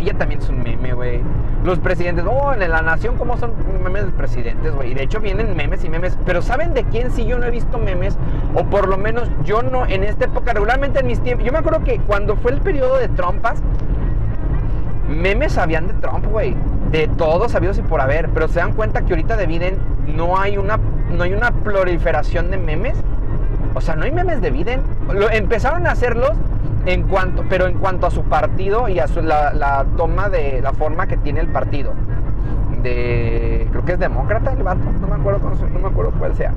Ella 0.00 0.14
también 0.14 0.40
es 0.40 0.48
un 0.48 0.62
meme, 0.62 0.94
güey. 0.94 1.20
Los 1.62 1.78
presidentes, 1.78 2.24
oh, 2.26 2.54
en 2.54 2.70
la 2.70 2.80
nación, 2.80 3.18
¿cómo 3.18 3.36
son 3.36 3.52
memes 3.84 4.06
de 4.06 4.12
presidentes, 4.12 4.74
güey? 4.74 4.92
Y 4.92 4.94
de 4.94 5.02
hecho 5.02 5.20
vienen 5.20 5.54
memes 5.54 5.84
y 5.84 5.90
memes. 5.90 6.16
Pero 6.24 6.40
¿saben 6.40 6.72
de 6.72 6.84
quién 6.84 7.10
si 7.10 7.26
yo 7.26 7.38
no 7.38 7.44
he 7.44 7.50
visto 7.50 7.76
memes? 7.76 8.16
O 8.54 8.64
por 8.64 8.88
lo 8.88 8.96
menos 8.96 9.28
yo 9.44 9.62
no, 9.62 9.84
en 9.84 10.02
esta 10.02 10.24
época, 10.24 10.54
regularmente 10.54 11.00
en 11.00 11.06
mis 11.06 11.20
tiempos. 11.20 11.44
Yo 11.44 11.52
me 11.52 11.58
acuerdo 11.58 11.84
que 11.84 11.98
cuando 11.98 12.34
fue 12.36 12.52
el 12.52 12.62
periodo 12.62 12.96
de 12.96 13.08
Trumpas, 13.08 13.60
memes 15.10 15.58
habían 15.58 15.86
de 15.86 15.92
Trump, 15.94 16.24
güey. 16.26 16.56
De 16.90 17.06
todos 17.06 17.52
sabidos 17.52 17.76
y 17.76 17.82
por 17.82 18.00
haber. 18.00 18.30
Pero 18.30 18.48
se 18.48 18.60
dan 18.60 18.72
cuenta 18.72 19.02
que 19.02 19.12
ahorita 19.12 19.36
de 19.36 19.44
Biden 19.44 19.76
no 20.06 20.40
hay 20.40 20.56
una, 20.56 20.78
no 21.10 21.24
hay 21.24 21.34
una 21.34 21.50
proliferación 21.50 22.50
de 22.50 22.56
memes. 22.56 22.96
O 23.74 23.82
sea, 23.82 23.96
no 23.96 24.04
hay 24.04 24.12
memes 24.12 24.40
de 24.40 24.50
Biden. 24.50 24.80
Lo, 25.12 25.30
empezaron 25.30 25.86
a 25.86 25.90
hacerlos 25.90 26.32
en 26.86 27.02
cuanto, 27.04 27.44
pero 27.48 27.66
en 27.66 27.74
cuanto 27.78 28.06
a 28.06 28.10
su 28.10 28.22
partido 28.24 28.88
y 28.88 28.98
a 28.98 29.06
la, 29.06 29.84
toma 29.96 30.28
de 30.28 30.60
la 30.62 30.72
forma 30.72 31.06
que 31.06 31.16
tiene 31.16 31.40
el 31.40 31.48
partido. 31.48 31.92
De, 32.82 33.68
creo 33.70 33.84
que 33.84 33.92
es 33.92 33.98
demócrata 33.98 34.52
el 34.52 34.62
vato, 34.62 34.80
no 35.00 35.06
me 35.06 35.14
acuerdo, 35.14 35.50
no 35.72 35.78
me 35.78 35.88
acuerdo 35.88 36.12
cuál 36.18 36.34
sea. 36.36 36.52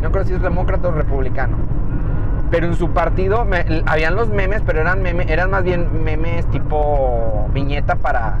No 0.00 0.10
creo 0.10 0.24
si 0.24 0.34
es 0.34 0.42
demócrata 0.42 0.88
o 0.88 0.92
republicano. 0.92 1.56
Pero 2.50 2.66
en 2.66 2.74
su 2.74 2.90
partido 2.90 3.46
habían 3.86 4.14
los 4.14 4.28
memes, 4.28 4.62
pero 4.66 4.80
eran 4.80 5.02
memes, 5.02 5.30
eran 5.30 5.50
más 5.50 5.64
bien 5.64 6.04
memes 6.04 6.44
tipo 6.46 7.48
viñeta 7.54 7.96
para, 7.96 8.38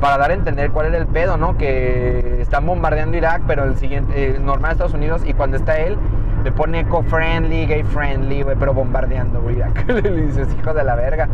para 0.00 0.18
dar 0.18 0.30
a 0.30 0.34
entender 0.34 0.70
cuál 0.70 0.86
era 0.86 0.98
el 0.98 1.06
pedo, 1.06 1.36
¿no? 1.36 1.56
Que 1.56 2.40
están 2.40 2.66
bombardeando 2.66 3.16
Irak, 3.16 3.42
pero 3.46 3.64
el 3.64 3.76
siguiente, 3.76 4.36
eh, 4.36 4.38
normal 4.38 4.72
Estados 4.72 4.94
Unidos, 4.94 5.22
y 5.24 5.32
cuando 5.32 5.56
está 5.56 5.78
él, 5.78 5.96
le 6.44 6.52
pone 6.52 6.80
eco-friendly, 6.80 7.66
gay-friendly, 7.66 8.44
pero 8.58 8.72
bombardeando, 8.72 9.40
güey. 9.40 9.56
le 9.86 10.26
dices, 10.26 10.48
hijo 10.58 10.74
de 10.74 10.84
la 10.84 10.94
verga. 10.94 11.28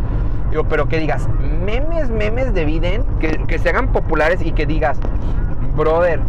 Digo, 0.51 0.65
pero 0.65 0.87
que 0.87 0.99
digas, 0.99 1.29
memes, 1.65 2.11
memes 2.11 2.55
de 2.55 2.65
Biden, 2.65 3.05
que, 3.21 3.39
que 3.47 3.59
se 3.59 3.69
hagan 3.69 3.89
populares 3.89 4.43
y 4.43 4.53
que 4.53 4.67
digas, 4.67 4.99
brother, 5.77 6.21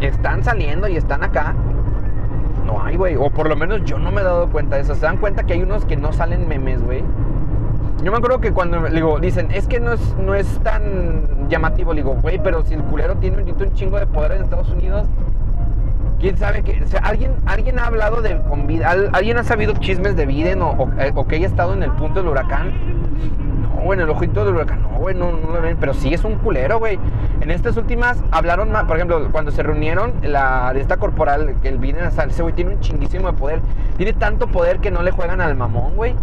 están 0.00 0.44
saliendo 0.44 0.88
y 0.88 0.96
están 0.96 1.22
acá. 1.22 1.54
No 2.66 2.82
hay, 2.82 2.96
güey. 2.96 3.16
O 3.16 3.30
por 3.30 3.48
lo 3.48 3.56
menos 3.56 3.84
yo 3.84 3.98
no 3.98 4.10
me 4.10 4.20
he 4.20 4.24
dado 4.24 4.48
cuenta 4.48 4.76
de 4.76 4.82
eso. 4.82 4.94
Se 4.94 5.02
dan 5.02 5.16
cuenta 5.16 5.44
que 5.44 5.54
hay 5.54 5.62
unos 5.62 5.84
que 5.84 5.96
no 5.96 6.12
salen 6.12 6.48
memes, 6.48 6.82
güey. 6.82 7.02
Yo 8.02 8.10
me 8.10 8.18
acuerdo 8.18 8.40
que 8.40 8.52
cuando 8.52 8.80
digo, 8.88 9.20
dicen, 9.20 9.52
es 9.52 9.68
que 9.68 9.78
no 9.78 9.92
es, 9.92 10.00
no 10.18 10.34
es 10.34 10.46
tan 10.64 11.48
llamativo. 11.48 11.94
digo, 11.94 12.16
güey, 12.20 12.40
pero 12.42 12.64
si 12.64 12.74
el 12.74 12.82
culero 12.82 13.14
tiene 13.16 13.42
un 13.42 13.74
chingo 13.74 13.98
de 13.98 14.06
poder 14.06 14.32
en 14.32 14.42
Estados 14.42 14.68
Unidos, 14.70 15.06
quién 16.22 16.38
sabe 16.38 16.62
que. 16.62 16.82
¿alguien, 17.02 17.32
¿Alguien 17.44 17.78
ha 17.78 17.86
hablado 17.86 18.22
de 18.22 18.38
con 18.48 18.66
¿Alguien 19.12 19.36
ha 19.36 19.44
sabido 19.44 19.74
chismes 19.74 20.16
de 20.16 20.24
Biden 20.24 20.62
eh, 20.62 21.12
o, 21.14 21.26
que 21.26 21.36
haya 21.36 21.48
estado 21.48 21.74
en 21.74 21.82
el 21.82 21.90
punto 21.90 22.20
del 22.20 22.28
huracán? 22.30 22.72
No, 23.62 23.92
en 23.92 24.00
el 24.00 24.08
ojito 24.08 24.44
del 24.44 24.54
huracán. 24.54 24.80
No, 24.82 24.98
güey, 24.98 25.16
no, 25.16 25.32
lo 25.32 25.60
ven. 25.60 25.76
Pero 25.78 25.92
sí 25.92 26.14
es 26.14 26.24
un 26.24 26.36
culero, 26.36 26.78
güey. 26.78 26.98
En 27.40 27.50
estas 27.50 27.76
últimas 27.76 28.22
hablaron 28.30 28.70
más. 28.70 28.84
Por 28.84 28.96
ejemplo, 28.96 29.28
cuando 29.32 29.50
se 29.50 29.64
reunieron, 29.64 30.12
la 30.22 30.72
de 30.72 30.80
esta 30.80 30.96
corporal, 30.96 31.56
que 31.60 31.68
el 31.68 31.78
Biden, 31.78 32.04
ese 32.06 32.42
güey 32.42 32.54
tiene 32.54 32.74
un 32.74 32.80
chinguísimo 32.80 33.32
de 33.32 33.36
poder. 33.36 33.60
Tiene 33.96 34.12
tanto 34.12 34.46
poder 34.46 34.78
que 34.78 34.92
no 34.92 35.02
le 35.02 35.10
juegan 35.10 35.40
al 35.40 35.56
mamón, 35.56 35.96
güey. 35.96 36.14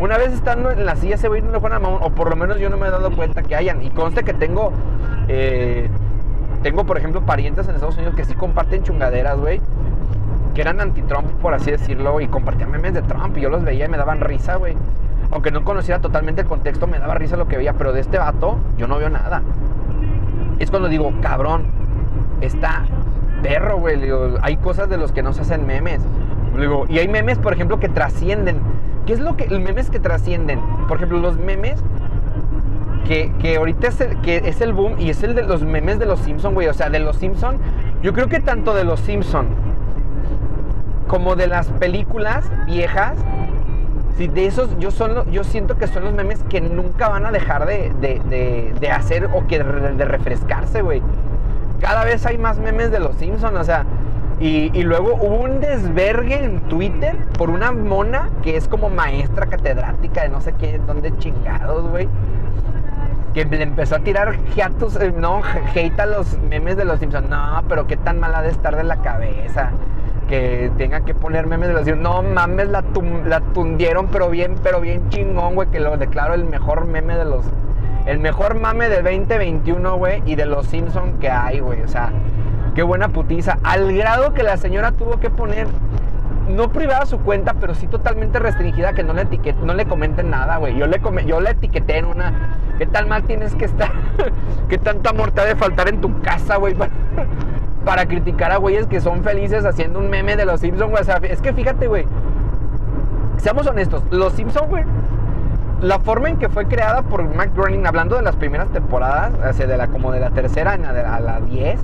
Una 0.00 0.16
vez 0.16 0.32
estando 0.32 0.72
en 0.72 0.86
la 0.86 0.96
silla, 0.96 1.14
ese 1.16 1.28
güey 1.28 1.42
no 1.42 1.52
le 1.52 1.60
juegan 1.60 1.76
al 1.76 1.82
mamón. 1.82 2.00
O 2.02 2.10
por 2.10 2.30
lo 2.30 2.36
menos 2.36 2.58
yo 2.58 2.70
no 2.70 2.78
me 2.78 2.88
he 2.88 2.90
dado 2.90 3.14
cuenta 3.14 3.42
que 3.42 3.54
hayan. 3.54 3.82
Y 3.84 3.90
conste 3.90 4.24
que 4.24 4.32
tengo. 4.32 4.72
Eh, 5.28 5.90
tengo, 6.64 6.84
por 6.84 6.96
ejemplo, 6.96 7.20
parientes 7.20 7.68
en 7.68 7.74
Estados 7.74 7.96
Unidos 7.96 8.14
que 8.14 8.24
sí 8.24 8.34
comparten 8.34 8.82
chungaderas, 8.82 9.38
güey. 9.38 9.60
Que 10.54 10.62
eran 10.62 10.80
anti-Trump, 10.80 11.26
por 11.42 11.52
así 11.52 11.70
decirlo, 11.70 12.22
y 12.22 12.26
compartían 12.26 12.70
memes 12.70 12.94
de 12.94 13.02
Trump. 13.02 13.36
Y 13.36 13.42
yo 13.42 13.50
los 13.50 13.62
veía 13.62 13.84
y 13.84 13.88
me 13.88 13.98
daban 13.98 14.22
risa, 14.22 14.56
güey. 14.56 14.74
Aunque 15.30 15.50
no 15.50 15.62
conociera 15.62 16.00
totalmente 16.00 16.40
el 16.40 16.46
contexto, 16.46 16.86
me 16.86 16.98
daba 16.98 17.16
risa 17.16 17.36
lo 17.36 17.48
que 17.48 17.58
veía. 17.58 17.74
Pero 17.74 17.92
de 17.92 18.00
este 18.00 18.16
vato, 18.16 18.56
yo 18.78 18.88
no 18.88 18.96
veo 18.96 19.10
nada. 19.10 19.42
Es 20.58 20.70
cuando 20.70 20.88
digo, 20.88 21.12
cabrón, 21.20 21.64
está 22.40 22.86
perro, 23.42 23.76
güey. 23.76 24.00
hay 24.40 24.56
cosas 24.56 24.88
de 24.88 24.96
los 24.96 25.12
que 25.12 25.22
no 25.22 25.34
se 25.34 25.42
hacen 25.42 25.66
memes. 25.66 26.00
Digo, 26.58 26.86
y 26.88 26.98
hay 26.98 27.08
memes, 27.08 27.36
por 27.36 27.52
ejemplo, 27.52 27.78
que 27.78 27.90
trascienden. 27.90 28.56
¿Qué 29.04 29.12
es 29.12 29.20
lo 29.20 29.36
que. 29.36 29.46
Memes 29.50 29.90
que 29.90 30.00
trascienden? 30.00 30.60
Por 30.88 30.96
ejemplo, 30.96 31.18
los 31.18 31.36
memes 31.36 31.78
que, 33.04 33.56
ahorita 33.56 33.88
es 33.88 34.00
el, 34.00 34.20
que 34.20 34.36
es 34.36 34.60
el 34.60 34.72
boom 34.72 34.98
y 34.98 35.10
es 35.10 35.22
el 35.22 35.34
de 35.34 35.42
los 35.42 35.62
memes 35.62 35.98
de 35.98 36.06
los 36.06 36.20
Simpson, 36.20 36.54
güey. 36.54 36.68
O 36.68 36.74
sea, 36.74 36.90
de 36.90 36.98
los 36.98 37.16
Simpson, 37.16 37.56
yo 38.02 38.12
creo 38.12 38.28
que 38.28 38.40
tanto 38.40 38.74
de 38.74 38.84
los 38.84 39.00
Simpson 39.00 39.46
como 41.06 41.36
de 41.36 41.46
las 41.46 41.68
películas 41.68 42.44
viejas, 42.66 43.16
sí, 44.16 44.26
de 44.26 44.46
esos 44.46 44.70
yo, 44.78 44.90
son, 44.90 45.30
yo 45.30 45.44
siento 45.44 45.76
que 45.76 45.86
son 45.86 46.04
los 46.04 46.14
memes 46.14 46.42
que 46.48 46.60
nunca 46.60 47.08
van 47.08 47.26
a 47.26 47.30
dejar 47.30 47.66
de, 47.66 47.92
de 48.80 48.90
hacer 48.90 49.28
o 49.32 49.46
que 49.46 49.58
de 49.58 50.04
refrescarse, 50.04 50.82
güey. 50.82 51.02
Cada 51.80 52.04
vez 52.04 52.24
hay 52.24 52.38
más 52.38 52.58
memes 52.58 52.90
de 52.90 53.00
los 53.00 53.14
Simpson, 53.16 53.56
o 53.56 53.64
sea, 53.64 53.84
y, 54.40 54.70
y, 54.76 54.82
luego 54.82 55.14
hubo 55.14 55.42
un 55.42 55.60
desvergue 55.60 56.42
en 56.42 56.60
Twitter 56.62 57.16
por 57.38 57.50
una 57.50 57.70
mona 57.70 58.30
que 58.42 58.56
es 58.56 58.66
como 58.66 58.90
maestra 58.90 59.46
catedrática 59.46 60.22
de 60.22 60.28
no 60.28 60.40
sé 60.40 60.54
qué, 60.58 60.80
dónde 60.84 61.16
chingados, 61.18 61.88
güey 61.88 62.08
que 63.34 63.44
le 63.44 63.62
empezó 63.62 63.96
a 63.96 63.98
tirar 63.98 64.38
hiatus, 64.54 64.96
eh, 64.96 65.12
no, 65.14 65.42
hate 65.74 65.98
a 66.00 66.06
los 66.06 66.38
memes 66.38 66.76
de 66.76 66.84
los 66.84 67.00
Simpsons. 67.00 67.28
No, 67.28 67.62
pero 67.68 67.86
qué 67.86 67.96
tan 67.96 68.20
mala 68.20 68.40
de 68.42 68.50
estar 68.50 68.76
de 68.76 68.84
la 68.84 68.96
cabeza. 68.98 69.72
que 70.28 70.70
tengan 70.78 71.04
que 71.04 71.14
poner 71.14 71.46
memes 71.46 71.68
de 71.68 71.74
los 71.74 71.84
Simpsons. 71.84 72.02
No 72.02 72.22
mames, 72.22 72.68
la, 72.68 72.82
tundieron, 73.52 74.06
pero 74.06 74.30
bien, 74.30 74.56
pero 74.62 74.80
bien 74.80 75.10
chingón, 75.10 75.54
güey, 75.56 75.68
que 75.68 75.80
lo 75.80 75.96
declaro 75.98 76.32
el 76.34 76.44
mejor 76.44 76.86
meme 76.86 77.16
de 77.16 77.24
los. 77.24 77.44
El 78.06 78.20
mejor 78.20 78.54
mame 78.54 78.88
del 78.88 79.02
2021, 79.02 79.96
güey, 79.96 80.22
y 80.24 80.36
de 80.36 80.46
los 80.46 80.66
Simpsons 80.66 81.18
que 81.18 81.28
hay, 81.28 81.58
güey. 81.58 81.82
O 81.82 81.88
sea, 81.88 82.10
qué 82.74 82.82
buena 82.82 83.08
putiza. 83.08 83.58
Al 83.64 83.94
grado 83.96 84.32
que 84.32 84.42
la 84.42 84.56
señora 84.56 84.92
tuvo 84.92 85.18
que 85.18 85.30
poner 85.30 85.66
no 86.48 86.68
privada 86.68 87.06
su 87.06 87.18
cuenta, 87.18 87.54
pero 87.54 87.74
sí 87.74 87.86
totalmente 87.86 88.38
restringida, 88.38 88.92
que 88.92 89.02
no 89.02 89.12
le, 89.12 89.22
etiquet, 89.22 89.56
no 89.56 89.74
le 89.74 89.86
comenten 89.86 90.30
nada, 90.30 90.56
güey. 90.58 90.76
Yo 90.76 90.86
le, 90.86 91.00
yo 91.26 91.40
le 91.40 91.50
etiqueté 91.50 91.98
en 91.98 92.06
una, 92.06 92.32
¿qué 92.78 92.86
tal 92.86 93.06
mal 93.06 93.24
tienes 93.24 93.54
que 93.54 93.64
estar? 93.64 93.90
¿Qué 94.68 94.78
te 94.78 94.90
ha 94.90 95.44
de 95.44 95.56
faltar 95.56 95.88
en 95.88 96.00
tu 96.00 96.20
casa, 96.20 96.56
güey? 96.56 96.74
Para, 97.84 98.06
criticar 98.06 98.50
a 98.50 98.56
güeyes 98.56 98.86
que 98.86 99.00
son 99.00 99.22
felices 99.22 99.64
haciendo 99.66 99.98
un 99.98 100.08
meme 100.08 100.36
de 100.36 100.46
los 100.46 100.60
Simpsons, 100.60 100.90
güey. 100.90 101.02
O 101.02 101.04
sea, 101.04 101.16
es 101.16 101.40
que 101.40 101.52
fíjate, 101.52 101.86
güey. 101.86 102.06
Seamos 103.38 103.66
honestos, 103.66 104.02
los 104.10 104.32
Simpsons, 104.32 104.68
güey. 104.68 104.84
La 105.82 105.98
forma 105.98 106.30
en 106.30 106.38
que 106.38 106.48
fue 106.48 106.66
creada 106.66 107.02
por 107.02 107.22
Mac 107.34 107.50
Groening, 107.54 107.86
hablando 107.86 108.16
de 108.16 108.22
las 108.22 108.36
primeras 108.36 108.68
temporadas, 108.68 109.32
o 109.60 109.66
de 109.66 109.76
la, 109.76 109.88
como 109.88 110.12
de 110.12 110.20
la 110.20 110.30
tercera 110.30 110.72
a 110.72 111.20
la 111.20 111.40
10, 111.40 111.78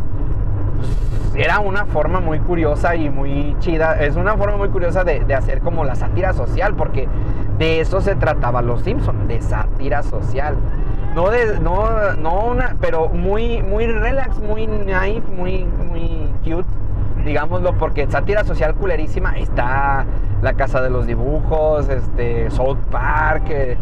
era 1.35 1.61
una 1.61 1.87
forma 1.87 2.21
muy 2.21 2.39
curiosa 2.41 2.97
y 2.97 3.09
muy 3.09 3.57
chida. 3.61 4.03
Es 4.03 4.17
una 4.17 4.37
forma 4.37 4.57
muy 4.57 4.69
curiosa 4.69 5.05
de, 5.05 5.35
hacer 5.35 5.61
como 5.61 5.85
la 5.85 5.95
sátira 5.95 6.33
social, 6.33 6.75
porque 6.75 7.09
de 7.59 7.81
eso 7.81 8.01
se 8.01 8.17
trataba 8.17 8.63
Los 8.63 8.83
Simpsons, 8.83 9.29
de 9.29 9.41
sátira 9.41 10.03
social. 10.03 10.57
No, 11.15 11.31
de, 11.31 11.59
no, 11.61 12.13
no 12.15 12.47
una, 12.47 12.77
pero 12.81 13.09
muy, 13.09 13.63
muy 13.63 13.87
relax, 13.87 14.39
muy 14.39 14.67
naive, 14.67 15.27
muy, 15.37 15.65
muy 15.65 16.29
cute, 16.45 16.69
digámoslo, 17.25 17.75
porque 17.75 18.07
sátira 18.07 18.45
social 18.45 18.75
culerísima 18.75 19.37
está 19.37 20.05
La 20.41 20.55
Casa 20.55 20.81
de 20.81 20.91
los 20.91 21.07
Dibujos, 21.07 21.89
este, 21.89 22.51
South 22.51 22.79
Park, 22.91 23.45
eh, 23.51 23.77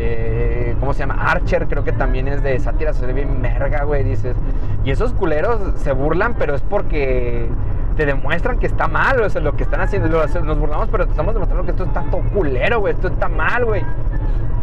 eh, 0.00 0.76
¿cómo 0.78 0.94
se 0.94 1.00
llama? 1.00 1.14
Archer, 1.28 1.66
creo 1.66 1.82
que 1.82 1.92
también 1.92 2.28
es 2.28 2.42
de 2.42 2.58
sátira 2.60 2.92
social 2.92 3.12
bien 3.12 3.40
merga, 3.40 3.82
güey, 3.82 4.04
dices. 4.04 4.36
Y 4.84 4.92
esos 4.92 5.12
culeros 5.12 5.60
se 5.78 5.92
burlan, 5.92 6.34
pero 6.34 6.54
es 6.54 6.62
porque 6.62 7.48
te 7.96 8.06
demuestran 8.06 8.60
que 8.60 8.66
está 8.66 8.86
mal, 8.86 9.20
o 9.20 9.28
sea, 9.28 9.40
lo 9.40 9.56
que 9.56 9.64
están 9.64 9.80
haciendo, 9.80 10.08
nos 10.08 10.58
burlamos, 10.58 10.88
pero 10.88 11.04
te 11.04 11.10
estamos 11.10 11.34
demostrando 11.34 11.64
que 11.64 11.72
esto 11.72 11.82
está 11.82 12.02
todo 12.02 12.22
culero, 12.32 12.78
güey, 12.78 12.94
esto 12.94 13.08
está 13.08 13.28
mal, 13.28 13.64
güey. 13.64 13.82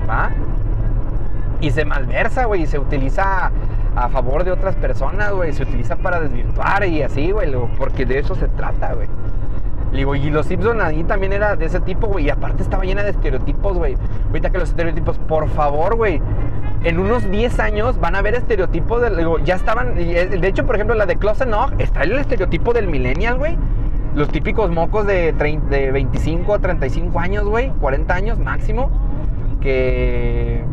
¿Va? 0.10 0.30
Y 1.60 1.72
se 1.72 1.84
malversa, 1.84 2.46
güey, 2.46 2.62
y 2.62 2.68
se 2.68 2.80
utiliza 2.80 3.52
a 3.96 4.10
favor 4.10 4.46
de 4.46 4.52
otras 4.52 4.76
personas, 4.76 5.34
güey, 5.34 5.52
se 5.52 5.64
utiliza 5.64 5.98
para 5.98 6.22
desvirtuar 6.22 6.86
y 6.86 7.02
así, 7.02 7.32
güey, 7.32 7.52
porque 7.78 8.06
de 8.06 8.20
eso 8.20 8.36
se 8.36 8.48
trata, 8.48 8.94
güey. 8.94 9.08
Y 9.98 10.30
los 10.30 10.46
Simpsons 10.46 10.82
ahí 10.82 11.04
también 11.04 11.34
era 11.34 11.56
de 11.56 11.66
ese 11.66 11.80
tipo, 11.80 12.08
güey. 12.08 12.26
Y 12.26 12.30
aparte 12.30 12.64
estaba 12.64 12.84
llena 12.84 13.04
de 13.04 13.12
estereotipos, 13.12 13.78
güey. 13.78 13.96
Ahorita 14.28 14.50
que 14.50 14.58
los 14.58 14.70
estereotipos, 14.70 15.18
por 15.18 15.50
favor, 15.50 15.96
güey. 15.96 16.22
En 16.84 17.00
unos 17.00 17.30
10 17.30 17.60
años 17.60 18.00
van 18.00 18.16
a 18.16 18.20
haber 18.20 18.36
estereotipos 18.36 19.02
de. 19.02 19.16
Digo, 19.16 19.40
ya 19.40 19.56
estaban. 19.56 19.96
De 19.96 20.48
hecho, 20.48 20.66
por 20.66 20.76
ejemplo, 20.76 20.96
la 20.96 21.06
de 21.06 21.16
Close 21.16 21.44
Enough, 21.44 21.74
está 21.80 22.04
el 22.04 22.14
estereotipo 22.14 22.74
del 22.74 22.88
millennial, 22.88 23.38
güey. 23.38 23.58
Los 24.14 24.30
típicos 24.30 24.70
mocos 24.70 25.08
de, 25.08 25.34
de 25.34 25.92
25 25.92 26.54
a 26.54 26.60
35 26.60 27.20
años, 27.20 27.46
güey. 27.46 27.70
40 27.82 28.14
años 28.14 28.40
máximo. 28.40 28.92
Que. 29.62 30.64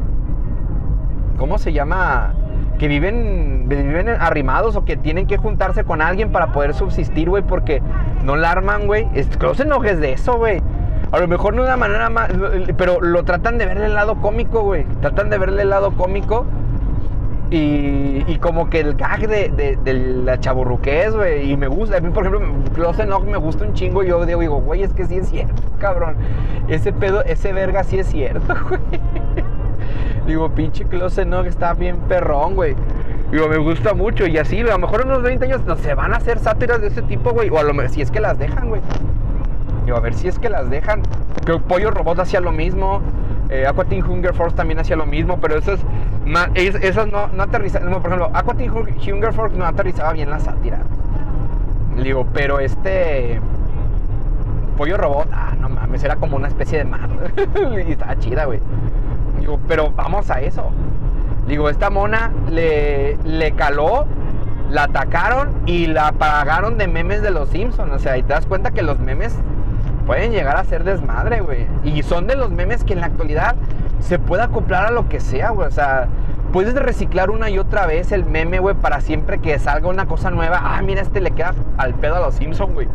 ¿Cómo 1.39 1.59
se 1.59 1.73
llama? 1.73 2.35
Que 2.83 2.89
viven, 2.89 3.66
viven 3.68 4.09
arrimados 4.09 4.74
o 4.74 4.85
que 4.85 4.97
tienen 4.97 5.28
que 5.28 5.37
juntarse 5.37 5.85
con 5.85 6.03
alguien 6.03 6.33
para 6.33 6.49
poder 6.49 6.74
subsistir, 6.74 7.28
güey, 7.30 7.45
porque 7.45 7.80
no 8.24 8.35
la 8.35 8.51
arman, 8.51 8.89
güey. 8.89 9.07
No 9.41 9.55
se 9.55 9.62
enojes 9.62 10.01
de 10.01 10.14
eso, 10.14 10.37
güey. 10.37 10.61
A 11.12 11.20
lo 11.20 11.28
mejor 11.28 11.55
no 11.55 11.62
de 11.62 11.68
una 11.68 11.76
manera 11.76 12.11
más, 12.11 12.30
pero 12.76 13.01
lo 13.01 13.22
tratan 13.22 13.57
de 13.57 13.66
verle 13.66 13.87
el 13.87 13.95
lado 13.95 14.16
cómico, 14.16 14.62
güey. 14.62 14.83
Tratan 15.01 15.30
de 15.30 15.39
verle 15.39 15.62
el 15.62 15.70
lado 15.70 15.93
cómico. 15.93 16.45
Y, 17.53 18.24
y 18.26 18.39
como 18.41 18.68
que 18.68 18.80
el 18.80 18.95
gag 18.95 19.28
de, 19.28 19.76
de, 19.85 19.95
la 19.95 20.41
chaburruqués, 20.41 21.14
güey. 21.14 21.53
Y 21.53 21.57
me 21.57 21.68
gusta. 21.68 21.99
A 21.99 22.01
mí, 22.01 22.11
por 22.11 22.26
ejemplo, 22.26 22.49
Close 22.74 23.05
Enough 23.05 23.26
me 23.26 23.39
gusta 23.39 23.64
un 23.64 23.74
chingo. 23.74 24.03
Y 24.03 24.09
yo 24.09 24.26
digo, 24.26 24.61
güey, 24.61 24.83
es 24.83 24.93
que 24.93 25.05
sí 25.05 25.18
es 25.18 25.28
cierto, 25.28 25.62
cabrón. 25.78 26.16
Ese 26.66 26.93
pedo, 26.93 27.22
ese 27.22 27.53
verga 27.53 27.85
sí 27.85 28.01
es 28.01 28.09
cierto, 28.09 28.57
güey. 28.68 28.80
Digo, 30.27 30.49
pinche 30.51 30.85
Close 30.85 31.25
no, 31.25 31.43
que 31.43 31.49
está 31.49 31.75
bien 31.75 31.97
perrón, 32.09 32.55
güey. 32.55 32.77
Digo, 33.31 33.49
me 33.49 33.57
gusta 33.57 33.95
mucho. 33.95 34.27
Y 34.27 34.39
así, 34.39 34.61
a 34.61 34.64
lo 34.64 34.79
mejor 34.79 35.01
en 35.01 35.09
unos 35.09 35.23
20 35.23 35.45
años 35.47 35.62
no, 35.66 35.77
se 35.77 35.95
van 35.95 36.12
a 36.12 36.18
hacer 36.18 36.39
sátiras 36.39 36.81
de 36.81 36.89
ese 36.89 37.03
tipo, 37.03 37.31
güey. 37.31 37.49
O 37.51 37.59
a 37.59 37.62
lo 37.62 37.75
mejor, 37.75 37.91
si 37.91 38.03
es 38.03 38.11
que 38.11 38.20
las 38.20 38.39
dejan, 38.39 38.68
güey. 38.68 38.81
Digo, 39.85 39.97
a 39.97 40.01
ver 40.01 40.14
si 40.14 40.29
es 40.29 40.39
que 40.39 40.49
las 40.49 40.70
dejan. 40.70 41.03
Que 41.45 41.59
Pollo 41.59 41.91
Robot 41.91 42.20
hacía 42.20 42.41
lo 42.41 42.53
mismo. 42.53 43.01
Eh, 43.49 43.66
Aqua 43.66 43.85
Teen 43.85 44.05
Hunger 44.05 44.35
Force 44.35 44.57
también 44.57 44.79
hacía 44.79 44.97
lo 44.97 45.07
mismo. 45.07 45.39
Pero 45.41 45.59
esas, 45.59 45.81
es, 46.55 46.75
esas 46.77 47.09
no, 47.09 47.29
no 47.29 47.43
aterrizaban. 47.43 47.91
por 47.91 48.07
ejemplo, 48.07 48.31
Aqua 48.33 48.55
Teen 48.55 48.70
Hunger 48.70 49.33
Force 49.33 49.57
no 49.57 49.64
aterrizaba 49.64 50.12
bien 50.12 50.31
la 50.31 50.39
sátira. 50.39 50.81
Digo, 52.01 52.27
pero 52.33 52.61
este. 52.61 53.41
Pollo 54.77 54.97
Robot, 54.97 55.29
ah, 55.33 55.53
no 55.61 55.68
mames, 55.68 56.03
era 56.03 56.16
como 56.16 56.37
una 56.37 56.49
especie 56.49 56.79
de 56.79 56.85
mar. 56.85 57.09
y 57.87 57.93
estaba 57.93 58.18
chida, 58.18 58.47
güey. 58.47 58.61
Digo, 59.41 59.59
pero 59.68 59.91
vamos 59.91 60.30
a 60.30 60.41
eso. 60.41 60.70
Digo, 61.47 61.68
esta 61.68 61.91
mona 61.91 62.30
le, 62.51 63.16
le 63.24 63.53
caló, 63.53 64.07
la 64.70 64.85
atacaron 64.85 65.51
y 65.66 65.87
la 65.87 66.12
pagaron 66.12 66.78
de 66.78 66.87
memes 66.87 67.22
de 67.22 67.30
los 67.30 67.49
Simpsons. 67.51 67.93
O 67.93 67.99
sea, 67.99 68.16
y 68.16 68.22
te 68.22 68.33
das 68.33 68.47
cuenta 68.47 68.70
que 68.70 68.83
los 68.83 68.99
memes 68.99 69.35
pueden 70.07 70.33
llegar 70.33 70.57
a 70.57 70.64
ser 70.64 70.85
desmadre, 70.85 71.41
güey. 71.41 71.66
Y 71.85 72.03
son 72.03 72.26
de 72.26 72.37
los 72.37 72.51
memes 72.51 72.85
que 72.85 72.93
en 72.93 73.01
la 73.01 73.07
actualidad 73.07 73.57
se 74.01 74.18
puede 74.18 74.43
acoplar 74.43 74.87
a 74.87 74.91
lo 74.91 75.09
que 75.09 75.20
sea, 75.20 75.51
güey. 75.51 75.68
O 75.68 75.72
sea, 75.72 76.07
puedes 76.53 76.74
reciclar 76.74 77.30
una 77.30 77.51
y 77.51 77.59
otra 77.59 77.87
vez 77.87 78.12
el 78.12 78.24
meme, 78.24 78.61
güey, 78.61 78.74
para 78.74 79.01
siempre 79.01 79.39
que 79.39 79.59
salga 79.59 79.89
una 79.89 80.07
cosa 80.07 80.30
nueva. 80.30 80.61
Ah, 80.62 80.80
mira, 80.83 81.03
este 81.03 81.20
le 81.20 81.33
queda 81.33 81.55
al 81.76 81.95
pedo 81.95 82.16
a 82.16 82.20
los 82.20 82.35
Simpsons, 82.35 82.72
güey 82.72 82.89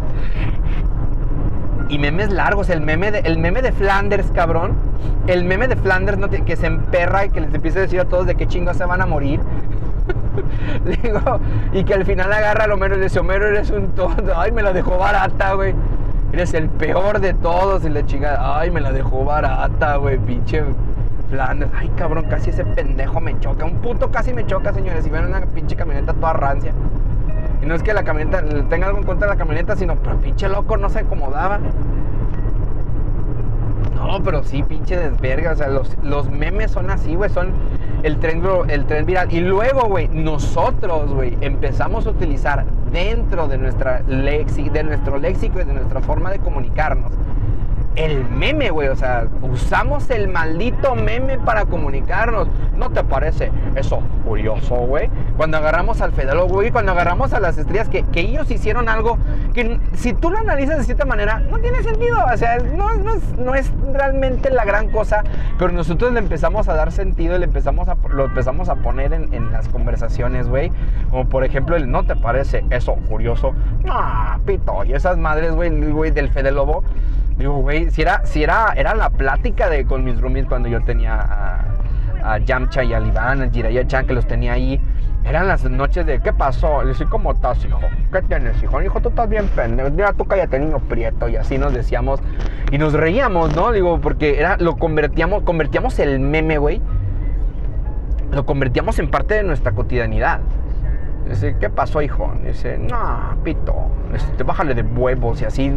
y 1.89 1.99
memes 1.99 2.31
largos. 2.31 2.69
El 2.69 2.81
meme 2.81 3.11
de, 3.11 3.19
el 3.19 3.37
meme 3.37 3.61
de 3.61 3.71
Flanders, 3.71 4.31
cabrón. 4.31 4.73
El 5.27 5.43
meme 5.43 5.67
de 5.67 5.75
Flanders 5.75 6.17
no, 6.17 6.29
que 6.29 6.55
se 6.55 6.67
emperra 6.67 7.25
y 7.25 7.29
que 7.29 7.41
les 7.41 7.53
empieza 7.53 7.79
a 7.79 7.81
decir 7.83 7.99
a 7.99 8.05
todos 8.05 8.25
de 8.25 8.35
qué 8.35 8.47
chingos 8.47 8.77
se 8.77 8.85
van 8.85 9.01
a 9.01 9.05
morir. 9.05 9.39
Y 11.73 11.83
que 11.83 11.93
al 11.93 12.05
final 12.05 12.31
agarra 12.31 12.65
a 12.65 12.73
Homero 12.73 12.95
y 12.95 12.99
le 12.99 13.05
dice, 13.05 13.19
Homero 13.19 13.47
eres 13.47 13.69
un 13.71 13.91
tonto. 13.91 14.33
Ay, 14.35 14.51
me 14.51 14.61
la 14.61 14.73
dejó 14.73 14.97
barata, 14.97 15.53
güey. 15.53 15.73
Eres 16.31 16.53
el 16.53 16.69
peor 16.69 17.19
de 17.19 17.33
todos. 17.33 17.83
Y 17.85 17.89
le 17.89 18.05
chinga, 18.05 18.59
ay, 18.59 18.71
me 18.71 18.81
la 18.81 18.91
dejó 18.91 19.25
barata, 19.25 19.97
güey. 19.97 20.17
Pinche 20.17 20.63
Flanders. 21.29 21.71
Ay, 21.77 21.91
cabrón, 21.97 22.25
casi 22.29 22.51
ese 22.51 22.65
pendejo 22.65 23.19
me 23.19 23.39
choca. 23.39 23.65
Un 23.65 23.75
puto 23.75 24.11
casi 24.11 24.33
me 24.33 24.45
choca, 24.45 24.73
señores. 24.73 25.05
Y 25.05 25.09
ven 25.09 25.25
una 25.25 25.41
pinche 25.41 25.75
camioneta 25.75 26.13
toda 26.13 26.33
rancia. 26.33 26.71
No 27.67 27.75
es 27.75 27.83
que 27.83 27.93
la 27.93 28.03
camioneta 28.03 28.41
tenga 28.69 28.87
algo 28.87 28.99
en 28.99 29.05
contra 29.05 29.27
de 29.27 29.33
la 29.33 29.37
camioneta, 29.37 29.75
sino, 29.75 29.95
pero 29.97 30.15
pinche 30.17 30.47
loco 30.47 30.77
no 30.77 30.89
se 30.89 30.99
acomodaba. 30.99 31.59
No, 33.93 34.23
pero 34.23 34.41
sí, 34.43 34.63
pinche 34.63 34.95
desverga. 34.95 35.51
O 35.51 35.55
sea, 35.55 35.67
los, 35.67 36.29
memes 36.31 36.71
son 36.71 36.89
así, 36.89 37.15
güey. 37.15 37.29
Son 37.29 37.51
el 38.03 38.19
tren, 38.19 38.41
el 38.69 38.85
tren 38.85 39.05
viral. 39.05 39.33
Y 39.33 39.41
luego, 39.41 39.87
güey, 39.89 40.07
nosotros, 40.07 41.13
güey, 41.13 41.37
empezamos 41.41 42.07
a 42.07 42.11
utilizar 42.11 42.63
dentro 42.93 43.49
de, 43.49 43.57
nuestra 43.57 43.99
lexi, 44.07 44.69
de 44.69 44.83
nuestro 44.83 45.17
léxico 45.17 45.59
y 45.59 45.65
de 45.65 45.73
nuestra 45.73 45.99
forma 45.99 46.31
de 46.31 46.39
comunicarnos 46.39 47.11
el 47.97 48.23
meme, 48.25 48.69
güey. 48.69 48.87
O 48.87 48.95
sea, 48.95 49.25
usamos 49.41 50.09
el 50.09 50.29
maldito 50.29 50.95
meme 50.95 51.37
para 51.37 51.65
comunicarnos. 51.65 52.47
¿No 52.77 52.91
te 52.91 53.03
parece 53.03 53.51
eso 53.75 54.01
curioso, 54.23 54.75
güey? 54.75 55.09
Cuando 55.35 55.57
agarramos 55.57 56.01
al 56.01 56.13
Fedelo, 56.13 56.47
güey, 56.47 56.71
cuando 56.71 56.91
agarramos 56.91 57.33
a 57.33 57.39
las 57.39 57.57
estrellas, 57.57 57.89
que, 57.89 58.05
ellos 58.17 58.49
hicieron 58.49 58.89
algo 58.89 59.17
que 59.53 59.79
si 59.95 60.13
tú 60.13 60.29
lo 60.29 60.37
analizas 60.37 60.77
de 60.77 60.83
cierta 60.83 61.05
manera, 61.05 61.39
no 61.39 61.59
tiene 61.59 61.81
sentido. 61.83 62.17
O 62.31 62.37
sea, 62.37 62.57
no, 62.59 63.53
es, 63.55 63.71
realmente 63.91 64.49
la 64.51 64.63
gran 64.63 64.89
cosa, 64.89 65.23
pero 65.57 65.71
nosotros 65.71 66.13
le 66.13 66.19
empezamos 66.19 66.67
a 66.67 66.73
dar 66.73 66.91
sentido 66.91 67.35
y 67.35 67.39
le 67.39 67.45
empezamos 67.45 67.87
a, 67.89 67.97
lo 68.09 68.25
empezamos 68.25 68.69
a 68.69 68.75
poner 68.75 69.13
en, 69.13 69.51
las 69.51 69.69
conversaciones, 69.69 70.47
güey. 70.47 70.71
Como 71.09 71.27
por 71.29 71.43
ejemplo 71.43 71.75
el 71.75 71.89
¿no 71.89 72.03
te 72.03 72.15
parece 72.15 72.65
eso 72.69 72.93
curioso? 73.07 73.53
No, 73.85 74.39
pito. 74.45 74.83
Y 74.83 74.93
esas 74.93 75.17
madres, 75.17 75.53
güey, 75.53 75.69
güey 75.91 76.11
del 76.11 76.29
Fede 76.29 76.51
Lobo 76.51 76.83
Digo, 77.37 77.57
güey, 77.57 77.91
si 77.91 78.01
era, 78.01 78.25
si 78.25 78.43
era, 78.43 78.73
era 78.75 78.95
la 78.95 79.09
plática 79.09 79.69
de 79.69 79.85
con 79.85 80.03
mis 80.03 80.19
roomies 80.19 80.45
cuando 80.45 80.69
yo 80.69 80.81
tenía 80.81 81.19
a, 81.19 81.65
a 82.23 82.37
Yamcha 82.39 82.83
y 82.83 82.93
a 82.93 82.99
Iván, 82.99 83.41
a 83.41 83.49
Jiraya 83.49 83.85
Chan, 83.85 84.07
que 84.07 84.13
los 84.13 84.25
tenía 84.25 84.53
ahí. 84.53 84.81
Eran 85.23 85.47
las 85.47 85.63
noches 85.65 86.05
de, 86.05 86.21
¿qué 86.21 86.31
pasó? 86.31 86.81
Le 86.83 86.89
decía, 86.89 87.05
¿cómo 87.09 87.33
estás, 87.33 87.63
hijo? 87.65 87.79
¿Qué 88.13 88.21
tienes, 88.21 88.63
hijo? 88.63 88.81
Hijo, 88.81 89.01
tú 89.01 89.09
estás 89.09 89.29
bien 89.29 89.47
pendejo. 89.49 89.89
Mira, 89.91 90.13
tú 90.13 90.25
cállate, 90.25 90.57
niño 90.57 90.79
prieto. 90.79 91.27
Y 91.27 91.35
así 91.35 91.57
nos 91.57 91.73
decíamos. 91.73 92.21
Y 92.71 92.77
nos 92.77 92.93
reíamos, 92.93 93.53
¿no? 93.53 93.71
Digo, 93.73 93.99
porque 93.99 94.39
era, 94.39 94.55
lo 94.57 94.77
convertíamos, 94.77 95.43
convertíamos 95.43 95.99
el 95.99 96.19
meme, 96.19 96.57
güey. 96.57 96.81
Lo 98.31 98.45
convertíamos 98.45 98.99
en 98.99 99.11
parte 99.11 99.35
de 99.35 99.43
nuestra 99.43 99.73
cotidianidad. 99.73 100.39
Dice, 101.29 101.55
¿qué 101.59 101.69
pasó, 101.69 102.01
hijo? 102.01 102.31
Dice, 102.45 102.77
no, 102.77 103.37
pito, 103.43 103.73
este, 104.13 104.43
bájale 104.43 104.73
de 104.73 104.81
huevos 104.81 105.41
y 105.41 105.45
así. 105.45 105.73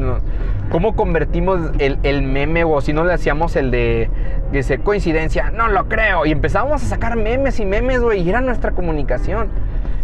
¿Cómo 0.70 0.94
convertimos 0.94 1.72
el, 1.78 1.98
el, 2.02 2.22
meme 2.22 2.64
o 2.64 2.80
si 2.80 2.92
no 2.92 3.04
le 3.04 3.12
hacíamos 3.12 3.56
el 3.56 3.70
de, 3.70 4.08
dice, 4.52 4.78
coincidencia? 4.78 5.50
No 5.50 5.68
lo 5.68 5.88
creo. 5.88 6.26
Y 6.26 6.30
empezábamos 6.30 6.82
a 6.82 6.86
sacar 6.86 7.16
memes 7.16 7.58
y 7.58 7.66
memes, 7.66 8.00
güey, 8.00 8.22
y 8.22 8.28
era 8.28 8.40
nuestra 8.40 8.70
comunicación. 8.70 9.48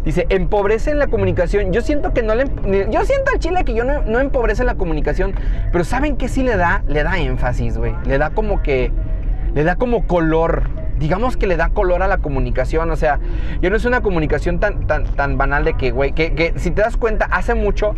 Dice, 0.04 0.26
empobrece 0.28 0.94
la 0.94 1.08
comunicación. 1.08 1.72
Yo 1.72 1.80
siento 1.80 2.12
que 2.12 2.22
no 2.22 2.34
le... 2.34 2.44
Yo 2.90 3.04
siento 3.04 3.32
al 3.32 3.40
chile 3.40 3.64
que 3.64 3.74
yo 3.74 3.84
no, 3.84 4.02
no 4.02 4.20
empobrece 4.20 4.62
la 4.64 4.76
comunicación, 4.76 5.34
pero 5.72 5.84
¿saben 5.84 6.16
qué 6.16 6.28
sí 6.28 6.42
le 6.42 6.56
da? 6.56 6.82
Le 6.86 7.02
da 7.02 7.18
énfasis, 7.18 7.76
güey. 7.76 7.94
Le 8.06 8.18
da 8.18 8.30
como 8.30 8.62
que... 8.62 8.92
Le 9.54 9.64
da 9.64 9.76
como 9.76 10.06
color 10.06 10.64
digamos 10.98 11.36
que 11.36 11.46
le 11.46 11.56
da 11.56 11.70
color 11.70 12.02
a 12.02 12.08
la 12.08 12.18
comunicación. 12.18 12.90
O 12.90 12.96
sea, 12.96 13.18
ya 13.60 13.70
no 13.70 13.76
es 13.76 13.84
una 13.84 14.00
comunicación 14.00 14.58
tan, 14.58 14.86
tan, 14.86 15.04
tan 15.04 15.38
banal 15.38 15.64
de 15.64 15.74
que, 15.74 15.90
güey, 15.90 16.12
que, 16.12 16.54
si 16.56 16.70
te 16.70 16.82
das 16.82 16.96
cuenta, 16.96 17.26
hace 17.26 17.54
mucho 17.54 17.94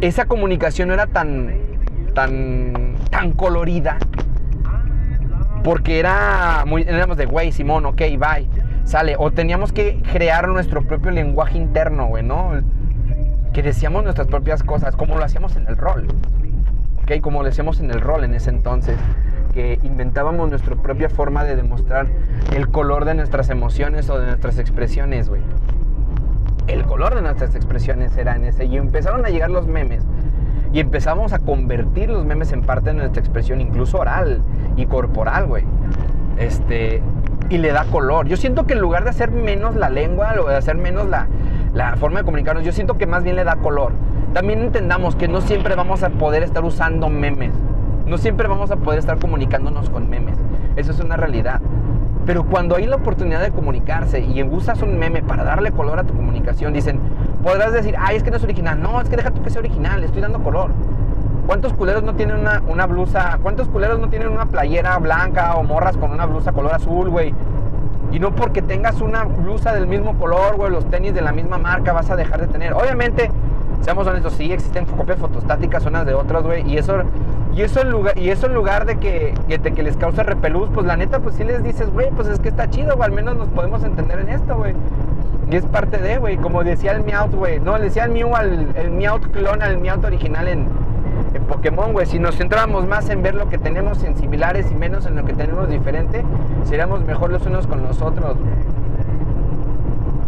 esa 0.00 0.26
comunicación 0.26 0.88
no 0.88 0.94
era 0.94 1.06
tan, 1.06 1.54
tan, 2.14 2.94
tan 3.10 3.32
colorida. 3.32 3.98
Porque 5.64 5.98
era 5.98 6.64
muy, 6.66 6.82
éramos 6.82 7.16
de, 7.16 7.26
güey, 7.26 7.52
Simón, 7.52 7.84
ok, 7.86 7.98
bye, 7.98 8.48
sale. 8.84 9.16
O 9.18 9.30
teníamos 9.30 9.72
que 9.72 10.00
crear 10.12 10.48
nuestro 10.48 10.82
propio 10.82 11.10
lenguaje 11.10 11.58
interno, 11.58 12.06
güey, 12.06 12.22
¿no? 12.22 12.52
Que 13.52 13.62
decíamos 13.62 14.04
nuestras 14.04 14.28
propias 14.28 14.62
cosas, 14.62 14.94
como 14.94 15.16
lo 15.16 15.24
hacíamos 15.24 15.56
en 15.56 15.66
el 15.66 15.76
rol. 15.76 16.06
Ok, 17.02 17.20
como 17.20 17.42
lo 17.42 17.48
hacíamos 17.48 17.80
en 17.80 17.90
el 17.90 18.00
rol 18.00 18.24
en 18.24 18.34
ese 18.34 18.50
entonces 18.50 18.96
inventábamos 19.82 20.48
nuestra 20.50 20.76
propia 20.76 21.08
forma 21.08 21.44
de 21.44 21.56
demostrar 21.56 22.06
el 22.54 22.68
color 22.68 23.04
de 23.04 23.14
nuestras 23.14 23.50
emociones 23.50 24.08
o 24.10 24.18
de 24.18 24.26
nuestras 24.26 24.58
expresiones, 24.58 25.28
güey. 25.28 25.42
El 26.66 26.84
color 26.84 27.14
de 27.14 27.22
nuestras 27.22 27.54
expresiones 27.54 28.16
era 28.16 28.36
en 28.36 28.44
ese. 28.44 28.66
Y 28.66 28.76
empezaron 28.76 29.24
a 29.24 29.30
llegar 29.30 29.50
los 29.50 29.66
memes. 29.66 30.02
Y 30.72 30.80
empezamos 30.80 31.32
a 31.32 31.38
convertir 31.38 32.10
los 32.10 32.24
memes 32.24 32.52
en 32.52 32.62
parte 32.62 32.90
de 32.90 32.94
nuestra 32.94 33.20
expresión, 33.20 33.60
incluso 33.60 33.98
oral 33.98 34.42
y 34.76 34.84
corporal, 34.86 35.46
güey. 35.46 35.64
Este, 36.38 37.02
y 37.48 37.58
le 37.58 37.72
da 37.72 37.84
color. 37.86 38.26
Yo 38.28 38.36
siento 38.36 38.66
que 38.66 38.74
en 38.74 38.80
lugar 38.80 39.04
de 39.04 39.10
hacer 39.10 39.30
menos 39.30 39.74
la 39.76 39.88
lengua 39.88 40.34
o 40.40 40.48
de 40.48 40.56
hacer 40.56 40.76
menos 40.76 41.08
la, 41.08 41.26
la 41.72 41.96
forma 41.96 42.20
de 42.20 42.24
comunicarnos, 42.24 42.64
yo 42.64 42.72
siento 42.72 42.98
que 42.98 43.06
más 43.06 43.24
bien 43.24 43.36
le 43.36 43.44
da 43.44 43.56
color. 43.56 43.92
También 44.34 44.60
entendamos 44.60 45.16
que 45.16 45.26
no 45.26 45.40
siempre 45.40 45.74
vamos 45.74 46.02
a 46.02 46.10
poder 46.10 46.42
estar 46.42 46.64
usando 46.64 47.08
memes. 47.08 47.52
No 48.08 48.16
siempre 48.16 48.48
vamos 48.48 48.70
a 48.70 48.76
poder 48.76 48.98
estar 48.98 49.18
comunicándonos 49.18 49.90
con 49.90 50.08
memes. 50.08 50.34
Eso 50.76 50.92
es 50.92 51.00
una 51.00 51.16
realidad. 51.16 51.60
Pero 52.24 52.44
cuando 52.44 52.76
hay 52.76 52.86
la 52.86 52.96
oportunidad 52.96 53.42
de 53.42 53.50
comunicarse 53.50 54.20
y 54.20 54.42
usas 54.42 54.80
un 54.80 54.98
meme 54.98 55.22
para 55.22 55.44
darle 55.44 55.72
color 55.72 55.98
a 55.98 56.04
tu 56.04 56.14
comunicación, 56.14 56.72
dicen, 56.72 57.00
podrás 57.42 57.72
decir, 57.72 57.96
ay, 57.98 58.16
es 58.16 58.22
que 58.22 58.30
no 58.30 58.38
es 58.38 58.44
original. 58.44 58.80
No, 58.80 59.00
es 59.00 59.10
que 59.10 59.16
deja 59.16 59.30
tú 59.30 59.42
que 59.42 59.50
sea 59.50 59.60
original, 59.60 60.00
le 60.00 60.06
estoy 60.06 60.22
dando 60.22 60.42
color. 60.42 60.70
¿Cuántos 61.46 61.74
culeros 61.74 62.02
no 62.02 62.14
tienen 62.14 62.46
una, 62.68 62.86
blusa? 62.86 63.38
¿Cuántos 63.42 63.68
culeros 63.68 63.98
no 63.98 64.08
tienen 64.08 64.28
una 64.28 64.46
playera 64.46 64.96
blanca 64.98 65.54
o 65.54 65.62
morras 65.62 65.96
con 65.98 66.10
una 66.10 66.24
blusa 66.24 66.52
color 66.52 66.74
azul, 66.74 67.10
güey? 67.10 67.34
Y 68.10 68.18
no 68.18 68.34
porque 68.34 68.62
tengas 68.62 69.02
una 69.02 69.24
blusa 69.24 69.74
del 69.74 69.86
mismo 69.86 70.18
color, 70.18 70.56
güey, 70.56 70.70
los 70.70 70.86
tenis 70.86 71.12
de 71.12 71.20
la 71.20 71.32
misma 71.32 71.58
marca, 71.58 71.92
vas 71.92 72.10
a 72.10 72.16
dejar 72.16 72.40
de 72.40 72.46
tener. 72.46 72.72
Obviamente, 72.72 73.30
seamos 73.82 74.06
honestos, 74.06 74.32
sí 74.34 74.50
existen 74.50 74.86
copias 74.86 75.18
fotostáticas 75.18 75.84
unas 75.84 76.06
de 76.06 76.14
otras, 76.14 76.42
güey, 76.42 76.70
y 76.70 76.78
eso 76.78 77.02
y 77.58 77.62
eso 77.62 77.80
en 77.80 77.90
lugar, 77.90 78.16
y 78.16 78.30
eso 78.30 78.46
en 78.46 78.54
lugar 78.54 78.86
de 78.86 78.98
que, 78.98 79.34
que, 79.48 79.82
les 79.82 79.96
cause 79.96 80.22
repelús, 80.22 80.70
pues 80.72 80.86
la 80.86 80.96
neta, 80.96 81.18
pues 81.18 81.34
sí 81.34 81.42
les 81.42 81.64
dices, 81.64 81.92
güey, 81.92 82.08
pues 82.10 82.28
es 82.28 82.38
que 82.38 82.50
está 82.50 82.70
chido, 82.70 82.94
o 82.94 83.02
al 83.02 83.10
menos 83.10 83.36
nos 83.36 83.48
podemos 83.48 83.82
entender 83.82 84.20
en 84.20 84.28
esto, 84.28 84.56
güey. 84.56 84.74
Y 85.50 85.56
es 85.56 85.64
parte 85.64 85.98
de, 85.98 86.18
güey, 86.18 86.36
como 86.36 86.62
decía 86.62 86.92
el 86.92 87.02
Meowth, 87.02 87.34
güey. 87.34 87.58
No, 87.58 87.76
decía 87.76 88.04
el 88.04 88.12
Mew 88.12 88.36
al 88.36 88.76
el 88.76 89.20
clon 89.32 89.60
al 89.60 89.78
Meowth 89.78 90.04
original 90.04 90.46
en, 90.46 90.66
en 91.34 91.42
Pokémon, 91.48 91.92
güey. 91.92 92.06
Si 92.06 92.20
nos 92.20 92.36
centramos 92.36 92.86
más 92.86 93.10
en 93.10 93.24
ver 93.24 93.34
lo 93.34 93.48
que 93.48 93.58
tenemos 93.58 94.04
en 94.04 94.16
similares 94.16 94.70
y 94.70 94.76
menos 94.76 95.04
en 95.06 95.16
lo 95.16 95.24
que 95.24 95.32
tenemos 95.32 95.68
diferente, 95.68 96.22
seríamos 96.64 97.04
mejor 97.06 97.32
los 97.32 97.44
unos 97.44 97.66
con 97.66 97.82
los 97.82 98.00
otros, 98.00 98.36
güey. 98.36 98.54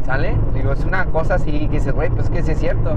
¿Sale? 0.05 0.35
Digo, 0.53 0.73
es 0.73 0.85
una 0.85 1.05
cosa 1.05 1.37
así 1.37 1.69
que 1.69 1.77
dices, 1.77 1.95
güey, 1.95 2.11
pues 2.11 2.29
que 2.29 2.43
sí 2.43 2.51
es 2.51 2.59
cierto. 2.59 2.97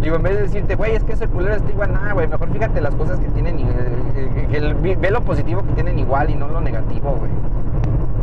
Digo, 0.00 0.16
en 0.16 0.22
vez 0.22 0.34
de 0.36 0.42
decirte, 0.42 0.76
güey, 0.76 0.94
es 0.94 1.02
que 1.02 1.12
ese 1.12 1.26
culero 1.26 1.56
está 1.56 1.70
igual, 1.70 1.92
nada, 1.92 2.12
güey, 2.12 2.28
mejor 2.28 2.50
fíjate 2.50 2.80
las 2.80 2.94
cosas 2.94 3.18
que 3.18 3.28
tienen, 3.28 3.58
eh, 3.58 4.46
que, 4.50 4.94
ve 4.94 5.10
lo 5.10 5.20
positivo 5.22 5.62
que 5.62 5.72
tienen 5.72 5.98
igual 5.98 6.30
y 6.30 6.36
no 6.36 6.48
lo 6.48 6.60
negativo, 6.60 7.16
güey. 7.16 7.30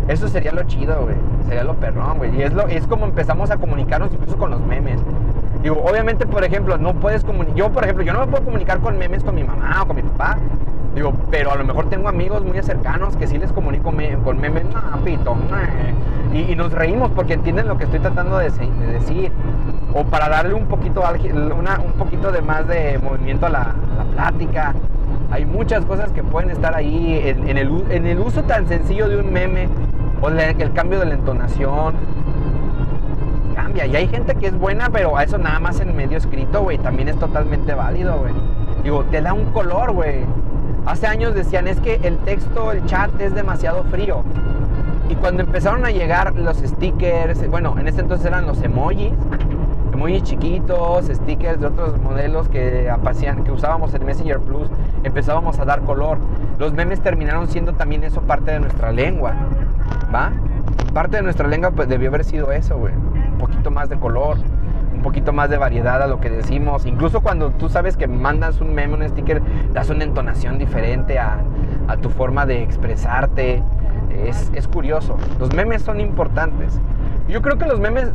Eso 0.07 0.27
sería 0.27 0.51
lo 0.51 0.63
chido, 0.63 1.01
güey. 1.01 1.15
Sería 1.47 1.63
lo 1.63 1.73
perrón, 1.73 2.19
güey. 2.19 2.35
Y 2.35 2.43
es, 2.43 2.53
lo, 2.53 2.67
es 2.67 2.85
como 2.87 3.05
empezamos 3.05 3.49
a 3.49 3.57
comunicarnos 3.57 4.11
incluso 4.13 4.37
con 4.37 4.51
los 4.51 4.61
memes. 4.61 4.99
Digo, 5.63 5.83
obviamente, 5.83 6.27
por 6.27 6.43
ejemplo, 6.43 6.77
no 6.77 6.93
puedes 6.93 7.23
comunicar. 7.23 7.55
Yo, 7.55 7.71
por 7.71 7.83
ejemplo, 7.83 8.03
yo 8.03 8.13
no 8.13 8.19
me 8.19 8.27
puedo 8.27 8.43
comunicar 8.43 8.79
con 8.79 8.97
memes 8.99 9.23
con 9.23 9.33
mi 9.33 9.43
mamá 9.43 9.81
o 9.81 9.87
con 9.87 9.95
mi 9.95 10.03
papá. 10.03 10.37
Digo, 10.95 11.13
pero 11.29 11.51
a 11.51 11.55
lo 11.55 11.65
mejor 11.65 11.89
tengo 11.89 12.07
amigos 12.07 12.43
muy 12.43 12.61
cercanos 12.63 13.15
que 13.17 13.27
sí 13.27 13.37
les 13.37 13.51
comunico 13.51 13.93
con 14.23 14.39
memes, 14.39 14.63
no, 14.65 15.03
pito, 15.03 15.35
y, 16.33 16.51
y, 16.51 16.55
nos 16.55 16.71
reímos 16.71 17.11
porque 17.11 17.33
entienden 17.33 17.67
lo 17.67 17.77
que 17.77 17.83
estoy 17.83 17.99
tratando 17.99 18.37
de, 18.37 18.49
de 18.49 18.87
decir 18.93 19.31
o 19.95 20.03
para 20.03 20.27
darle 20.27 20.53
un 20.53 20.65
poquito, 20.65 21.01
de 22.31 22.41
más 22.41 22.67
de 22.67 22.99
movimiento 22.99 23.45
a 23.45 23.49
la, 23.49 23.75
plática. 24.13 24.75
Hay 25.31 25.45
muchas 25.45 25.85
cosas 25.85 26.11
que 26.11 26.21
pueden 26.21 26.49
estar 26.49 26.75
ahí 26.75 27.21
en 27.25 27.57
el, 27.57 28.19
uso 28.19 28.43
tan 28.43 28.67
sencillo 28.67 29.07
de 29.07 29.17
un 29.17 29.31
meme 29.31 29.69
o 30.21 30.27
el 30.29 30.73
cambio 30.73 30.99
de 30.99 31.05
la 31.05 31.13
entonación. 31.13 31.95
Cambia. 33.55 33.85
Y 33.85 33.95
hay 33.95 34.07
gente 34.09 34.35
que 34.35 34.47
es 34.47 34.59
buena, 34.59 34.89
pero 34.89 35.15
a 35.15 35.23
eso 35.23 35.37
nada 35.37 35.61
más 35.61 35.79
en 35.79 35.95
medio 35.95 36.17
escrito, 36.17 36.61
güey, 36.61 36.77
también 36.77 37.07
es 37.07 37.17
totalmente 37.17 37.73
válido, 37.73 38.17
güey. 38.17 38.33
Digo, 38.83 39.05
te 39.05 39.21
da 39.21 39.33
un 39.33 39.45
color, 39.45 39.93
güey. 39.93 40.25
Hace 40.85 41.07
años 41.07 41.33
decían, 41.33 41.67
es 41.67 41.79
que 41.79 41.99
el 42.03 42.17
texto, 42.19 42.71
el 42.71 42.85
chat 42.85 43.09
es 43.19 43.33
demasiado 43.33 43.83
frío. 43.85 44.23
Y 45.09 45.15
cuando 45.15 45.41
empezaron 45.43 45.83
a 45.83 45.89
llegar 45.89 46.35
los 46.35 46.57
stickers, 46.57 47.49
bueno, 47.49 47.75
en 47.79 47.87
ese 47.87 48.01
entonces 48.01 48.27
eran 48.27 48.45
los 48.45 48.61
emojis, 48.61 49.11
muy 49.95 50.21
chiquitos, 50.21 51.05
stickers 51.05 51.59
de 51.59 51.67
otros 51.67 51.99
modelos 52.01 52.47
que, 52.49 52.91
usábamos 53.51 53.93
en 53.93 54.05
Messenger 54.05 54.39
Plus, 54.39 54.67
empezábamos 55.03 55.57
a 55.59 55.65
dar 55.65 55.81
color. 55.81 56.17
Los 56.59 56.73
memes 56.73 56.99
terminaron 57.01 57.47
siendo 57.47 57.73
también 57.73 58.03
eso 58.03 58.21
parte 58.21 58.51
de 58.51 58.59
nuestra 58.59 58.91
lengua, 58.91 59.33
¿va? 60.13 60.31
Parte 60.93 61.17
de 61.17 61.23
nuestra 61.23 61.47
lengua 61.47 61.71
pues, 61.71 61.87
debió 61.87 62.09
haber 62.09 62.25
sido 62.25 62.51
eso, 62.51 62.77
güey. 62.77 62.93
Un 62.93 63.37
poquito 63.39 63.71
más 63.71 63.89
de 63.89 63.97
color, 63.97 64.37
poquito 65.05 65.33
más 65.33 65.51
de 65.51 65.57
variedad 65.57 66.01
a 66.01 66.07
lo 66.07 66.19
que 66.19 66.31
decimos. 66.31 66.87
Incluso 66.87 67.21
cuando 67.21 67.51
tú 67.51 67.69
sabes 67.69 67.95
que 67.95 68.07
mandas 68.07 68.59
un 68.59 68.73
meme, 68.73 68.95
un 68.95 69.07
sticker, 69.07 69.39
das 69.71 69.91
una 69.91 70.03
entonación 70.03 70.57
diferente 70.57 71.19
a, 71.19 71.37
tu 72.01 72.09
forma 72.09 72.47
de 72.47 72.63
expresarte. 72.63 73.61
Es, 74.25 74.67
curioso. 74.67 75.17
Los 75.39 75.53
memes 75.53 75.83
son 75.83 75.99
importantes. 75.99 76.79
Yo 77.27 77.43
creo 77.43 77.59
que 77.59 77.65
los 77.67 77.79
memes 77.79 78.11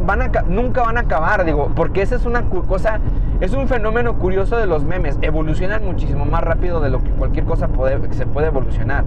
nunca 0.49 0.83
van 0.83 0.97
a 0.97 1.01
acabar, 1.01 1.45
digo, 1.45 1.71
porque 1.77 2.03
esa 2.03 2.17
es 2.17 2.27
una 2.27 2.43
cosa, 2.43 2.99
es 3.41 3.53
un 3.53 3.69
fenómeno 3.69 4.15
curioso 4.15 4.57
de 4.57 4.67
los 4.67 4.83
memes. 4.83 5.17
Evolucionan 5.23 5.85
muchísimo 5.85 6.25
más 6.25 6.43
rápido 6.43 6.81
de 6.81 6.91
lo 6.91 7.03
que 7.05 7.11
cualquier 7.11 7.45
cosa 7.45 7.69
se 8.11 8.27
puede 8.27 8.49
evolucionar. 8.49 9.05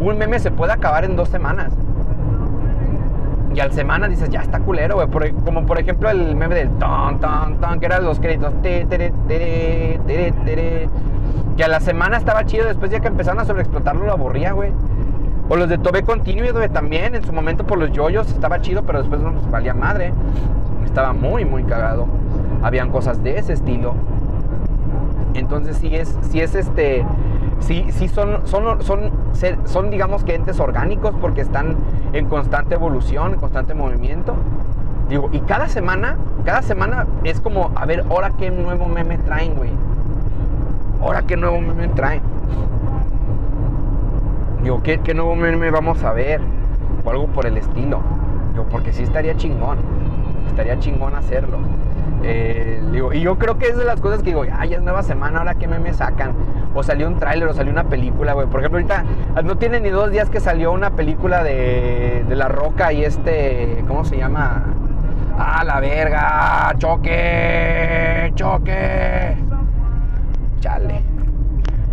Un 0.00 0.18
meme 0.18 0.38
se 0.38 0.50
puede 0.50 0.72
acabar 0.72 1.04
en 1.04 1.16
dos 1.16 1.30
semanas. 1.30 1.72
Y 3.54 3.60
al 3.60 3.72
semana 3.72 4.08
dices, 4.08 4.30
ya 4.30 4.40
está 4.40 4.60
culero, 4.60 4.94
güey. 4.94 5.32
como 5.44 5.66
por 5.66 5.78
ejemplo 5.78 6.08
el 6.08 6.34
meme 6.34 6.54
del 6.54 6.70
ton, 6.78 7.20
ton, 7.20 7.60
ton, 7.60 7.80
que 7.80 7.86
eran 7.86 8.04
los 8.04 8.18
créditos. 8.18 8.54
que 8.62 9.98
a 11.62 11.68
la 11.68 11.80
semana 11.80 12.16
estaba 12.16 12.46
chido, 12.46 12.66
después 12.66 12.90
ya 12.90 13.00
que 13.00 13.08
empezaron 13.08 13.40
a 13.40 13.44
sobreexplotarlo 13.44 14.06
lo 14.06 14.12
aburría, 14.12 14.52
güey. 14.52 14.72
O 15.48 15.56
los 15.56 15.68
de 15.68 15.76
Tobe 15.76 16.02
Continue, 16.02 16.52
también 16.70 17.14
en 17.14 17.24
su 17.24 17.32
momento 17.32 17.66
por 17.66 17.78
los 17.78 17.92
yoyos 17.92 18.28
estaba 18.28 18.62
chido, 18.62 18.84
pero 18.84 19.00
después 19.00 19.20
no 19.20 19.32
nos 19.32 19.50
valía 19.50 19.74
madre. 19.74 20.14
Estaba 20.86 21.12
muy, 21.12 21.44
muy 21.44 21.64
cagado. 21.64 22.06
Habían 22.62 22.90
cosas 22.90 23.22
de 23.22 23.38
ese 23.38 23.52
estilo. 23.52 23.94
Entonces 25.34 25.76
sí 25.76 25.94
es, 25.94 26.16
sí 26.30 26.40
es 26.40 26.54
este, 26.54 27.04
sí, 27.62 27.86
sí 27.90 28.08
son, 28.08 28.46
son, 28.46 28.82
son, 28.82 29.10
son, 29.64 29.90
digamos 29.90 30.24
que 30.24 30.34
entes 30.34 30.60
orgánicos 30.60 31.14
porque 31.20 31.40
están 31.40 31.76
en 32.12 32.26
constante 32.26 32.74
evolución, 32.74 33.34
en 33.34 33.40
constante 33.40 33.74
movimiento. 33.74 34.34
Digo, 35.08 35.28
y 35.32 35.40
cada 35.40 35.68
semana, 35.68 36.16
cada 36.44 36.62
semana 36.62 37.06
es 37.24 37.40
como, 37.40 37.70
a 37.74 37.86
ver, 37.86 38.04
ahora 38.10 38.30
qué 38.38 38.50
nuevo 38.50 38.86
meme 38.86 39.18
traen, 39.18 39.54
güey. 39.54 39.70
Ahora 41.00 41.22
qué 41.22 41.36
nuevo 41.36 41.60
meme 41.60 41.88
traen. 41.88 42.22
Digo, 44.62 44.82
¿qué, 44.82 45.00
qué 45.00 45.14
nuevo 45.14 45.34
meme 45.34 45.70
vamos 45.70 46.02
a 46.04 46.12
ver? 46.12 46.40
O 47.04 47.10
algo 47.10 47.26
por 47.26 47.46
el 47.46 47.56
estilo. 47.56 48.00
Digo, 48.52 48.64
porque 48.70 48.92
sí 48.92 49.02
estaría 49.02 49.36
chingón. 49.36 49.78
Estaría 50.48 50.78
chingón 50.78 51.14
hacerlo. 51.14 51.58
Eh, 52.22 52.80
y 53.14 53.20
yo 53.20 53.36
creo 53.36 53.58
que 53.58 53.68
es 53.68 53.76
de 53.76 53.84
las 53.84 54.00
cosas 54.00 54.20
que 54.20 54.30
digo, 54.30 54.44
ay, 54.52 54.74
es 54.74 54.82
nueva 54.82 55.02
semana, 55.02 55.40
ahora 55.40 55.54
qué 55.54 55.66
meme 55.66 55.92
sacan. 55.92 56.32
O 56.74 56.82
salió 56.82 57.06
un 57.08 57.18
tráiler 57.18 57.48
o 57.48 57.54
salió 57.54 57.72
una 57.72 57.84
película, 57.84 58.32
güey. 58.32 58.46
Por 58.46 58.60
ejemplo, 58.60 58.78
ahorita 58.78 59.04
no 59.42 59.56
tiene 59.58 59.80
ni 59.80 59.90
dos 59.90 60.10
días 60.10 60.30
que 60.30 60.40
salió 60.40 60.72
una 60.72 60.90
película 60.90 61.42
de, 61.42 62.24
de 62.28 62.36
La 62.36 62.48
Roca 62.48 62.92
y 62.92 63.04
este, 63.04 63.84
¿cómo 63.88 64.04
se 64.04 64.16
llama? 64.16 64.64
¡A 65.38 65.64
la 65.64 65.80
verga! 65.80 66.74
¡Choque! 66.78 68.32
¡Choque! 68.34 69.36
Chale. 70.60 71.02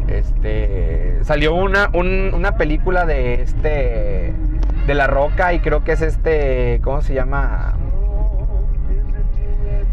Este. 0.08 1.20
Salió 1.24 1.54
una, 1.54 1.90
una 1.94 2.52
película 2.54 3.06
de 3.06 3.42
este. 3.42 4.34
De 4.86 4.94
La 4.94 5.08
Roca 5.08 5.54
y 5.54 5.60
creo 5.60 5.84
que 5.84 5.94
es 5.94 6.02
este. 6.02 6.82
¿Cómo 6.84 7.02
se 7.02 7.14
llama? 7.14 7.76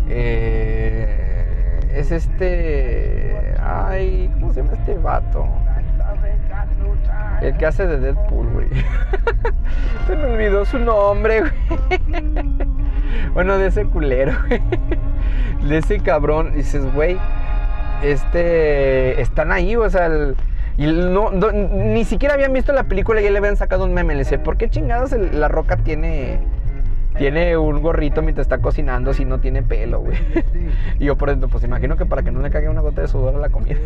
Eh, 0.09 1.81
es 1.95 2.13
este. 2.13 3.55
Ay, 3.63 4.31
¿cómo 4.35 4.53
se 4.53 4.63
llama 4.63 4.75
este 4.75 4.99
vato? 4.99 5.47
El 7.41 7.57
que 7.57 7.67
hace 7.67 7.87
de 7.87 7.99
Deadpool, 7.99 8.49
güey. 8.49 8.69
se 10.07 10.17
me 10.17 10.25
olvidó 10.25 10.65
su 10.65 10.79
nombre, 10.79 11.41
güey. 11.41 11.53
bueno, 13.35 13.59
de 13.59 13.69
ese 13.69 13.85
culero, 13.85 14.33
güey. 14.47 14.61
De 15.69 15.79
ese 15.79 16.01
cabrón. 16.01 16.55
Dices, 16.55 16.85
güey, 16.95 17.19
este. 18.03 19.21
Están 19.21 19.53
ahí, 19.53 19.77
o 19.77 19.89
sea, 19.91 20.09
y 20.79 20.87
no, 20.87 21.31
ni 21.31 22.05
siquiera 22.05 22.35
habían 22.35 22.53
visto 22.53 22.73
la 22.73 22.85
película 22.85 23.21
y 23.21 23.25
ya 23.25 23.31
le 23.31 23.39
habían 23.39 23.57
sacado 23.57 23.85
un 23.85 23.95
meme. 23.95 24.15
Le 24.15 24.21
dice, 24.21 24.39
¿por 24.39 24.57
qué 24.57 24.69
chingados 24.69 25.13
la 25.13 25.49
roca 25.49 25.79
tiene 25.79 26.41
tiene 27.19 27.57
un 27.57 27.83
gorrito 27.83 28.23
mientras 28.23 28.45
está 28.47 28.59
cocinando 28.59 29.13
si 29.15 29.25
no 29.25 29.39
tiene 29.39 29.63
pelo, 29.63 30.01
güey. 30.01 30.19
Y 30.99 31.07
yo 31.07 31.17
por 31.17 31.31
dentro, 31.31 31.49
pues 31.49 31.65
imagino 31.65 31.97
que 31.97 32.07
para 32.07 32.23
que 32.23 32.31
no 32.31 32.41
le 32.41 32.51
caiga 32.51 32.71
una 32.71 32.81
gota 32.81 33.03
de 33.03 33.09
sudor 33.09 33.35
a 33.35 33.39
la 33.39 33.49
comida. 33.49 33.79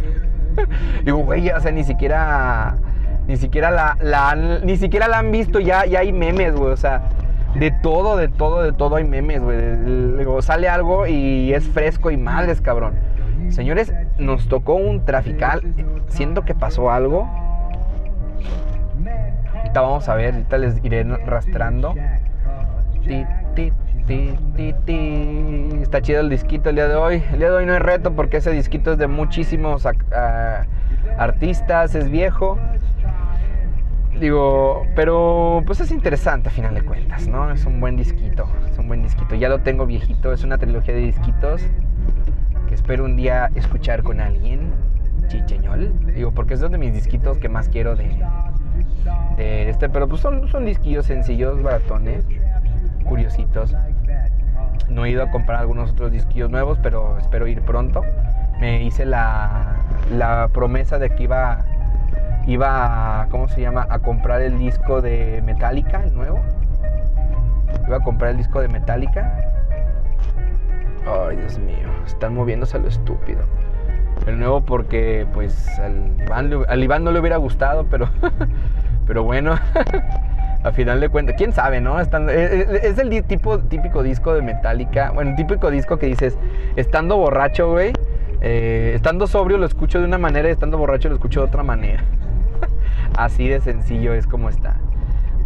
Digo, 1.05 1.19
güey, 1.19 1.51
o 1.51 1.61
sea, 1.61 1.73
ni 1.73 1.85
siquiera 1.85 2.77
ni 3.31 3.37
siquiera 3.37 3.71
la, 3.71 4.31
han, 4.31 4.67
ni 4.67 4.77
siquiera 4.77 5.07
la 5.07 5.19
han 5.19 5.31
visto, 5.31 5.61
ya, 5.61 5.87
ya 5.87 6.01
hay 6.01 6.13
memes, 6.13 6.55
güey. 6.55 6.73
O 6.73 6.77
sea, 6.77 7.03
de 7.55 7.71
todo, 7.71 8.17
de 8.17 8.29
todo, 8.29 8.63
de 8.63 8.73
todo 8.73 8.97
hay 8.97 9.05
memes, 9.05 9.41
güey. 9.41 9.57
Luego 9.77 10.43
sale 10.43 10.69
algo 10.69 11.07
y 11.07 11.53
es 11.55 11.69
fresco 11.69 12.11
y 12.11 12.17
madres, 12.17 12.61
cabrón. 12.61 12.95
Señores, 13.51 13.93
nos 14.19 14.49
tocó 14.49 14.75
un 14.75 15.05
trafical. 15.05 15.63
Siento 16.09 16.45
que 16.45 16.55
pasó 16.55 16.91
algo. 16.91 17.29
Ahorita 19.55 19.81
vamos 19.81 20.09
a 20.09 20.15
ver, 20.17 20.35
ahorita 20.35 20.59
les 20.59 20.85
iré 20.85 21.05
rastrando. 21.05 21.95
Está 25.83 26.03
chido 26.03 26.21
el 26.21 26.29
disquito 26.29 26.71
el 26.71 26.77
día 26.77 26.89
de 26.89 26.95
hoy. 26.95 27.23
El 27.33 27.39
día 27.39 27.51
de 27.51 27.57
hoy 27.57 27.67
no 27.67 27.73
hay 27.73 27.79
reto 27.79 28.13
porque 28.13 28.39
ese 28.39 28.51
disquito 28.51 28.93
es 28.93 28.99
de 28.99 29.07
muchísimos 29.07 29.87
artistas, 31.19 31.95
es 31.95 32.11
viejo. 32.11 32.59
Digo, 34.19 34.87
pero 34.95 35.63
pues 35.65 35.81
es 35.81 35.91
interesante 35.91 36.49
a 36.51 36.53
final 36.53 36.75
de 36.75 36.83
cuentas, 36.83 37.27
¿no? 37.27 37.51
Es 37.51 37.65
un 37.65 37.81
buen 37.81 37.97
disquito, 37.97 38.47
es 38.71 38.79
un 38.79 38.87
buen 38.89 39.03
disquito. 39.03 39.35
Ya 39.35 39.49
lo 39.49 39.61
tengo 39.61 39.87
viejito, 39.87 40.33
es 40.33 40.45
una 40.45 40.59
trilogía 40.59 40.93
de 40.95 41.01
disquitos 41.01 41.63
que 42.69 42.75
espero 42.75 43.05
un 43.05 43.17
día 43.17 43.51
escuchar 43.55 44.03
con 44.03 44.21
alguien, 44.21 44.73
chicheñol. 45.29 45.91
Digo, 46.15 46.33
porque 46.33 46.55
es 46.55 46.61
uno 46.61 46.71
de 46.71 46.79
mis 46.79 46.93
disquitos 46.93 47.39
que 47.39 47.49
más 47.49 47.69
quiero 47.71 47.97
de, 47.97 48.11
de 49.37 49.71
este, 49.71 49.89
pero 49.89 50.07
pues 50.07 50.21
son, 50.21 50.49
son 50.49 50.67
disquillos 50.67 51.07
sencillos, 51.07 51.63
baratones, 51.63 52.25
curiositos. 53.11 53.75
No 54.89 55.05
he 55.05 55.11
ido 55.11 55.23
a 55.23 55.31
comprar 55.31 55.61
algunos 55.61 55.91
otros 55.91 56.13
disquillos 56.13 56.51
nuevos, 56.51 56.79
pero 56.83 57.19
espero 57.19 57.47
ir 57.47 57.61
pronto. 57.61 58.03
Me 58.61 58.83
hice 58.85 59.05
la, 59.05 59.77
la 60.11 60.49
promesa 60.53 60.99
de 60.99 61.11
que 61.11 61.25
iba 61.25 61.65
iba, 62.47 63.23
a, 63.23 63.27
¿cómo 63.29 63.49
se 63.49 63.61
llama? 63.61 63.87
A 63.91 63.99
comprar 63.99 64.41
el 64.43 64.59
disco 64.59 65.03
de 65.03 65.43
Metallica, 65.45 66.03
el 66.05 66.15
nuevo. 66.15 66.41
Iba 67.87 67.97
a 67.97 68.01
comprar 68.01 68.33
el 68.33 68.37
disco 68.39 68.61
de 68.61 68.69
Metallica. 68.69 69.37
Ay, 71.07 71.37
Dios 71.37 71.59
mío, 71.59 71.89
están 72.07 72.35
moviéndose 72.35 72.79
lo 72.79 72.89
estúpido. 72.89 73.41
El 74.27 74.39
nuevo 74.39 74.61
porque, 74.61 75.27
pues, 75.33 75.69
al 75.79 76.83
Iván, 76.83 77.05
no 77.05 77.11
le 77.11 77.21
hubiera 77.21 77.39
gustado, 77.39 77.87
pero, 77.91 78.09
pero 79.07 79.25
bueno, 79.25 79.55
a 80.63 80.73
final 80.73 81.01
de 81.01 81.09
cuentas, 81.09 81.35
quién 81.37 81.53
sabe, 81.53 81.81
¿no? 81.81 82.01
Están, 82.01 82.29
es, 82.29 82.37
eh, 82.37 82.67
eh, 82.69 82.81
es, 82.85 82.99
el 82.99 83.25
tipo, 83.25 83.59
típico 83.61 84.03
disco 84.03 84.35
de 84.35 84.43
Metallica, 84.43 85.11
bueno, 85.11 85.35
típico 85.37 85.71
disco 85.71 85.99
que 85.99 86.07
dices, 86.07 86.37
estando 86.77 87.17
borracho, 87.17 87.71
güey, 87.71 87.93
eh, 88.43 88.93
estando 88.95 89.27
sobrio 89.27 89.59
lo 89.59 89.67
escucho 89.67 89.99
de 89.99 90.05
una 90.07 90.19
manera 90.19 90.49
y 90.49 90.53
estando 90.53 90.79
borracho 90.79 91.09
lo 91.09 91.15
escucho 91.15 91.41
de 91.41 91.47
otra 91.47 91.63
manera. 91.63 92.03
Así 93.17 93.49
de 93.49 93.61
sencillo 93.61 94.15
es 94.15 94.27
como 94.27 94.49
está. 94.49 94.77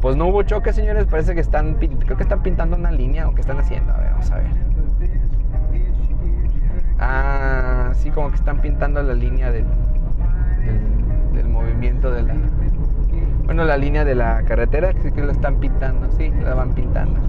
Pues 0.00 0.16
no 0.16 0.26
hubo 0.26 0.42
choque, 0.42 0.72
señores. 0.72 1.06
Parece 1.06 1.34
que 1.34 1.40
están, 1.40 1.74
creo 1.76 2.16
que 2.16 2.22
están 2.22 2.42
pintando 2.42 2.76
una 2.76 2.90
línea 2.90 3.26
o 3.26 3.34
que 3.34 3.40
están 3.40 3.58
haciendo. 3.58 3.92
A 3.92 3.96
ver, 3.96 4.10
vamos 4.10 4.30
a 4.30 4.36
ver. 4.36 4.46
Ah, 6.98 7.92
sí, 7.94 8.10
como 8.10 8.28
que 8.30 8.36
están 8.36 8.60
pintando 8.60 9.02
la 9.02 9.14
línea 9.14 9.50
del, 9.50 9.64
del, 11.32 11.48
movimiento 11.48 12.12
de 12.12 12.22
la... 12.22 12.34
Bueno, 13.44 13.64
la 13.64 13.76
línea 13.76 14.04
de 14.04 14.14
la 14.14 14.42
carretera, 14.42 14.92
sí 15.02 15.12
que 15.12 15.22
lo 15.22 15.30
están 15.30 15.56
pintando, 15.56 16.08
sí, 16.16 16.30
la 16.42 16.54
van 16.54 16.72
pintando. 16.72 17.20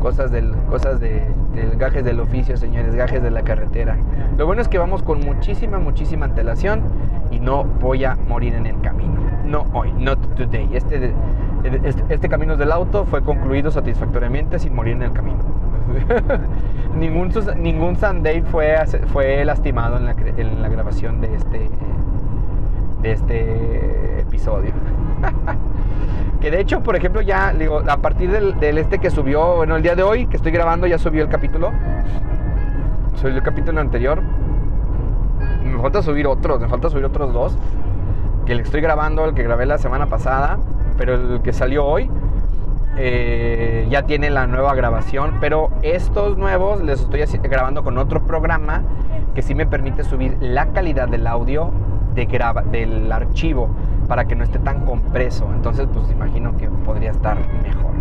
cosas 0.00 0.32
del, 0.32 0.52
cosas 0.70 1.00
de, 1.00 1.22
del 1.54 1.76
gajes 1.76 2.04
del 2.04 2.18
oficio, 2.18 2.56
señores, 2.56 2.94
gajes 2.94 3.22
de 3.22 3.30
la 3.30 3.42
carretera. 3.42 3.96
Lo 4.38 4.46
bueno 4.46 4.62
es 4.62 4.68
que 4.68 4.78
vamos 4.78 5.02
con 5.02 5.20
muchísima, 5.20 5.78
muchísima 5.78 6.24
antelación 6.24 6.80
y 7.30 7.40
no 7.40 7.64
voy 7.64 8.04
a 8.04 8.16
morir 8.28 8.54
en 8.54 8.66
el 8.66 8.80
camino. 8.80 9.20
No 9.44 9.66
hoy, 9.74 9.92
not 9.92 10.18
today. 10.34 10.68
Este, 10.72 11.12
este, 11.64 12.02
este, 12.08 12.28
camino 12.28 12.56
del 12.56 12.72
auto 12.72 13.04
fue 13.04 13.22
concluido 13.22 13.70
satisfactoriamente 13.70 14.58
sin 14.58 14.74
morir 14.74 14.96
en 14.96 15.02
el 15.02 15.12
camino. 15.12 15.38
ningún, 16.98 17.30
ningún 17.58 17.96
Sunday 17.96 18.40
fue, 18.40 18.76
fue 19.12 19.44
lastimado 19.44 19.98
en 19.98 20.06
la, 20.06 20.12
en 20.12 20.62
la 20.62 20.68
grabación 20.68 21.20
de 21.20 21.34
este, 21.34 21.68
de 23.02 23.12
este 23.12 24.20
episodio. 24.20 24.72
que 26.40 26.50
de 26.50 26.60
hecho, 26.60 26.80
por 26.80 26.96
ejemplo, 26.96 27.20
ya 27.20 27.52
digo, 27.52 27.82
a 27.86 27.96
partir 27.98 28.30
del, 28.30 28.78
este 28.78 28.98
que 28.98 29.10
subió, 29.10 29.56
bueno, 29.56 29.76
el 29.76 29.82
día 29.82 29.94
de 29.94 30.02
hoy 30.02 30.26
que 30.26 30.36
estoy 30.36 30.52
grabando 30.52 30.86
ya 30.86 30.98
subió 30.98 31.22
el 31.22 31.28
capítulo. 31.28 31.70
Subió 33.20 33.36
el 33.36 33.42
capítulo 33.42 33.80
anterior 33.80 34.22
me 35.72 35.80
falta 35.80 36.02
subir 36.02 36.26
otros, 36.26 36.60
me 36.60 36.68
falta 36.68 36.90
subir 36.90 37.04
otros 37.04 37.32
dos. 37.32 37.56
Que 38.46 38.52
el 38.52 38.58
que 38.58 38.64
estoy 38.64 38.80
grabando, 38.80 39.24
el 39.24 39.34
que 39.34 39.42
grabé 39.42 39.66
la 39.66 39.78
semana 39.78 40.06
pasada, 40.06 40.58
pero 40.98 41.14
el 41.14 41.42
que 41.42 41.52
salió 41.52 41.86
hoy 41.86 42.10
eh, 42.96 43.86
ya 43.90 44.02
tiene 44.02 44.30
la 44.30 44.46
nueva 44.46 44.74
grabación. 44.74 45.38
Pero 45.40 45.70
estos 45.82 46.36
nuevos 46.38 46.82
les 46.82 47.00
estoy 47.00 47.20
grabando 47.42 47.82
con 47.82 47.98
otro 47.98 48.22
programa 48.24 48.82
que 49.34 49.42
sí 49.42 49.54
me 49.54 49.66
permite 49.66 50.04
subir 50.04 50.36
la 50.40 50.66
calidad 50.66 51.08
del 51.08 51.26
audio 51.26 51.70
de 52.14 52.26
graba, 52.26 52.62
del 52.62 53.10
archivo 53.10 53.68
para 54.08 54.26
que 54.26 54.34
no 54.34 54.44
esté 54.44 54.58
tan 54.58 54.84
compreso. 54.84 55.48
Entonces, 55.54 55.88
pues 55.92 56.10
imagino 56.10 56.56
que 56.56 56.68
podría 56.68 57.10
estar 57.10 57.36
mejor. 57.62 57.92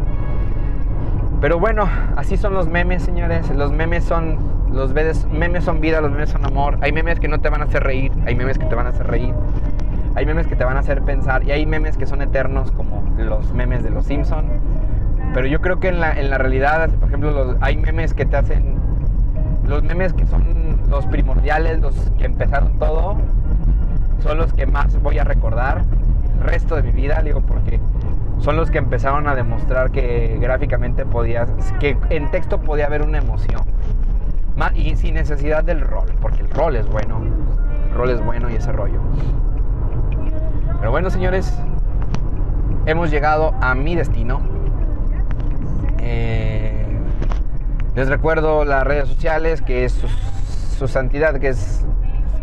Pero 1.40 1.60
bueno, 1.60 1.90
así 2.16 2.38
son 2.38 2.54
los 2.54 2.68
memes, 2.68 3.04
señores. 3.04 3.50
Los 3.50 3.72
memes 3.72 4.04
son 4.04 4.38
los 4.72 4.94
memes 4.94 5.64
son 5.66 5.82
vida, 5.82 6.00
los 6.00 6.12
memes 6.12 6.30
son 6.30 6.46
amor. 6.46 6.78
Hay 6.82 6.94
memes 6.94 7.20
que 7.20 7.28
no 7.28 7.40
te 7.40 7.50
van 7.50 7.62
a 7.62 7.66
hacer 7.66 7.84
reír, 7.84 8.12
hay 8.26 8.36
memes 8.36 8.58
que 8.58 8.66
te 8.66 8.76
van 8.76 8.86
a 8.86 8.90
hacer 8.90 9.08
reír. 9.08 9.34
Hay 10.16 10.26
memes 10.26 10.48
que 10.48 10.56
te 10.56 10.64
van 10.64 10.78
a 10.78 10.82
hacer 10.82 11.02
pensar 11.02 11.44
y 11.44 11.52
hay 11.52 11.66
memes 11.66 11.98
que 11.98 12.06
son 12.06 12.22
eternos 12.22 12.72
como 12.72 13.04
los 13.18 13.54
memes 13.54 13.84
de 13.84 13.90
los 13.90 14.06
Simpson. 14.06 14.46
Pero 15.34 15.48
yo 15.48 15.62
creo 15.62 15.80
que 15.80 15.88
en 15.88 16.00
la, 16.00 16.12
en 16.12 16.30
la 16.30 16.38
realidad, 16.38 16.90
por 16.90 17.08
ejemplo, 17.08 17.32
los, 17.32 17.58
hay 17.62 17.78
memes 17.78 18.14
que 18.14 18.26
te 18.26 18.36
hacen 18.36 18.76
los 19.68 19.84
memes 19.84 20.12
que 20.14 20.26
son 20.26 20.44
los 20.90 21.06
primordiales, 21.06 21.80
los 21.80 21.96
que 22.18 22.26
empezaron 22.26 22.78
todo, 22.78 23.16
son 24.22 24.38
los 24.38 24.54
que 24.54 24.66
más 24.66 25.02
voy 25.02 25.20
a 25.20 25.24
recordar 25.24 25.84
el 26.38 26.44
resto 26.44 26.76
de 26.76 26.84
mi 26.84 26.92
vida, 26.92 27.22
digo, 27.24 27.42
porque 27.42 27.80
son 28.40 28.56
los 28.56 28.72
que 28.72 28.80
empezaron 28.80 29.28
a 29.28 29.36
demostrar 29.36 29.92
que 29.92 30.38
gráficamente 30.40 31.06
podías, 31.06 31.50
que 31.80 31.98
en 32.10 32.32
texto 32.32 32.60
podía 32.60 32.88
haber 32.88 33.02
una 33.02 33.20
emoción. 33.20 33.62
Y 34.76 34.96
sin 34.96 35.16
necesidad 35.16 35.64
del 35.64 35.82
rol, 35.82 36.08
porque 36.22 36.42
el 36.42 36.50
rol 36.52 36.76
es 36.76 36.88
bueno. 36.88 37.20
El 37.90 37.98
rol 37.98 38.12
es 38.12 38.24
bueno 38.24 38.50
y 38.50 38.56
ese 38.56 38.72
rollo. 38.72 39.00
Pero 40.80 40.92
bueno, 40.92 41.10
señores, 41.10 41.52
hemos 42.86 43.10
llegado 43.10 43.54
a 43.60 43.74
mi 43.74 43.96
destino. 43.96 44.40
Eh, 46.00 46.86
les 47.96 48.08
recuerdo 48.08 48.64
las 48.66 48.84
redes 48.84 49.08
sociales, 49.08 49.62
que 49.62 49.86
es 49.86 50.00
su, 50.78 50.88
santidad, 50.88 51.40
que 51.40 51.50
es 51.50 51.86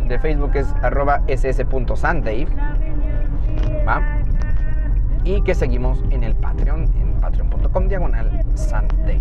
de 0.08 0.18
Facebook, 0.18 0.52
es 0.54 0.66
arroba 0.82 1.22
ss.sandave. 1.28 2.48
Y 5.24 5.42
que 5.42 5.54
seguimos 5.54 6.02
en 6.10 6.24
el 6.24 6.34
Patreon, 6.34 6.84
en 6.84 7.20
patreon.com 7.20 7.88
diagonal 7.88 8.44
Sandave 8.54 9.20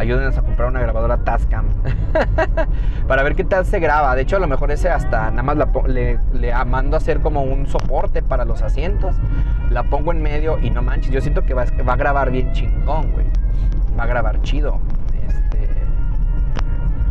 ayúdenos 0.00 0.36
a 0.38 0.42
comprar 0.42 0.68
una 0.68 0.80
grabadora 0.80 1.18
Tascam 1.18 1.66
para 3.06 3.22
ver 3.22 3.34
qué 3.34 3.44
tal 3.44 3.66
se 3.66 3.80
graba. 3.80 4.14
De 4.16 4.22
hecho, 4.22 4.36
a 4.36 4.38
lo 4.38 4.48
mejor 4.48 4.70
ese 4.70 4.88
hasta 4.88 5.30
nada 5.30 5.42
más 5.42 5.58
le, 5.88 6.18
mando 6.64 6.96
a 6.96 6.98
hacer 6.98 7.20
como 7.20 7.42
un 7.42 7.66
soporte 7.66 8.22
para 8.22 8.46
los 8.46 8.62
asientos. 8.62 9.14
La 9.70 9.84
pongo 9.84 10.12
en 10.12 10.22
medio 10.22 10.58
y 10.58 10.70
no 10.70 10.82
manches, 10.82 11.12
yo 11.12 11.20
siento 11.20 11.42
que 11.42 11.52
va, 11.52 11.62
a 11.64 11.96
grabar 11.96 12.30
bien 12.30 12.52
chingón, 12.52 13.12
güey. 13.12 13.26
va 13.98 14.04
a 14.04 14.06
grabar 14.06 14.40
chido. 14.40 14.80
Este, 15.28 15.68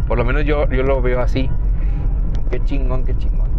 por 0.08 0.18
lo 0.18 0.26
menos 0.26 0.44
yo, 0.46 0.68
yo 0.70 0.82
lo 0.82 1.02
veo 1.02 1.22
así. 1.22 1.50
Qué 2.50 2.64
chingón, 2.66 3.06
qué 3.06 3.16
chingón. 3.18 3.50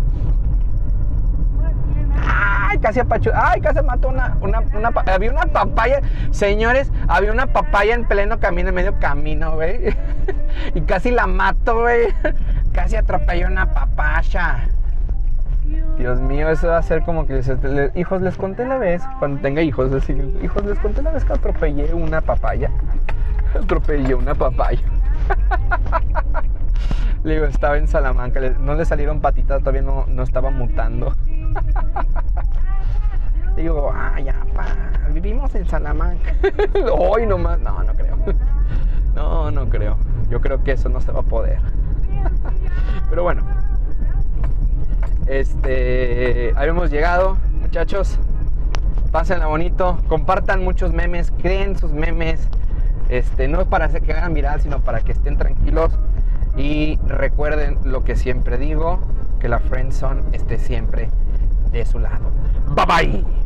Ay, 2.23 2.79
casi 2.79 3.01
apachu. 3.01 3.31
Ay, 3.35 3.61
casi 3.61 3.83
mató 3.83 4.09
una, 4.09 4.37
una, 4.41 4.61
una, 4.61 4.89
Había 5.07 5.31
una 5.31 5.47
papaya. 5.47 6.01
Señores, 6.31 6.91
había 7.09 7.33
una 7.33 7.47
papaya 7.47 7.95
en 7.95 8.05
pleno 8.05 8.39
camino, 8.39 8.69
en 8.69 8.75
medio 8.75 8.99
camino, 8.99 9.55
güey. 9.55 9.95
y 10.75 10.81
casi 10.83 11.11
la 11.11 11.27
mato, 11.27 11.81
güey. 11.81 12.09
Casi 12.73 12.95
atropelló 12.95 13.49
una 13.49 13.67
papaya. 13.67 14.69
Dios 15.99 16.21
mío, 16.21 16.49
eso 16.49 16.69
va 16.69 16.79
a 16.79 16.83
ser 16.83 17.03
como 17.03 17.27
que 17.27 17.35
les, 17.35 17.97
hijos, 17.97 18.23
les 18.23 18.37
conté 18.37 18.65
la 18.65 18.79
vez, 18.79 19.03
cuando 19.19 19.41
tenga 19.41 19.61
hijos, 19.61 19.91
decir, 19.91 20.39
hijos, 20.41 20.65
les 20.65 20.79
conté 20.79 21.03
la 21.03 21.11
vez 21.11 21.25
que 21.25 21.33
atropellé 21.33 21.93
una 21.93 22.21
papaya. 22.21 22.71
Atropellé 23.61 24.15
una 24.15 24.35
papaya. 24.37 24.81
Le 27.25 27.35
digo, 27.35 27.47
estaba 27.47 27.77
en 27.79 27.89
Salamanca, 27.89 28.41
no 28.61 28.75
le 28.75 28.85
salieron 28.85 29.21
patitas, 29.21 29.61
todavía 29.61 29.83
no, 29.83 30.07
no 30.09 30.23
estaba 30.23 30.51
mutando. 30.51 31.15
Digo, 33.57 33.93
ah, 33.95 34.19
ya, 34.21 34.35
vivimos 35.13 35.55
en 35.55 35.69
Salamanca. 35.69 36.35
Hoy 36.97 37.27
nomás, 37.27 37.61
no, 37.61 37.83
no 37.83 37.93
creo. 37.93 38.17
No, 39.15 39.51
no 39.51 39.69
creo. 39.69 39.97
Yo 40.31 40.41
creo 40.41 40.63
que 40.63 40.73
eso 40.73 40.89
no 40.89 41.01
se 41.01 41.13
va 41.13 41.21
a 41.21 41.25
poder. 41.25 41.59
Pero 43.11 43.23
bueno, 43.23 43.43
este, 45.27 46.53
habíamos 46.57 46.91
llegado, 46.91 47.37
muchachos. 47.61 48.19
Pásenla 49.11 49.47
bonito, 49.47 49.99
compartan 50.09 50.63
muchos 50.63 50.93
memes, 50.93 51.33
creen 51.43 51.77
sus 51.77 51.91
memes. 51.91 52.41
Este, 53.09 53.49
no 53.49 53.61
es 53.61 53.67
para 53.67 53.89
que 53.89 54.13
hagan 54.13 54.35
viral, 54.35 54.61
sino 54.61 54.81
para 54.81 55.01
que 55.01 55.13
estén 55.13 55.37
tranquilos. 55.37 55.93
Y 56.57 56.99
recuerden 57.07 57.79
lo 57.85 58.05
que 58.05 58.17
siempre 58.17 58.59
digo, 58.59 59.01
que 59.41 59.49
la 59.49 59.59
friendzone 59.59 60.23
esté 60.33 60.59
siempre 60.59 61.09
de 61.73 61.87
su 61.87 61.99
lado. 61.99 62.31
Bye 62.75 62.87
bye. 62.87 63.40